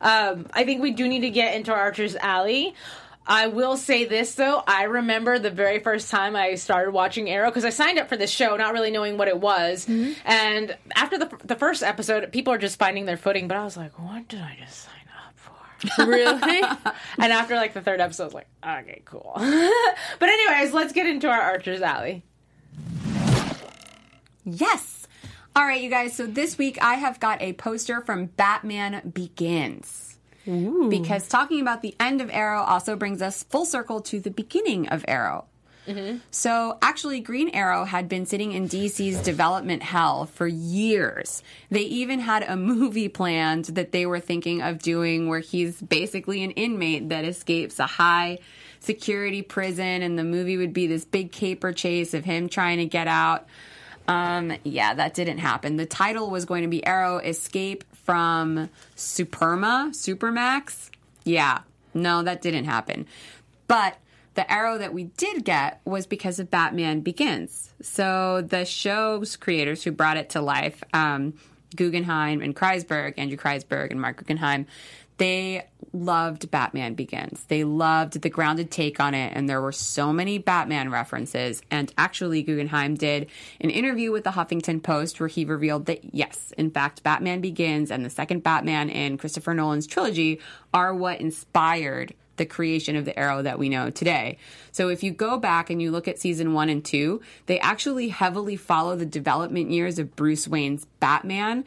Um, 0.00 0.46
I 0.52 0.64
think 0.64 0.82
we 0.82 0.90
do 0.92 1.08
need 1.08 1.20
to 1.20 1.30
get 1.30 1.54
into 1.54 1.72
Archer's 1.72 2.16
Alley. 2.16 2.74
I 3.26 3.46
will 3.46 3.78
say 3.78 4.04
this 4.04 4.34
though, 4.34 4.62
I 4.66 4.82
remember 4.82 5.38
the 5.38 5.48
very 5.50 5.78
first 5.78 6.10
time 6.10 6.36
I 6.36 6.56
started 6.56 6.90
watching 6.90 7.30
Arrow 7.30 7.48
because 7.48 7.64
I 7.64 7.70
signed 7.70 7.98
up 7.98 8.10
for 8.10 8.18
this 8.18 8.30
show 8.30 8.54
not 8.58 8.74
really 8.74 8.90
knowing 8.90 9.16
what 9.16 9.28
it 9.28 9.40
was, 9.40 9.88
and 9.88 10.76
after 10.94 11.16
the 11.16 11.30
the 11.42 11.54
first 11.56 11.82
episode, 11.82 12.30
people 12.32 12.52
are 12.52 12.58
just 12.58 12.78
finding 12.78 13.06
their 13.06 13.16
footing. 13.16 13.48
But 13.48 13.56
I 13.56 13.64
was 13.64 13.78
like, 13.78 13.98
what 13.98 14.28
did 14.28 14.40
I 14.40 14.58
just 14.60 14.78
sign 14.82 14.92
up 14.92 14.92
for? 14.92 14.93
Really? 15.98 16.62
and 17.18 17.32
after 17.32 17.56
like 17.56 17.74
the 17.74 17.80
third 17.80 18.00
episode, 18.00 18.24
I 18.24 18.26
was 18.26 18.34
like, 18.34 18.46
okay, 18.64 19.02
cool. 19.04 19.32
but 19.36 20.28
anyways, 20.28 20.72
let's 20.72 20.92
get 20.92 21.06
into 21.06 21.28
our 21.28 21.40
Archer's 21.40 21.82
Alley. 21.82 22.22
Yes. 24.44 25.06
All 25.56 25.64
right, 25.64 25.80
you 25.80 25.90
guys. 25.90 26.14
So 26.14 26.26
this 26.26 26.58
week 26.58 26.82
I 26.82 26.94
have 26.94 27.20
got 27.20 27.40
a 27.40 27.52
poster 27.54 28.00
from 28.00 28.26
Batman 28.26 29.10
Begins. 29.14 30.18
Because 30.90 31.26
talking 31.28 31.60
about 31.62 31.80
the 31.80 31.96
end 31.98 32.20
of 32.20 32.28
Arrow 32.30 32.62
also 32.62 32.96
brings 32.96 33.22
us 33.22 33.44
full 33.44 33.64
circle 33.64 34.00
to 34.02 34.20
the 34.20 34.30
beginning 34.30 34.88
of 34.88 35.02
Arrow. 35.08 35.46
So, 36.30 36.78
actually, 36.82 37.20
Green 37.20 37.50
Arrow 37.50 37.84
had 37.84 38.08
been 38.08 38.26
sitting 38.26 38.52
in 38.52 38.68
DC's 38.68 39.20
development 39.22 39.82
hell 39.82 40.26
for 40.26 40.46
years. 40.46 41.42
They 41.70 41.82
even 41.82 42.20
had 42.20 42.42
a 42.42 42.56
movie 42.56 43.08
planned 43.08 43.66
that 43.66 43.92
they 43.92 44.06
were 44.06 44.20
thinking 44.20 44.62
of 44.62 44.80
doing 44.80 45.28
where 45.28 45.40
he's 45.40 45.80
basically 45.80 46.42
an 46.42 46.52
inmate 46.52 47.10
that 47.10 47.24
escapes 47.24 47.78
a 47.78 47.86
high 47.86 48.38
security 48.80 49.42
prison, 49.42 50.02
and 50.02 50.18
the 50.18 50.24
movie 50.24 50.56
would 50.56 50.72
be 50.72 50.86
this 50.86 51.04
big 51.04 51.32
caper 51.32 51.72
chase 51.72 52.14
of 52.14 52.24
him 52.24 52.48
trying 52.48 52.78
to 52.78 52.86
get 52.86 53.08
out. 53.08 53.46
Um, 54.06 54.52
yeah, 54.64 54.94
that 54.94 55.14
didn't 55.14 55.38
happen. 55.38 55.76
The 55.76 55.86
title 55.86 56.30
was 56.30 56.44
going 56.44 56.62
to 56.62 56.68
be 56.68 56.84
Arrow 56.84 57.18
Escape 57.18 57.84
from 58.04 58.68
Superma, 58.96 59.90
Supermax. 59.90 60.90
Yeah, 61.24 61.60
no, 61.94 62.22
that 62.22 62.42
didn't 62.42 62.66
happen. 62.66 63.06
But 63.66 63.96
the 64.34 64.50
arrow 64.50 64.78
that 64.78 64.92
we 64.92 65.04
did 65.04 65.44
get 65.44 65.80
was 65.84 66.06
because 66.06 66.38
of 66.38 66.50
Batman 66.50 67.00
Begins. 67.00 67.72
So 67.82 68.42
the 68.42 68.64
show's 68.64 69.36
creators 69.36 69.82
who 69.82 69.92
brought 69.92 70.16
it 70.16 70.30
to 70.30 70.40
life, 70.40 70.82
um, 70.92 71.34
Guggenheim 71.74 72.40
and 72.40 72.54
Kreisberg, 72.54 73.14
Andrew 73.16 73.36
Kreisberg 73.36 73.90
and 73.90 74.00
Marc 74.00 74.18
Guggenheim, 74.18 74.66
they 75.16 75.64
loved 75.92 76.50
Batman 76.50 76.94
Begins. 76.94 77.44
They 77.44 77.62
loved 77.62 78.20
the 78.20 78.28
grounded 78.28 78.72
take 78.72 78.98
on 78.98 79.14
it, 79.14 79.32
and 79.34 79.48
there 79.48 79.60
were 79.60 79.70
so 79.70 80.12
many 80.12 80.38
Batman 80.38 80.90
references. 80.90 81.62
And 81.70 81.92
actually, 81.96 82.42
Guggenheim 82.42 82.96
did 82.96 83.28
an 83.60 83.70
interview 83.70 84.10
with 84.10 84.24
the 84.24 84.30
Huffington 84.30 84.82
Post 84.82 85.20
where 85.20 85.28
he 85.28 85.44
revealed 85.44 85.86
that, 85.86 86.12
yes, 86.12 86.52
in 86.58 86.72
fact, 86.72 87.04
Batman 87.04 87.40
Begins 87.40 87.92
and 87.92 88.04
the 88.04 88.10
second 88.10 88.42
Batman 88.42 88.90
in 88.90 89.16
Christopher 89.16 89.54
Nolan's 89.54 89.86
trilogy 89.86 90.40
are 90.72 90.92
what 90.92 91.20
inspired 91.20 92.14
the 92.36 92.46
creation 92.46 92.96
of 92.96 93.04
the 93.04 93.18
arrow 93.18 93.42
that 93.42 93.58
we 93.58 93.68
know 93.68 93.90
today. 93.90 94.38
So 94.72 94.88
if 94.88 95.02
you 95.02 95.10
go 95.12 95.38
back 95.38 95.70
and 95.70 95.80
you 95.80 95.90
look 95.90 96.08
at 96.08 96.18
season 96.18 96.52
one 96.52 96.68
and 96.68 96.84
two, 96.84 97.20
they 97.46 97.58
actually 97.60 98.08
heavily 98.08 98.56
follow 98.56 98.96
the 98.96 99.06
development 99.06 99.70
years 99.70 99.98
of 99.98 100.16
Bruce 100.16 100.48
Wayne's 100.48 100.86
Batman, 101.00 101.64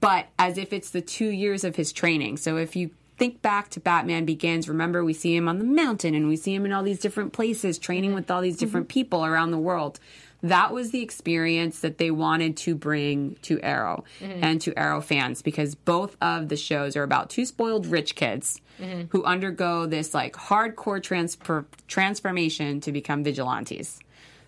but 0.00 0.26
as 0.38 0.58
if 0.58 0.72
it's 0.72 0.90
the 0.90 1.00
two 1.00 1.28
years 1.28 1.64
of 1.64 1.76
his 1.76 1.92
training. 1.92 2.36
So 2.36 2.56
if 2.56 2.76
you 2.76 2.90
think 3.16 3.42
back 3.42 3.68
to 3.70 3.80
Batman 3.80 4.24
Begins, 4.24 4.68
remember 4.68 5.04
we 5.04 5.12
see 5.12 5.34
him 5.34 5.48
on 5.48 5.58
the 5.58 5.64
mountain 5.64 6.14
and 6.14 6.28
we 6.28 6.36
see 6.36 6.54
him 6.54 6.64
in 6.64 6.72
all 6.72 6.82
these 6.84 7.00
different 7.00 7.32
places 7.32 7.78
training 7.78 8.10
mm-hmm. 8.10 8.16
with 8.16 8.30
all 8.30 8.40
these 8.40 8.56
different 8.56 8.88
mm-hmm. 8.88 9.00
people 9.00 9.24
around 9.24 9.50
the 9.50 9.58
world. 9.58 9.98
That 10.42 10.72
was 10.72 10.90
the 10.92 11.02
experience 11.02 11.80
that 11.80 11.98
they 11.98 12.10
wanted 12.12 12.56
to 12.58 12.74
bring 12.76 13.36
to 13.42 13.60
Arrow 13.60 14.04
Mhm. 14.20 14.38
and 14.42 14.60
to 14.60 14.78
Arrow 14.78 15.00
fans 15.00 15.42
because 15.42 15.74
both 15.74 16.16
of 16.22 16.48
the 16.48 16.56
shows 16.56 16.96
are 16.96 17.02
about 17.02 17.28
two 17.28 17.44
spoiled 17.44 17.86
rich 17.86 18.14
kids 18.14 18.60
Mhm. 18.80 19.08
who 19.10 19.24
undergo 19.24 19.86
this 19.86 20.14
like 20.14 20.34
hardcore 20.34 21.02
transfer- 21.02 21.66
transformation 21.88 22.80
to 22.82 22.92
become 22.92 23.24
vigilantes. 23.24 23.98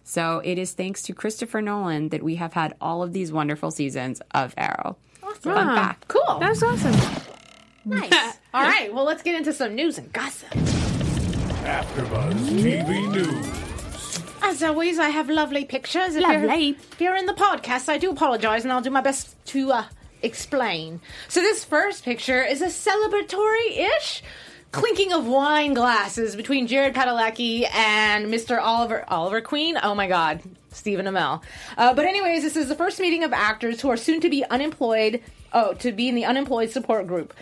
So 0.05 0.41
it 0.45 0.59
is 0.59 0.73
thanks 0.73 1.03
to 1.03 1.13
Christopher 1.13 1.61
Nolan 1.61 2.09
that 2.11 2.23
we 2.23 2.37
have 2.37 2.53
had 2.55 2.75
all 2.81 3.03
of 3.03 3.13
these 3.13 3.33
wonderful 3.33 3.71
seasons 3.71 4.23
of 4.33 4.55
Arrow. 4.57 4.97
Awesome. 5.23 5.55
Fun 5.55 5.67
fact. 5.77 6.07
Cool. 6.09 6.39
That's 6.41 6.63
awesome. 6.63 6.95
Nice. 7.85 8.13
All 8.55 8.63
right. 8.63 8.93
Well, 8.93 9.05
let's 9.05 9.23
get 9.23 9.35
into 9.37 9.53
some 9.53 9.75
news 9.75 9.99
and 9.99 10.13
gossip. 10.13 10.51
AfterBuzz 11.65 12.63
TV 12.63 13.07
News. 13.13 13.70
As 14.43 14.63
always, 14.63 14.99
I 14.99 15.09
have 15.11 15.29
lovely 15.29 15.65
pictures. 15.65 16.15
If 16.17 16.23
You're, 16.23 16.47
Lovely. 16.47 16.71
if 16.71 17.01
you're 17.01 17.17
in 17.17 17.27
the 17.27 17.35
podcast, 17.35 17.89
I 17.89 17.99
do 17.99 18.11
apologize, 18.11 18.65
and 18.65 18.73
I'll 18.73 18.81
do 18.81 18.91
my 18.91 19.01
best 19.01 19.35
to 19.47 19.73
uh, 19.73 19.85
explain. 20.23 21.01
So, 21.29 21.41
this 21.41 21.65
first 21.65 22.05
picture 22.05 22.43
is 22.43 22.61
a 22.63 22.67
celebratory-ish 22.67 24.23
clinking 24.73 25.13
of 25.13 25.27
wine 25.27 25.75
glasses 25.75 26.37
between 26.37 26.67
Jared 26.67 26.95
Padalecki 26.95 27.69
and 27.75 28.27
Mr. 28.27 28.61
Oliver 28.61 29.05
Oliver 29.09 29.41
Queen. 29.41 29.77
Oh 29.83 29.95
my 29.95 30.07
God, 30.09 30.41
Stephen 30.71 31.07
Amell. 31.07 31.43
Uh, 31.77 31.93
but 31.95 32.05
anyways, 32.07 32.43
this 32.43 32.57
is 32.57 32.69
the 32.69 32.75
first 32.77 32.99
meeting 33.01 33.25
of 33.25 33.33
actors 33.33 33.81
who 33.81 33.91
are 33.91 33.97
soon 33.97 34.21
to 34.21 34.31
be 34.31 34.45
unemployed. 34.45 35.23
Oh, 35.53 35.75
to 35.75 35.93
be 35.93 36.09
in 36.09 36.15
the 36.15 36.25
unemployed 36.25 36.71
support 36.71 37.07
group. 37.07 37.35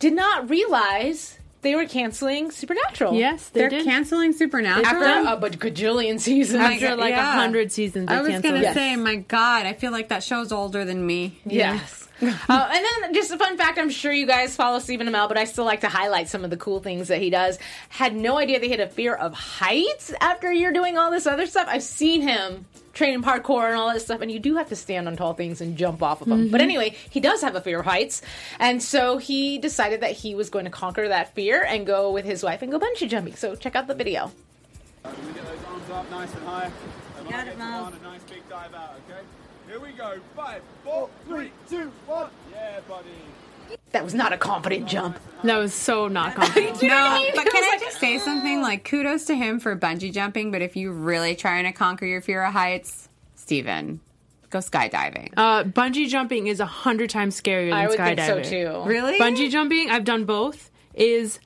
Did 0.00 0.12
not 0.14 0.50
realize 0.50 1.38
they 1.62 1.74
were 1.74 1.86
canceling 1.86 2.50
Supernatural. 2.50 3.14
Yes, 3.14 3.48
they 3.48 3.60
They're 3.60 3.68
did. 3.70 3.84
canceling 3.84 4.32
Supernatural 4.32 4.86
After 5.04 5.46
a 5.46 5.50
bajillion 5.50 6.18
seasons. 6.20 6.60
After 6.60 6.96
like 6.96 7.12
a 7.12 7.16
Yeah. 7.16 7.34
hundred 7.34 7.70
seasons, 7.72 8.08
they 8.08 8.14
I 8.14 8.20
was 8.22 8.30
canceled 8.30 8.54
gonna 8.54 8.70
it. 8.70 8.74
say, 8.74 8.96
my 8.96 9.16
God, 9.16 9.66
I 9.66 9.72
feel 9.74 9.92
like 9.92 10.08
that 10.08 10.22
show's 10.22 10.52
older 10.52 10.84
than 10.84 11.06
me. 11.06 11.38
Yes. 11.44 11.99
Uh, 12.22 12.70
and 12.72 12.84
then 13.02 13.14
just 13.14 13.30
a 13.30 13.38
fun 13.38 13.56
fact 13.56 13.78
I'm 13.78 13.90
sure 13.90 14.12
you 14.12 14.26
guys 14.26 14.54
follow 14.56 14.78
Stephen 14.78 15.06
Amell, 15.06 15.28
but 15.28 15.38
I 15.38 15.44
still 15.44 15.64
like 15.64 15.80
to 15.80 15.88
highlight 15.88 16.28
some 16.28 16.44
of 16.44 16.50
the 16.50 16.56
cool 16.56 16.80
things 16.80 17.08
that 17.08 17.20
he 17.20 17.30
does. 17.30 17.58
Had 17.88 18.14
no 18.14 18.36
idea 18.38 18.58
that 18.58 18.64
he 18.64 18.70
had 18.70 18.80
a 18.80 18.88
fear 18.88 19.14
of 19.14 19.32
heights 19.34 20.12
after 20.20 20.52
you're 20.52 20.72
doing 20.72 20.98
all 20.98 21.10
this 21.10 21.26
other 21.26 21.46
stuff. 21.46 21.66
I've 21.68 21.82
seen 21.82 22.22
him 22.22 22.66
train 22.92 23.22
parkour 23.22 23.68
and 23.68 23.76
all 23.76 23.92
this 23.92 24.04
stuff, 24.04 24.20
and 24.20 24.30
you 24.30 24.38
do 24.38 24.56
have 24.56 24.68
to 24.68 24.76
stand 24.76 25.06
on 25.06 25.16
tall 25.16 25.32
things 25.32 25.60
and 25.60 25.76
jump 25.76 26.02
off 26.02 26.20
of 26.20 26.28
them. 26.28 26.42
Mm-hmm. 26.42 26.50
But 26.50 26.60
anyway, 26.60 26.96
he 27.08 27.20
does 27.20 27.40
have 27.42 27.54
a 27.54 27.60
fear 27.60 27.80
of 27.80 27.86
heights, 27.86 28.20
and 28.58 28.82
so 28.82 29.16
he 29.18 29.58
decided 29.58 30.00
that 30.00 30.12
he 30.12 30.34
was 30.34 30.50
going 30.50 30.64
to 30.64 30.70
conquer 30.70 31.08
that 31.08 31.34
fear 31.34 31.62
and 31.62 31.86
go 31.86 32.10
with 32.10 32.24
his 32.24 32.42
wife 32.42 32.62
and 32.62 32.70
go 32.70 32.78
bungee 32.78 33.08
jumping. 33.08 33.36
So 33.36 33.54
check 33.54 33.76
out 33.76 33.86
the 33.86 33.94
video. 33.94 34.32
Can 35.04 35.14
get 35.32 35.46
those 35.46 35.64
arms 35.66 35.90
up 35.90 36.10
nice 36.10 36.34
and 36.34 36.44
high? 36.44 36.70
And 37.16 37.26
when 37.26 37.34
I 37.34 37.38
Got 37.38 37.48
it, 37.48 37.52
to 37.52 37.58
Miles. 37.58 37.90
one, 37.92 38.00
a 38.00 38.02
nice 38.02 38.22
big 38.24 38.48
dive 38.50 38.74
out, 38.74 38.96
okay? 39.08 39.20
Here 40.00 40.08
we 40.08 40.16
go. 40.16 40.22
Five, 40.34 40.62
four, 40.84 41.10
three, 41.26 41.52
two, 41.68 41.92
one. 42.06 42.30
Yeah, 42.52 42.80
buddy. 42.88 43.08
That 43.92 44.02
was 44.02 44.14
not 44.14 44.32
a 44.32 44.38
confident 44.38 44.88
jump. 44.88 45.18
That 45.44 45.58
was 45.58 45.74
so 45.74 46.08
not 46.08 46.34
confident. 46.36 46.82
No, 46.82 46.88
what 46.88 47.12
I 47.12 47.22
mean? 47.22 47.32
but 47.34 47.50
can 47.50 47.62
I 47.64 47.78
just 47.78 47.98
say 48.00 48.18
something? 48.18 48.62
Like, 48.62 48.84
kudos 48.84 49.26
to 49.26 49.34
him 49.34 49.60
for 49.60 49.76
bungee 49.76 50.12
jumping, 50.12 50.50
but 50.50 50.62
if 50.62 50.74
you're 50.76 50.92
really 50.92 51.36
trying 51.36 51.64
to 51.64 51.72
conquer 51.72 52.06
your 52.06 52.20
fear 52.22 52.42
of 52.44 52.52
heights, 52.52 53.08
Stephen, 53.34 54.00
go 54.48 54.58
skydiving. 54.58 55.34
Uh, 55.36 55.64
bungee 55.64 56.08
jumping 56.08 56.46
is 56.46 56.60
a 56.60 56.66
hundred 56.66 57.10
times 57.10 57.38
scarier 57.40 57.70
than 57.70 57.74
I 57.74 57.86
would 57.88 57.98
skydiving. 57.98 58.26
think 58.26 58.44
so 58.46 58.50
too. 58.82 58.88
Really? 58.88 59.18
Bungee 59.18 59.50
jumping, 59.50 59.90
I've 59.90 60.04
done 60.04 60.24
both, 60.24 60.70
is 60.94 61.38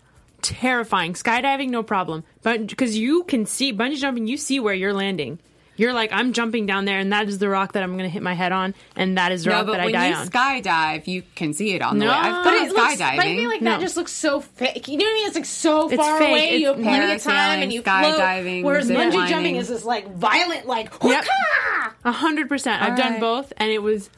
terrifying. 0.43 1.15
Skydiving, 1.15 1.71
no 1.71 1.83
problem, 1.83 2.23
but 2.43 2.69
because 2.69 2.97
you 2.97 3.25
can 3.25 3.47
see 3.47 3.73
bungee 3.73 3.97
jumping, 3.99 4.27
you 4.29 4.37
see 4.37 4.61
where 4.61 4.75
you're 4.75 4.95
landing. 4.95 5.41
You're 5.77 5.93
like, 5.93 6.13
I'm 6.13 6.33
jumping 6.33 6.67
down 6.67 6.85
there, 6.85 6.99
and 6.99 7.13
that 7.13 7.29
is 7.29 7.39
the 7.39 7.49
rock 7.49 7.73
that 7.73 7.83
I'm 7.83 7.93
going 7.93 8.05
to 8.05 8.09
hit 8.09 8.23
my 8.23 8.35
head 8.35 8.53
on, 8.53 8.75
and 8.95 9.19
that 9.19 9.33
is 9.33 9.45
the 9.45 9.51
No, 9.51 9.57
rock 9.57 9.67
but 9.67 9.73
that 9.73 9.81
I 9.81 9.85
when 9.87 9.93
die 9.95 10.09
you 10.11 10.15
on. 10.15 10.29
skydive, 10.29 11.07
you 11.07 11.23
can 11.35 11.53
see 11.53 11.73
it 11.75 11.83
on 11.83 11.99
the 11.99 12.05
No. 12.07 12.11
way. 12.13 12.17
I've 12.17 12.45
But 12.45 12.51
done 12.53 12.67
it 12.67 12.73
looks, 12.73 12.95
skydiving. 12.95 13.17
but 13.17 13.27
I 13.27 13.37
feel 13.37 13.49
like 13.51 13.61
that 13.61 13.77
No. 13.77 13.81
just 13.81 13.97
looks 13.97 14.13
so 14.13 14.41
fake. 14.41 14.87
You 14.89 14.99
know 14.99 15.05
what 15.05 15.11
I 15.11 15.15
mean? 15.15 15.27
It's 15.27 15.37
like 15.37 15.45
so 15.45 15.89
It's 15.89 15.97
far 15.97 16.19
fake. 16.19 16.29
away. 16.31 16.57
You 16.59 16.67
have 16.69 16.77
It's 16.79 16.85
plenty 16.87 17.13
of 17.15 17.23
time, 17.23 17.63
and 17.63 17.73
you 17.73 17.83
float. 17.83 17.97
skydiving, 18.19 18.63
Whereas 18.63 18.87
zip 18.87 18.97
bungee 18.97 19.15
lining. 19.15 19.29
jumping 19.29 19.57
is 19.57 19.69
this 19.69 19.85
like 19.85 20.15
violent, 20.17 20.67
like 20.67 20.93
Yep. 21.03 21.25
"Hoo-ka!" 21.25 21.93
A 22.05 22.13
hundred 22.13 22.49
percent. 22.49 22.81
I've 22.83 22.91
All 22.93 22.97
done 22.97 23.13
right. 23.13 23.21
both, 23.21 23.53
and 23.57 23.71
it 23.73 23.83
was 23.83 24.11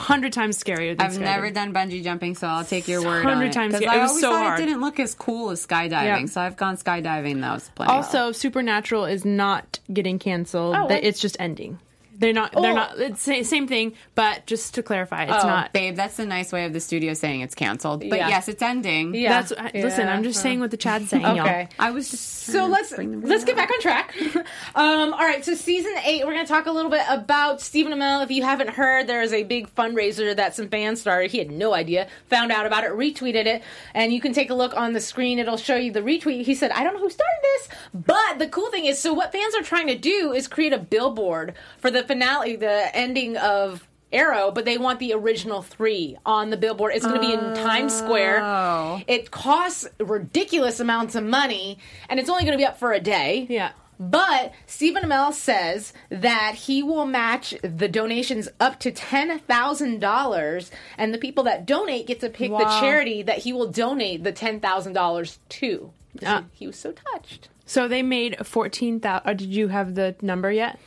hundred 0.00 0.32
times 0.32 0.58
scarier 0.62 0.96
than 0.96 1.06
I've 1.06 1.12
skydiving. 1.12 1.20
never 1.20 1.50
done 1.50 1.72
bungee 1.74 2.02
jumping, 2.02 2.34
so 2.34 2.46
I'll 2.48 2.64
take 2.64 2.88
your 2.88 3.02
word 3.02 3.20
on 3.20 3.32
100 3.32 3.46
it. 3.46 3.52
times 3.52 3.72
'Cause 3.74 3.82
scary. 3.82 3.96
I 3.96 3.98
It 3.98 4.02
was 4.02 4.10
always 4.10 4.22
so 4.22 4.30
thought 4.32 4.42
hard. 4.44 4.60
it 4.60 4.66
didn't 4.66 4.80
look 4.80 4.98
as 4.98 5.14
cool 5.14 5.50
as 5.50 5.66
skydiving, 5.66 5.90
Yeah. 6.20 6.24
so 6.26 6.40
I've 6.40 6.56
gone 6.56 6.76
skydiving. 6.76 7.40
That 7.42 7.52
was 7.54 7.70
plenty. 7.74 7.92
Also, 7.92 8.32
Supernatural 8.32 9.04
is 9.04 9.24
not 9.24 9.78
getting 9.92 10.18
canceled. 10.18 10.76
Oh, 10.76 10.88
That 10.88 11.04
it's 11.04 11.20
just 11.20 11.36
ending. 11.38 11.78
They're 12.20 12.32
not. 12.32 12.52
They're 12.52 12.70
Oh. 12.70 12.74
not. 12.74 12.98
It's 12.98 13.22
sa- 13.22 13.42
same 13.42 13.66
thing, 13.66 13.94
but 14.14 14.46
just 14.46 14.74
to 14.74 14.82
clarify, 14.82 15.24
it's 15.24 15.42
oh, 15.44 15.48
not. 15.48 15.72
babe. 15.72 15.96
That's 15.96 16.18
a 16.18 16.26
nice 16.26 16.52
way 16.52 16.66
of 16.66 16.72
the 16.72 16.80
studio 16.80 17.14
saying 17.14 17.40
it's 17.40 17.54
canceled. 17.54 18.00
But 18.08 18.18
Yeah. 18.18 18.28
yes, 18.28 18.48
it's 18.48 18.62
ending. 18.62 19.12
That's 19.12 19.52
listen. 19.74 20.06
I'm 20.06 20.22
just 20.22 20.40
saying 20.42 20.60
what 20.60 20.70
the 20.70 20.76
chat's 20.76 21.08
saying, 21.08 21.22
y'all. 21.22 21.40
Okay. 21.40 21.68
I 21.78 21.90
was 21.90 22.10
just 22.10 22.44
So 22.44 22.66
let's 22.66 22.92
let's 22.96 23.44
get 23.44 23.56
back 23.56 23.70
on 23.70 23.80
track. 23.80 24.14
um, 24.74 25.12
all 25.14 25.20
right, 25.20 25.44
so 25.44 25.54
season 25.54 25.92
eight, 26.04 26.24
we're 26.26 26.34
going 26.34 26.44
to 26.44 26.52
talk 26.52 26.66
a 26.66 26.72
little 26.72 26.90
bit 26.90 27.02
about 27.08 27.60
Stephen 27.60 27.92
Amell. 27.92 28.22
If 28.22 28.30
you 28.30 28.42
haven't 28.42 28.70
heard, 28.70 29.06
there 29.06 29.22
is 29.22 29.32
a 29.32 29.42
big 29.42 29.74
fundraiser 29.74 30.36
that 30.36 30.54
some 30.54 30.68
fans 30.68 31.00
started. 31.00 31.30
He 31.30 31.38
had 31.38 31.50
no 31.50 31.72
idea, 31.74 32.06
found 32.28 32.52
out 32.52 32.66
about 32.66 32.84
it, 32.84 32.90
retweeted 32.92 33.46
it, 33.46 33.62
and 33.94 34.12
you 34.12 34.20
can 34.20 34.32
take 34.32 34.50
a 34.50 34.54
look 34.54 34.76
on 34.76 34.92
the 34.92 35.00
screen. 35.00 35.38
It'll 35.38 35.56
show 35.56 35.76
you 35.76 35.90
the 35.92 36.00
retweet. 36.02 36.44
He 36.44 36.54
said, 36.54 36.70
"I 36.72 36.84
don't 36.84 36.94
know 36.94 37.00
who 37.00 37.10
started 37.10 37.40
this, 37.54 37.68
but 37.94 38.38
the 38.38 38.48
cool 38.48 38.70
thing 38.70 38.84
is, 38.84 38.98
so 38.98 39.14
what 39.14 39.32
fans 39.32 39.54
are 39.54 39.62
trying 39.62 39.86
to 39.86 39.96
do 39.96 40.32
is 40.32 40.46
create 40.48 40.72
a 40.72 40.78
billboard 40.78 41.54
for 41.78 41.90
the 41.90 42.02
finale, 42.10 42.56
the 42.56 42.94
ending 42.96 43.36
of." 43.36 43.86
Arrow, 44.12 44.50
but 44.50 44.64
they 44.64 44.76
want 44.76 44.98
the 44.98 45.12
original 45.12 45.62
three 45.62 46.16
on 46.26 46.50
the 46.50 46.56
billboard. 46.56 46.92
It's 46.96 47.06
going 47.06 47.20
to 47.20 47.24
be 47.24 47.32
in 47.32 47.54
Times 47.54 47.96
Square. 47.96 49.02
It 49.06 49.30
costs 49.30 49.86
ridiculous 50.00 50.80
amounts 50.80 51.14
of 51.14 51.22
money, 51.22 51.78
and 52.08 52.18
it's 52.18 52.28
only 52.28 52.42
going 52.42 52.58
to 52.58 52.58
be 52.58 52.64
up 52.64 52.76
for 52.76 52.92
a 52.92 52.98
day. 52.98 53.46
Yeah. 53.48 53.70
But 54.00 54.52
Stephen 54.66 55.04
Amell 55.04 55.32
says 55.32 55.92
that 56.08 56.56
he 56.56 56.82
will 56.82 57.06
match 57.06 57.54
the 57.62 57.86
donations 57.86 58.48
up 58.58 58.80
to 58.80 58.90
ten 58.90 59.38
thousand 59.38 60.00
dollars, 60.00 60.72
and 60.98 61.14
the 61.14 61.18
people 61.18 61.44
that 61.44 61.64
donate 61.64 62.08
get 62.08 62.18
to 62.18 62.30
pick 62.30 62.50
the 62.50 62.80
charity 62.80 63.22
that 63.22 63.38
he 63.38 63.52
will 63.52 63.70
donate 63.70 64.24
the 64.24 64.32
ten 64.32 64.58
thousand 64.58 64.94
dollars 64.94 65.38
to. 65.50 65.92
Uh, 66.26 66.42
he 66.50 66.66
was 66.66 66.76
so 66.76 66.92
touched. 67.12 67.48
So 67.64 67.86
they 67.86 68.02
made 68.02 68.44
fourteen 68.44 68.98
thousand. 68.98 69.36
Did 69.36 69.54
you 69.54 69.68
have 69.68 69.94
the 69.94 70.16
number 70.20 70.50
yet? 70.50 70.80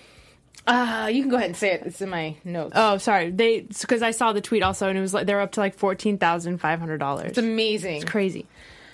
Uh, 0.65 1.09
you 1.11 1.21
can 1.21 1.29
go 1.29 1.35
ahead 1.35 1.49
and 1.49 1.57
say 1.57 1.73
it. 1.73 1.83
It's 1.85 2.01
in 2.01 2.09
my 2.09 2.37
notes. 2.43 2.73
Oh, 2.75 2.97
sorry. 2.97 3.31
They 3.31 3.61
because 3.61 4.01
I 4.01 4.11
saw 4.11 4.31
the 4.31 4.41
tweet 4.41 4.63
also, 4.63 4.87
and 4.87 4.97
it 4.97 5.01
was 5.01 5.13
like 5.13 5.25
they're 5.27 5.41
up 5.41 5.51
to 5.53 5.59
like 5.59 5.75
fourteen 5.75 6.17
thousand 6.17 6.59
five 6.59 6.79
hundred 6.79 6.99
dollars. 6.99 7.29
It's 7.29 7.37
amazing. 7.37 7.97
It's 7.97 8.05
crazy. 8.05 8.45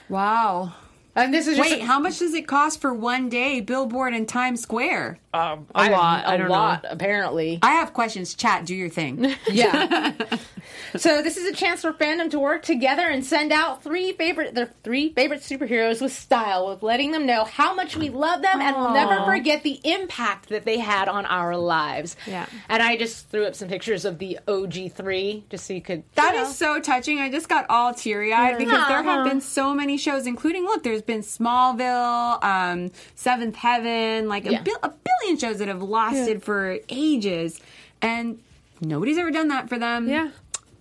Wow. 0.10 0.74
And 1.20 1.34
this 1.34 1.48
is 1.48 1.58
just 1.58 1.70
wait. 1.70 1.82
how 1.82 2.00
much 2.00 2.20
does 2.20 2.34
it 2.34 2.48
cost 2.48 2.80
for 2.82 2.94
one 2.94 3.30
day 3.30 3.60
billboard 3.62 4.14
in 4.14 4.26
Times 4.26 4.62
Square? 4.62 5.20
Um, 5.34 5.68
a 5.76 5.90
lot. 5.92 6.26
I 6.26 6.36
A 6.36 6.38
don't 6.40 6.50
lot, 6.50 6.86
apparently. 6.90 7.60
I 7.62 7.72
have 7.74 7.94
questions. 7.94 8.34
Chat, 8.34 8.66
do 8.66 8.76
your 8.76 8.90
thing. 8.90 9.36
Yeah. 9.52 10.14
so 10.98 11.22
this 11.22 11.38
is 11.38 11.48
a 11.48 11.54
chance 11.54 11.82
for 11.82 11.94
fandom 11.94 12.30
to 12.32 12.40
work 12.40 12.64
together 12.64 13.04
and 13.08 13.24
send 13.26 13.52
out 13.52 13.84
three 13.84 14.12
favorite 14.14 14.56
their 14.56 14.74
three 14.84 15.14
favorite 15.14 15.42
superheroes 15.42 16.02
with 16.02 16.14
style, 16.14 16.68
with 16.70 16.82
letting 16.84 17.12
them 17.12 17.26
know 17.26 17.44
how 17.44 17.74
much 17.76 17.96
we 17.96 18.10
love 18.10 18.42
them 18.42 18.62
and 18.62 18.76
we'll 18.76 18.94
never 18.94 19.24
forget 19.26 19.64
the 19.64 19.80
impact 19.84 20.50
that 20.50 20.66
they 20.66 20.80
had 20.80 21.08
on 21.08 21.26
our 21.26 21.56
lives. 21.58 22.16
Yeah. 22.26 22.46
And 22.70 22.82
I 22.82 22.96
just 22.98 23.30
threw 23.30 23.46
up 23.46 23.56
some 23.56 23.68
pictures 23.68 24.06
of 24.06 24.18
the 24.20 24.40
OG 24.48 24.92
three 24.94 25.44
just 25.50 25.66
so 25.68 25.74
you 25.74 25.82
could 25.82 26.04
That 26.16 26.36
you 26.36 26.42
is 26.42 26.56
so 26.56 26.80
touching. 26.80 27.20
I 27.20 27.30
just 27.30 27.50
got 27.50 27.66
all 27.70 27.94
teary 27.94 28.34
eyed 28.34 28.58
because 28.58 28.88
there 28.88 29.04
have 29.04 29.20
Uh-huh. 29.20 29.30
been 29.30 29.42
so 29.42 29.74
many 29.74 29.98
shows, 29.98 30.26
including 30.28 30.64
look, 30.64 30.84
there's 30.84 31.02
been 31.10 31.22
Smallville, 31.22 32.44
um, 32.44 32.92
Seventh 33.16 33.56
Heaven, 33.56 34.28
like 34.28 34.46
a, 34.46 34.52
Yeah. 34.52 34.62
bil- 34.62 34.78
a 34.84 34.92
billion 35.22 35.38
shows 35.40 35.58
that 35.60 35.68
have 35.68 35.82
lasted 35.82 36.44
for 36.44 36.78
ages, 36.90 37.60
and 38.02 38.40
nobody's 38.82 39.18
ever 39.18 39.32
done 39.32 39.48
that 39.50 39.70
for 39.70 39.78
them. 39.78 40.08
Yeah. 40.08 40.30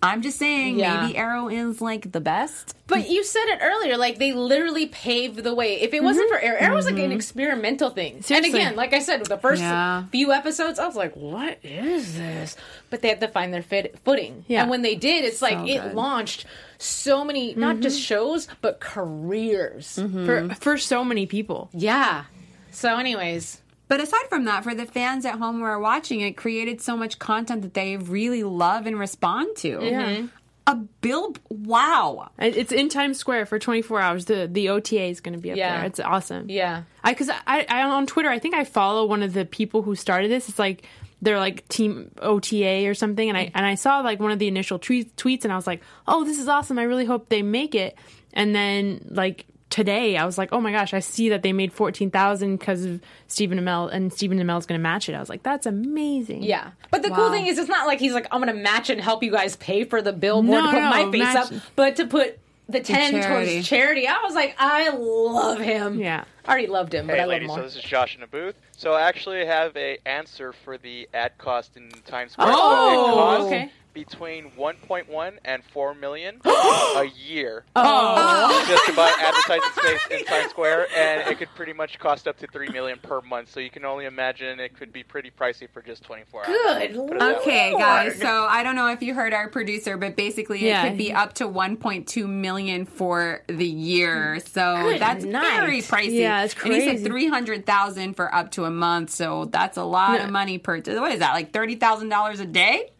I'm 0.01 0.21
just 0.21 0.37
saying, 0.39 0.79
Yeah. 0.79 1.01
maybe 1.01 1.17
Arrow 1.17 1.49
is 1.49 1.81
like 1.81 2.13
the 2.13 2.21
best. 2.21 2.73
But 2.87 3.09
you 3.09 3.21
said 3.25 3.43
it 3.47 3.59
earlier, 3.61 3.97
like 3.97 4.17
they 4.17 4.31
literally 4.31 4.85
paved 4.85 5.43
the 5.43 5.53
way. 5.53 5.81
If 5.81 5.93
it 5.93 6.01
wasn't 6.01 6.29
for 6.29 6.39
Arrow, 6.39 6.57
Arrow 6.57 6.75
was 6.75 6.85
like 6.85 6.97
an 6.99 7.11
experimental 7.11 7.89
thing. 7.89 8.21
Seriously. 8.21 8.51
And 8.51 8.55
again, 8.69 8.75
like 8.77 8.93
I 8.93 8.99
said, 8.99 9.25
the 9.25 9.37
first 9.37 9.61
Yeah. 9.61 10.05
few 10.11 10.31
episodes, 10.31 10.79
I 10.79 10.85
was 10.87 10.95
like, 10.95 11.13
"What 11.17 11.57
is 11.63 12.15
this?" 12.17 12.55
But 12.89 13.01
they 13.01 13.09
had 13.09 13.19
to 13.19 13.27
find 13.27 13.53
their 13.53 13.61
fit, 13.61 13.97
footing. 14.05 14.45
Yeah. 14.47 14.61
And 14.61 14.69
when 14.69 14.83
they 14.83 14.95
did, 14.95 15.25
it's 15.25 15.41
like 15.41 15.67
it 15.67 15.93
launched 15.93 16.45
so 16.79 17.23
many, 17.23 17.53
not 17.53 17.81
just 17.81 17.97
mm-hmm. 17.97 18.05
shows, 18.05 18.47
but 18.61 18.79
careers. 18.79 19.97
Mm-hmm. 20.01 20.25
for 20.25 20.49
for 20.55 20.77
so 20.77 21.03
many 21.03 21.25
people. 21.27 21.69
Yeah. 21.73 22.23
So, 22.71 22.97
anyways, 22.97 23.61
But 23.87 23.99
aside 23.99 24.27
from 24.29 24.45
that, 24.45 24.63
for 24.63 24.73
the 24.75 24.85
fans 24.85 25.25
at 25.25 25.35
home 25.39 25.57
who 25.59 25.63
are 25.63 25.79
watching, 25.79 26.21
it 26.21 26.37
created 26.37 26.79
so 26.81 26.95
much 26.95 27.17
content 27.19 27.63
that 27.63 27.73
they 27.73 27.97
really 27.97 28.43
love 28.43 28.85
and 28.85 28.97
respond 28.99 29.55
to. 29.57 29.69
Yeah. 29.81 30.09
Mm-hmm. 30.09 30.25
A 30.67 30.75
bill, 31.01 31.33
wow. 31.49 32.29
It's 32.37 32.71
in 32.71 32.89
Times 32.89 33.17
Square 33.17 33.47
for 33.47 33.57
24 33.57 33.99
hours. 34.01 34.25
The 34.25 34.47
the 34.51 34.69
OTA 34.69 35.05
is 35.05 35.19
going 35.19 35.33
to 35.33 35.41
be 35.41 35.49
up 35.51 35.57
Yeah. 35.57 35.77
there. 35.77 35.85
It's 35.87 35.99
awesome. 35.99 36.47
yeah. 36.49 36.83
I 37.03 37.11
because 37.11 37.29
I, 37.29 37.65
I 37.67 37.81
on 37.83 38.05
Twitter 38.05 38.29
I 38.29 38.37
think 38.37 38.53
I 38.53 38.63
follow 38.65 39.05
one 39.05 39.23
of 39.23 39.33
the 39.33 39.45
people 39.45 39.81
who 39.81 39.95
started 39.95 40.29
this. 40.29 40.47
It's 40.47 40.59
like 40.59 40.83
they're 41.21 41.39
like 41.39 41.67
team 41.67 42.11
OTA 42.21 42.87
or 42.87 42.93
something, 42.93 43.27
and 43.27 43.37
I 43.37 43.51
and 43.53 43.65
I 43.65 43.75
saw 43.75 43.99
like 43.99 44.19
one 44.19 44.31
of 44.31 44.39
the 44.39 44.47
initial 44.47 44.79
tweet, 44.79 45.15
tweets, 45.15 45.43
and 45.43 45.51
I 45.51 45.55
was 45.55 45.67
like, 45.67 45.81
oh, 46.07 46.23
this 46.23 46.39
is 46.39 46.47
awesome. 46.47 46.79
I 46.79 46.83
really 46.83 47.05
hope 47.05 47.29
they 47.29 47.41
make 47.41 47.75
it. 47.75 47.97
And 48.33 48.53
then 48.55 49.05
like 49.09 49.45
today, 49.69 50.17
I 50.17 50.25
was 50.25 50.37
like, 50.37 50.49
oh 50.51 50.59
my 50.61 50.71
gosh, 50.71 50.93
I 50.93 50.99
see 50.99 51.29
that 51.29 51.43
they 51.43 51.53
made 51.53 51.73
fourteen 51.73 52.09
thousand 52.09 52.57
because 52.57 52.85
of 52.85 53.01
Stephen 53.27 53.59
Amell, 53.59 53.91
and 53.91 54.11
Stephen 54.13 54.39
Amell 54.39 54.59
is 54.59 54.65
going 54.65 54.79
to 54.79 54.83
match 54.83 55.09
it. 55.09 55.13
I 55.13 55.19
was 55.19 55.29
like, 55.29 55.43
that's 55.43 55.65
amazing. 55.65 56.43
Yeah. 56.43 56.71
But 56.91 57.03
the 57.03 57.09
cool 57.09 57.29
thing 57.31 57.47
is, 57.47 57.57
it's 57.57 57.69
not 57.69 57.85
like 57.85 57.99
he's 57.99 58.13
like, 58.13 58.27
I'm 58.31 58.41
going 58.41 58.55
to 58.55 58.61
match 58.61 58.89
and 58.89 58.99
help 59.01 59.21
you 59.23 59.31
guys 59.31 59.55
pay 59.57 59.83
for 59.83 60.01
the 60.01 60.13
billboard 60.13 60.49
No, 60.63 60.65
to 60.67 60.71
put 60.71 60.79
no, 60.79 60.89
my 60.89 61.11
face 61.11 61.21
match- 61.21 61.51
up, 61.51 61.61
but 61.75 61.95
to 61.97 62.07
put 62.07 62.39
the 62.67 62.79
10 62.81 63.11
charity. 63.21 63.51
towards 63.53 63.67
charity. 63.67 64.07
I 64.07 64.21
was 64.23 64.35
like, 64.35 64.55
I 64.59 64.89
love 64.89 65.59
him. 65.59 65.99
Yeah. 65.99 66.23
I 66.49 66.53
already 66.53 66.67
loved 66.67 66.95
him, 66.95 67.05
but 67.05 67.15
Hey, 67.15 67.21
I 67.21 67.25
love 67.25 67.33
ladies, 67.33 67.53
so 67.53 67.61
this 67.61 67.75
is 67.75 67.83
Josh 67.83 68.15
in 68.15 68.21
the 68.21 68.27
booth. 68.27 68.55
So 68.75 68.93
I 68.93 69.01
actually 69.01 69.45
have 69.45 69.77
a 69.77 69.99
answer 70.07 70.51
for 70.51 70.79
the 70.79 71.07
ad 71.13 71.37
cost 71.37 71.77
in 71.77 71.89
Times 72.07 72.31
Square. 72.31 72.47
Oh, 72.51 73.13
costs 73.13 73.45
okay. 73.45 73.69
Between 74.05 74.49
1.1 74.51 75.37
and 75.43 75.63
4 75.63 75.93
million 75.93 76.39
a 76.45 77.05
year 77.27 77.65
oh. 77.75 77.81
oh. 78.17 78.65
just 78.67 78.85
to 78.85 78.93
buy 78.93 79.11
advertising 79.19 79.69
space 79.75 80.19
in 80.19 80.25
Times 80.29 80.51
Square, 80.51 80.87
and 80.95 81.29
it 81.29 81.37
could 81.37 81.49
pretty 81.55 81.73
much 81.73 81.99
cost 81.99 82.27
up 82.27 82.37
to 82.37 82.47
3 82.47 82.69
million 82.69 82.97
per 83.01 83.19
month. 83.21 83.51
So 83.51 83.59
you 83.59 83.69
can 83.69 83.83
only 83.83 84.05
imagine 84.05 84.59
it 84.59 84.77
could 84.77 84.93
be 84.93 85.03
pretty 85.03 85.31
pricey 85.31 85.69
for 85.69 85.81
just 85.81 86.03
24 86.03 86.45
hours. 86.45 86.47
Good 86.47 86.95
Put 86.95 87.11
it 87.11 87.19
that 87.19 87.37
Okay, 87.41 87.73
way. 87.73 87.79
guys. 87.79 88.19
So 88.19 88.45
I 88.49 88.63
don't 88.63 88.75
know 88.75 88.87
if 88.91 89.01
you 89.01 89.13
heard 89.13 89.33
our 89.33 89.49
producer, 89.49 89.97
but 89.97 90.15
basically 90.15 90.65
Yeah. 90.65 90.85
it 90.85 90.89
could 90.89 90.97
be 90.97 91.11
up 91.11 91.33
to 91.33 91.47
1.2 91.47 92.27
million 92.27 92.85
for 92.85 93.43
the 93.47 93.67
year. 93.67 94.37
Mm. 94.37 94.47
So 94.47 94.83
Good 94.83 95.01
that's 95.01 95.25
night. 95.25 95.59
very 95.59 95.81
pricey. 95.81 96.19
Yeah, 96.19 96.43
it's 96.45 96.55
And 96.63 96.73
he 96.73 96.85
said 96.85 97.03
300,000 97.03 98.13
for 98.13 98.33
up 98.33 98.51
to 98.51 98.63
a 98.63 98.71
month. 98.71 99.09
So 99.09 99.45
that's 99.45 99.77
a 99.77 99.83
lot 99.83 100.19
Yeah. 100.19 100.25
of 100.25 100.31
money 100.31 100.57
per. 100.57 100.77
What 100.77 101.11
is 101.11 101.19
that? 101.19 101.33
Like 101.33 101.51
$30,000 101.51 102.39
a 102.39 102.45
day? 102.45 102.91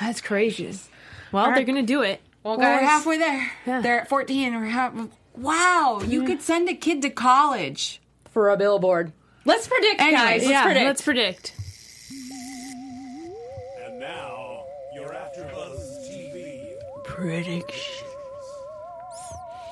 That's 0.00 0.20
crazy. 0.20 0.74
Well, 1.32 1.52
they're 1.52 1.64
going 1.64 1.76
to 1.76 1.82
do 1.82 2.02
it. 2.02 2.20
Well, 2.42 2.56
Well, 2.56 2.74
we're 2.74 2.80
halfway 2.86 3.18
there. 3.18 3.52
Yeah. 3.66 3.80
They're 3.82 4.00
at 4.00 4.08
14. 4.08 4.54
We're 4.54 4.64
half. 4.66 4.94
Wow, 5.36 6.02
you 6.06 6.24
could 6.24 6.42
send 6.42 6.68
a 6.68 6.74
kid 6.74 7.02
to 7.02 7.10
college. 7.10 8.00
for 8.30 8.50
a 8.50 8.56
billboard. 8.56 9.12
Let's 9.44 9.66
predict, 9.68 9.98
guys. 9.98 10.14
Let's 10.42 10.48
yeah, 10.48 10.64
predict. 10.64 10.86
let's 10.86 11.02
predict. 11.02 11.52
And 13.84 13.98
now, 14.00 14.64
your 14.94 15.08
AfterBuzz 15.08 16.08
TV. 16.10 16.72
Prediction. 17.04 18.06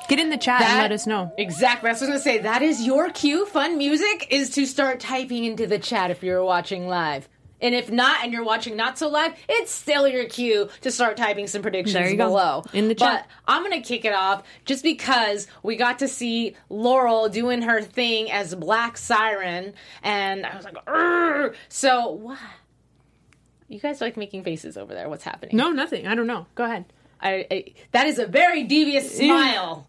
Get 0.09 0.18
in 0.20 0.31
the 0.31 0.39
chat 0.39 0.61
That- 0.61 0.70
and 0.70 0.79
let 0.81 0.93
us 0.93 1.07
know. 1.07 1.33
Exactly. 1.37 1.89
That's 1.89 2.01
what 2.01 2.11
I 2.11 2.14
was 2.14 2.24
going 2.24 2.37
to 2.37 2.43
say. 2.43 2.45
That 2.45 2.62
is 2.62 2.83
your 2.85 3.11
cue. 3.11 3.45
Fun 3.47 3.76
music 3.79 4.26
is 4.31 4.51
to 4.51 4.64
start 4.66 5.01
typing 5.01 5.45
into 5.45 5.66
the 5.66 5.79
chat 5.79 6.11
if 6.11 6.22
you're 6.22 6.43
watching 6.43 6.89
live. 6.89 7.29
And 7.61 7.74
if 7.74 7.90
not, 7.90 8.22
and 8.22 8.32
you're 8.32 8.44
watching 8.44 8.76
not 8.76 8.98
so 8.98 9.09
live, 9.09 9.34
it's 9.48 9.70
still 9.70 10.06
your 10.06 10.26
cue 10.26 10.68
to 10.82 10.90
start 10.90 11.16
typing 11.16 11.46
some 11.46 11.62
predictions 11.62 12.11
you 12.11 12.16
go. 12.16 12.28
below. 12.28 12.64
In 12.72 12.88
the 12.88 12.94
chat. 12.94 13.26
But 13.28 13.52
I'm 13.52 13.62
going 13.62 13.80
to 13.80 13.86
kick 13.86 14.04
it 14.04 14.12
off 14.12 14.44
just 14.64 14.82
because 14.82 15.48
we 15.62 15.76
got 15.76 15.98
to 16.00 16.09
see 16.09 16.56
Laurel 16.68 17.28
doing 17.28 17.62
her 17.62 17.82
thing 17.82 18.30
as 18.30 18.54
Black 18.54 18.96
Siren. 18.96 19.74
And 20.02 20.46
I 20.46 20.56
was 20.56 20.64
like, 20.64 20.76
"Urgh." 20.86 21.54
so 21.68 22.11
what? 22.11 22.38
You 23.68 23.80
guys 23.80 24.00
like 24.00 24.16
making 24.16 24.44
faces 24.44 24.78
over 24.78 24.94
there. 24.94 25.09
What's 25.09 25.24
happening? 25.24 25.56
No, 25.56 25.70
nothing. 25.70 26.06
I 26.06 26.14
don't 26.14 26.26
know. 26.26 26.46
Go 26.54 26.64
ahead. 26.64 26.86
I, 27.20 27.46
I, 27.50 27.64
that 27.92 28.06
is 28.06 28.18
a 28.18 28.26
very 28.26 28.64
devious 28.64 29.16
smile. 29.16 29.86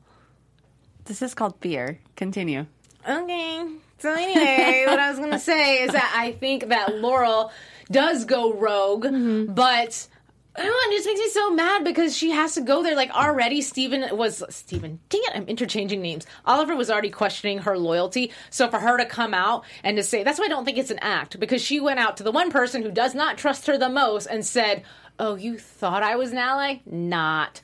This 1.05 1.21
is 1.21 1.33
called 1.33 1.55
fear. 1.61 1.99
Continue. 2.15 2.65
Okay. 3.07 3.67
So 3.99 4.13
anyway, 4.13 4.85
what 4.87 4.99
I 4.99 5.09
was 5.09 5.19
gonna 5.19 5.39
say 5.39 5.83
is 5.83 5.91
that 5.91 6.13
I 6.15 6.31
think 6.31 6.69
that 6.69 6.95
Laurel 6.95 7.51
does 7.91 8.25
go 8.25 8.53
rogue, 8.53 9.05
mm-hmm. 9.05 9.53
but 9.53 10.07
I 10.55 10.61
don't 10.63 10.71
know, 10.71 10.93
it 10.93 10.97
just 10.97 11.05
makes 11.05 11.19
me 11.19 11.29
so 11.29 11.53
mad 11.53 11.83
because 11.83 12.15
she 12.15 12.31
has 12.31 12.55
to 12.55 12.61
go 12.61 12.81
there. 12.81 12.95
Like 12.95 13.11
already, 13.11 13.61
Stephen 13.61 14.15
was 14.15 14.43
Stephen. 14.49 14.99
Dang 15.09 15.21
it, 15.25 15.31
I'm 15.35 15.47
interchanging 15.47 16.01
names. 16.01 16.25
Oliver 16.45 16.75
was 16.75 16.89
already 16.89 17.09
questioning 17.09 17.59
her 17.59 17.77
loyalty. 17.77 18.31
So 18.49 18.69
for 18.69 18.79
her 18.79 18.97
to 18.97 19.05
come 19.05 19.33
out 19.33 19.65
and 19.83 19.97
to 19.97 20.03
say 20.03 20.23
that's 20.23 20.39
why 20.39 20.45
I 20.45 20.49
don't 20.49 20.65
think 20.65 20.77
it's 20.77 20.91
an 20.91 20.99
act 20.99 21.39
because 21.39 21.61
she 21.61 21.79
went 21.79 21.99
out 21.99 22.17
to 22.17 22.23
the 22.23 22.31
one 22.31 22.51
person 22.51 22.83
who 22.83 22.91
does 22.91 23.13
not 23.13 23.37
trust 23.37 23.67
her 23.67 23.77
the 23.77 23.89
most 23.89 24.27
and 24.27 24.45
said. 24.45 24.83
"Oh, 25.21 25.35
you 25.35 25.57
thought 25.57 26.01
I 26.01 26.15
was 26.15 26.31
an 26.31 26.37
ally? 26.37 26.77
Not." 26.85 27.61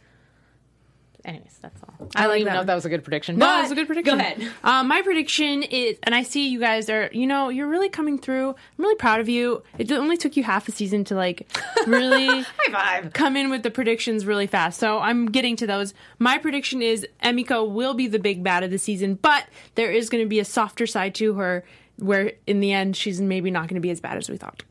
Anyways, 1.23 1.57
that's 1.61 1.81
all. 1.83 1.84
I, 2.15 2.19
I 2.19 2.21
don't 2.23 2.31
like 2.31 2.41
even 2.41 2.53
know 2.53 2.61
if 2.61 2.67
that 2.67 2.75
was 2.75 2.85
a 2.85 2.89
good 2.89 3.03
prediction. 3.03 3.37
No, 3.37 3.59
it 3.59 3.63
was 3.63 3.71
a 3.71 3.75
good 3.75 3.87
prediction. 3.87 4.17
Go 4.17 4.23
ahead. 4.23 4.51
Um, 4.63 4.87
my 4.87 5.01
prediction 5.01 5.63
is, 5.63 5.97
and 6.03 6.13
I 6.15 6.23
see 6.23 6.47
you 6.49 6.59
guys 6.59 6.89
are, 6.89 7.09
you 7.11 7.27
know, 7.27 7.49
you're 7.49 7.67
really 7.67 7.89
coming 7.89 8.17
through. 8.17 8.49
I'm 8.49 8.55
really 8.77 8.95
proud 8.95 9.19
of 9.19 9.29
you. 9.29 9.63
It 9.77 9.91
only 9.91 10.17
took 10.17 10.35
you 10.37 10.43
half 10.43 10.67
a 10.67 10.71
season 10.71 11.03
to 11.05 11.15
like 11.15 11.47
really 11.87 12.41
High 12.57 12.71
five. 13.01 13.13
come 13.13 13.35
in 13.37 13.49
with 13.49 13.63
the 13.63 13.71
predictions 13.71 14.25
really 14.25 14.47
fast. 14.47 14.79
So 14.79 14.99
I'm 14.99 15.27
getting 15.27 15.55
to 15.57 15.67
those. 15.67 15.93
My 16.19 16.37
prediction 16.37 16.81
is 16.81 17.05
Emiko 17.23 17.69
will 17.69 17.93
be 17.93 18.07
the 18.07 18.19
big 18.19 18.43
bad 18.43 18.63
of 18.63 18.71
the 18.71 18.77
season, 18.79 19.15
but 19.15 19.45
there 19.75 19.91
is 19.91 20.09
going 20.09 20.23
to 20.23 20.29
be 20.29 20.39
a 20.39 20.45
softer 20.45 20.87
side 20.87 21.15
to 21.15 21.33
her 21.35 21.63
where 21.97 22.33
in 22.45 22.59
the 22.59 22.73
end 22.73 22.95
she's 22.95 23.21
maybe 23.21 23.49
not 23.49 23.67
going 23.67 23.75
to 23.75 23.81
be 23.81 23.89
as 23.91 24.01
bad 24.01 24.17
as 24.17 24.29
we 24.29 24.37
thought. 24.37 24.63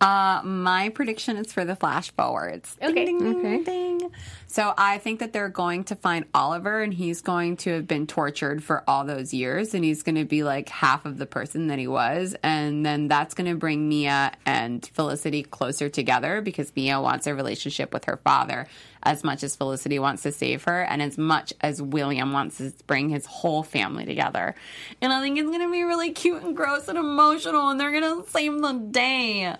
Uh, 0.00 0.40
my 0.44 0.90
prediction 0.90 1.36
is 1.36 1.52
for 1.52 1.64
the 1.64 1.74
flash 1.74 2.12
forwards. 2.12 2.76
Okay. 2.80 3.04
Ding, 3.06 3.18
ding, 3.18 3.36
Okay. 3.38 3.64
ding. 3.64 4.10
So 4.46 4.72
I 4.78 4.98
think 4.98 5.18
that 5.20 5.32
they're 5.32 5.48
going 5.48 5.84
to 5.84 5.96
find 5.96 6.24
Oliver 6.32 6.80
and 6.80 6.94
he's 6.94 7.20
going 7.20 7.56
to 7.58 7.72
have 7.74 7.88
been 7.88 8.06
tortured 8.06 8.62
for 8.62 8.84
all 8.86 9.04
those 9.04 9.34
years 9.34 9.74
and 9.74 9.84
he's 9.84 10.04
going 10.04 10.14
to 10.14 10.24
be 10.24 10.44
like 10.44 10.68
half 10.68 11.04
of 11.04 11.18
the 11.18 11.26
person 11.26 11.66
that 11.66 11.78
he 11.80 11.88
was. 11.88 12.36
And 12.44 12.86
then 12.86 13.08
that's 13.08 13.34
going 13.34 13.50
to 13.50 13.56
bring 13.56 13.88
Mia 13.88 14.32
and 14.46 14.86
Felicity 14.94 15.42
closer 15.42 15.88
together 15.88 16.40
because 16.40 16.72
Mia 16.76 17.00
wants 17.00 17.26
a 17.26 17.34
relationship 17.34 17.92
with 17.92 18.04
her 18.04 18.18
father 18.18 18.68
as 19.02 19.24
much 19.24 19.42
as 19.42 19.56
Felicity 19.56 19.98
wants 19.98 20.22
to 20.22 20.32
save 20.32 20.64
her 20.64 20.80
and 20.82 21.02
as 21.02 21.18
much 21.18 21.52
as 21.60 21.82
William 21.82 22.32
wants 22.32 22.58
to 22.58 22.72
bring 22.86 23.08
his 23.08 23.26
whole 23.26 23.62
family 23.64 24.04
together. 24.04 24.54
And 25.02 25.12
I 25.12 25.20
think 25.20 25.38
it's 25.38 25.48
going 25.48 25.60
to 25.60 25.70
be 25.72 25.82
really 25.82 26.12
cute 26.12 26.42
and 26.42 26.56
gross 26.56 26.86
and 26.88 26.96
emotional 26.98 27.68
and 27.68 27.80
they're 27.80 27.92
going 28.00 28.22
to 28.22 28.30
save 28.30 28.60
the 28.60 28.72
day. 28.72 29.56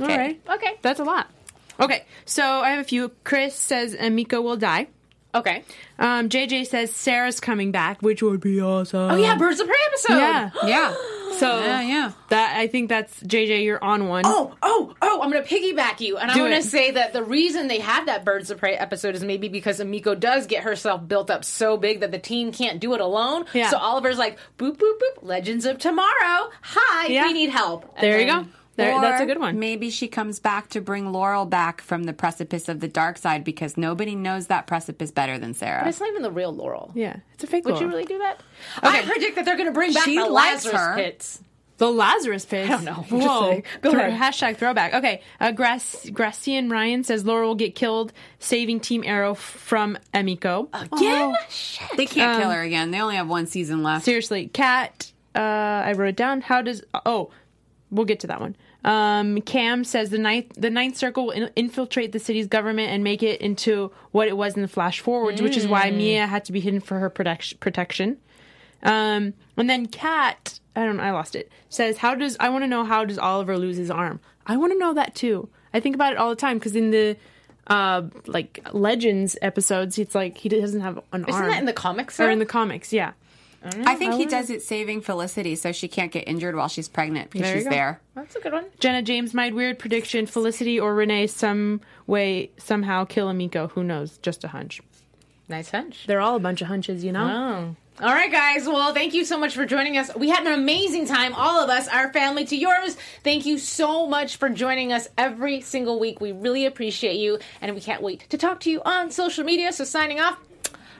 All 0.00 0.06
right. 0.08 0.40
Okay. 0.48 0.78
That's 0.82 1.00
a 1.00 1.04
lot. 1.04 1.28
Okay. 1.80 2.04
So 2.24 2.42
I 2.44 2.70
have 2.70 2.80
a 2.80 2.84
few. 2.84 3.10
Chris 3.24 3.54
says 3.54 3.94
Emiko 3.94 4.42
will 4.42 4.56
die. 4.56 4.88
Okay. 5.34 5.64
Um, 5.98 6.28
JJ 6.28 6.66
says 6.68 6.94
Sarah's 6.94 7.40
coming 7.40 7.72
back, 7.72 8.00
which 8.00 8.22
would 8.22 8.40
be 8.40 8.60
awesome. 8.62 9.10
Oh 9.10 9.16
yeah, 9.16 9.36
Birds 9.36 9.58
of 9.58 9.66
Prey 9.66 9.76
episode. 9.88 10.16
Yeah. 10.18 10.50
Yeah. 10.66 10.94
So 11.34 11.48
Yeah, 11.58 11.80
yeah. 11.82 12.12
that 12.28 12.56
I 12.56 12.68
think 12.68 12.88
that's 12.88 13.20
JJ. 13.24 13.64
You're 13.64 13.82
on 13.82 14.06
one. 14.06 14.22
Oh, 14.24 14.54
oh, 14.62 14.94
oh, 15.02 15.20
I'm 15.20 15.32
going 15.32 15.42
to 15.42 15.48
piggyback 15.52 15.98
you. 15.98 16.16
And 16.16 16.30
I 16.30 16.34
Do 16.34 16.42
want 16.42 16.52
to 16.52 16.58
it. 16.60 16.62
say 16.62 16.92
that 16.92 17.12
the 17.12 17.24
reason 17.24 17.66
they 17.66 17.80
have 17.80 18.06
that 18.06 18.24
Birds 18.24 18.52
of 18.52 18.58
Prey 18.58 18.76
episode 18.76 19.16
is 19.16 19.24
maybe 19.24 19.48
because 19.48 19.80
Emiko 19.80 20.18
does 20.18 20.46
get 20.46 20.62
herself 20.62 21.08
built 21.08 21.30
up 21.32 21.44
so 21.44 21.76
big 21.76 21.98
that 22.02 22.12
the 22.12 22.20
team 22.20 22.52
can't 22.52 22.78
do 22.78 22.94
it 22.94 23.00
alone. 23.00 23.46
Yeah. 23.52 23.68
So 23.70 23.78
Oliver's 23.78 24.16
like, 24.16 24.38
boop, 24.58 24.76
boop, 24.76 24.92
boop, 25.00 25.22
Legends 25.22 25.66
of 25.66 25.78
Tomorrow. 25.78 26.50
Hi, 26.62 27.08
Yeah. 27.08 27.24
we 27.26 27.32
need 27.32 27.50
help. 27.50 27.82
And 27.96 28.04
There 28.04 28.20
you 28.20 28.26
go. 28.26 28.46
There, 28.76 29.00
that's 29.00 29.20
a 29.22 29.26
good 29.26 29.38
one. 29.38 29.58
Maybe 29.58 29.88
she 29.90 30.08
comes 30.08 30.40
back 30.40 30.68
to 30.70 30.80
bring 30.80 31.12
Laurel 31.12 31.44
back 31.46 31.80
from 31.80 32.04
the 32.04 32.12
precipice 32.12 32.68
of 32.68 32.80
the 32.80 32.88
dark 32.88 33.18
side 33.18 33.44
because 33.44 33.76
nobody 33.76 34.14
knows 34.14 34.48
that 34.48 34.66
precipice 34.66 35.10
better 35.12 35.38
than 35.38 35.50
But 35.50 35.56
Sarah. 35.58 35.88
it's 35.88 36.00
not 36.00 36.08
even 36.08 36.22
the 36.22 36.30
real 36.30 36.52
Laurel. 36.52 36.90
Yeah, 36.94 37.16
it's 37.34 37.44
a 37.44 37.46
fake. 37.46 37.64
Would 37.66 37.80
you 37.80 37.88
really 37.88 38.04
do 38.04 38.18
that? 38.18 38.40
I 38.82 39.02
predict 39.02 39.36
that 39.36 39.44
they're 39.44 39.56
going 39.56 39.68
to 39.68 39.72
bring 39.72 39.92
back 39.92 40.04
She 40.04 40.16
the 40.16 40.26
likes 40.26 40.64
Lazarus 40.64 40.80
her. 40.80 40.94
pits. 40.96 41.40
The 41.76 41.90
Lazarus 41.90 42.44
pit. 42.44 42.66
I 42.70 42.72
don't 42.72 42.84
know. 42.84 42.92
I'm 43.10 43.20
just 43.20 43.28
Whoa. 43.28 43.50
saying. 43.50 43.62
Go 43.82 43.90
Throw- 43.90 44.06
ahead. 44.06 44.20
Hashtag 44.34 44.56
throwback. 44.58 44.94
Okay. 44.94 45.22
Uh, 45.40 45.50
Grac- 45.50 46.12
Gracian 46.12 46.70
Ryan 46.70 47.02
says 47.02 47.24
Laurel 47.24 47.48
will 47.48 47.54
get 47.56 47.74
killed, 47.74 48.12
saving 48.38 48.78
Team 48.78 49.02
Arrow 49.04 49.32
f- 49.32 49.38
from 49.38 49.98
Emiko. 50.14 50.68
Again? 50.72 51.34
They 51.96 52.06
can't 52.06 52.36
Um, 52.36 52.40
kill 52.42 52.50
her 52.50 52.62
again. 52.62 52.92
They 52.92 53.00
only 53.00 53.16
have 53.16 53.28
one 53.28 53.46
season 53.48 53.82
left. 53.82 54.04
Seriously, 54.04 54.46
Cat, 54.48 55.10
Uh, 55.34 55.40
I 55.40 55.92
wrote 55.94 56.10
it 56.10 56.16
down. 56.16 56.42
How 56.42 56.62
does? 56.62 56.84
Oh, 57.04 57.30
we'll 57.90 58.06
get 58.06 58.20
to 58.20 58.28
that 58.28 58.40
one. 58.40 58.54
Um, 58.84 59.40
Cam 59.40 59.82
says 59.84 60.10
the 60.10 60.18
ninth 60.18 60.52
the 60.56 60.68
ninth 60.70 60.96
circle 60.96 61.26
will 61.26 61.32
in- 61.32 61.50
infiltrate 61.56 62.12
the 62.12 62.18
city's 62.18 62.46
government 62.46 62.90
and 62.90 63.02
make 63.02 63.22
it 63.22 63.40
into 63.40 63.90
what 64.10 64.28
it 64.28 64.36
was 64.36 64.54
in 64.56 64.62
the 64.62 64.68
Flash 64.68 65.00
Forwards, 65.00 65.40
which 65.40 65.56
is 65.56 65.66
why 65.66 65.90
Mia 65.90 66.26
had 66.26 66.44
to 66.44 66.52
be 66.52 66.60
hidden 66.60 66.80
for 66.80 66.98
her 66.98 67.08
protection. 67.08 67.56
protection. 67.58 68.18
Um, 68.82 69.32
and 69.56 69.70
then 69.70 69.86
Kat, 69.86 70.60
I 70.76 70.84
don't 70.84 70.98
know, 70.98 71.02
I 71.02 71.12
lost 71.12 71.34
it. 71.34 71.50
Says, 71.70 71.96
"How 71.98 72.14
does 72.14 72.36
I 72.38 72.50
want 72.50 72.64
to 72.64 72.68
know 72.68 72.84
how 72.84 73.06
does 73.06 73.18
Oliver 73.18 73.56
lose 73.56 73.78
his 73.78 73.90
arm? 73.90 74.20
I 74.46 74.58
want 74.58 74.72
to 74.72 74.78
know 74.78 74.92
that 74.92 75.14
too. 75.14 75.48
I 75.72 75.80
think 75.80 75.94
about 75.94 76.12
it 76.12 76.18
all 76.18 76.28
the 76.28 76.36
time 76.36 76.58
because 76.58 76.76
in 76.76 76.90
the 76.90 77.16
uh 77.68 78.02
like 78.26 78.60
Legends 78.72 79.38
episodes, 79.40 79.98
it's 79.98 80.14
like 80.14 80.36
he 80.36 80.50
doesn't 80.50 80.82
have 80.82 80.98
an 81.12 81.24
arm. 81.24 81.28
Isn't 81.28 81.46
that 81.48 81.58
in 81.60 81.64
the 81.64 81.72
comics? 81.72 82.20
or 82.20 82.28
in 82.28 82.38
the 82.38 82.44
comics? 82.44 82.92
Yeah. 82.92 83.12
I 83.64 83.94
oh, 83.94 83.96
think 83.96 84.14
he 84.14 84.26
does 84.26 84.50
it 84.50 84.62
saving 84.62 85.00
Felicity 85.00 85.54
so 85.56 85.72
she 85.72 85.88
can't 85.88 86.12
get 86.12 86.28
injured 86.28 86.54
while 86.54 86.68
she's 86.68 86.88
pregnant 86.88 87.30
because 87.30 87.46
There 87.46 87.56
she's 87.56 87.64
go. 87.64 87.70
there. 87.70 88.00
That's 88.14 88.36
a 88.36 88.40
good 88.40 88.52
one. 88.52 88.66
Jenna 88.78 89.02
James, 89.02 89.32
my 89.32 89.50
weird 89.50 89.78
prediction: 89.78 90.26
Felicity 90.26 90.78
or 90.78 90.94
Renee 90.94 91.26
some 91.26 91.80
way 92.06 92.50
somehow 92.58 93.04
kill 93.04 93.28
Emiko. 93.28 93.70
Who 93.70 93.82
knows? 93.82 94.18
Just 94.18 94.44
a 94.44 94.48
hunch. 94.48 94.80
Nice 95.48 95.70
hunch. 95.70 96.04
They're 96.06 96.20
all 96.20 96.36
a 96.36 96.40
bunch 96.40 96.62
of 96.62 96.68
hunches, 96.68 97.04
you 97.04 97.12
know. 97.12 97.26
Oh. 97.26 97.76
All 98.04 98.12
right, 98.12 98.32
guys. 98.32 98.66
Well, 98.66 98.92
thank 98.92 99.14
you 99.14 99.24
so 99.24 99.38
much 99.38 99.54
for 99.54 99.64
joining 99.64 99.96
us. 99.96 100.10
We 100.16 100.28
had 100.28 100.44
an 100.44 100.52
amazing 100.52 101.06
time, 101.06 101.32
all 101.32 101.62
of 101.62 101.70
us, 101.70 101.86
our 101.86 102.12
family 102.12 102.44
to 102.46 102.56
yours. 102.56 102.96
Thank 103.22 103.46
you 103.46 103.56
so 103.56 104.08
much 104.08 104.36
for 104.36 104.48
joining 104.48 104.92
us 104.92 105.06
every 105.16 105.60
single 105.60 106.00
week. 106.00 106.20
We 106.20 106.32
really 106.32 106.66
appreciate 106.66 107.16
you, 107.16 107.38
and 107.60 107.72
we 107.72 107.80
can't 107.80 108.02
wait 108.02 108.26
to 108.30 108.38
talk 108.38 108.58
to 108.60 108.70
you 108.70 108.82
on 108.84 109.12
social 109.12 109.44
media. 109.44 109.72
So, 109.72 109.84
signing 109.84 110.18
off, 110.18 110.38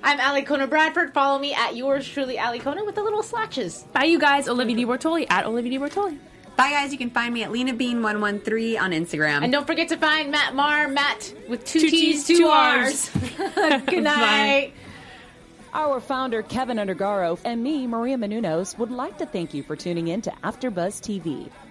I'm 0.04 0.18
Alikona 0.18 0.68
Bradford. 0.68 1.14
Follow 1.14 1.38
me 1.38 1.54
at 1.54 1.74
yours 1.76 2.06
truly, 2.06 2.36
Alikona, 2.36 2.84
with 2.84 2.94
the 2.94 3.02
little 3.02 3.22
slashes. 3.22 3.84
Bye, 3.94 4.04
you 4.04 4.18
guys. 4.18 4.48
Olivia 4.48 4.76
DeBortoli 4.76 5.26
at 5.30 5.46
Olivia 5.46 5.78
Di 5.78 5.84
Bortoli. 5.84 6.18
Bye, 6.56 6.70
guys. 6.70 6.92
You 6.92 6.98
can 6.98 7.08
find 7.08 7.32
me 7.32 7.42
at 7.42 7.50
Lena 7.50 7.72
Bean113 7.72 8.78
on 8.78 8.90
Instagram. 8.90 9.42
And 9.42 9.50
don't 9.50 9.66
forget 9.66 9.88
to 9.88 9.96
find 9.96 10.30
Matt 10.30 10.54
Marr, 10.54 10.88
Matt 10.88 11.32
with 11.48 11.64
two, 11.64 11.80
Two 11.80 11.88
T's, 11.90 12.26
T's, 12.26 12.26
two 12.26 12.44
two 12.44 12.48
R's. 12.48 13.10
Good 13.86 14.04
night. 14.04 14.74
Our 15.72 16.00
founder, 16.00 16.42
Kevin 16.42 16.76
Undergaro, 16.76 17.40
and 17.44 17.62
me, 17.62 17.86
Maria 17.86 18.16
Menounos, 18.16 18.78
would 18.78 18.92
like 18.92 19.16
to 19.18 19.26
thank 19.26 19.54
you 19.54 19.62
for 19.62 19.74
tuning 19.74 20.08
in 20.08 20.20
to 20.20 20.30
AfterBuzz 20.44 21.00
TV. 21.00 21.50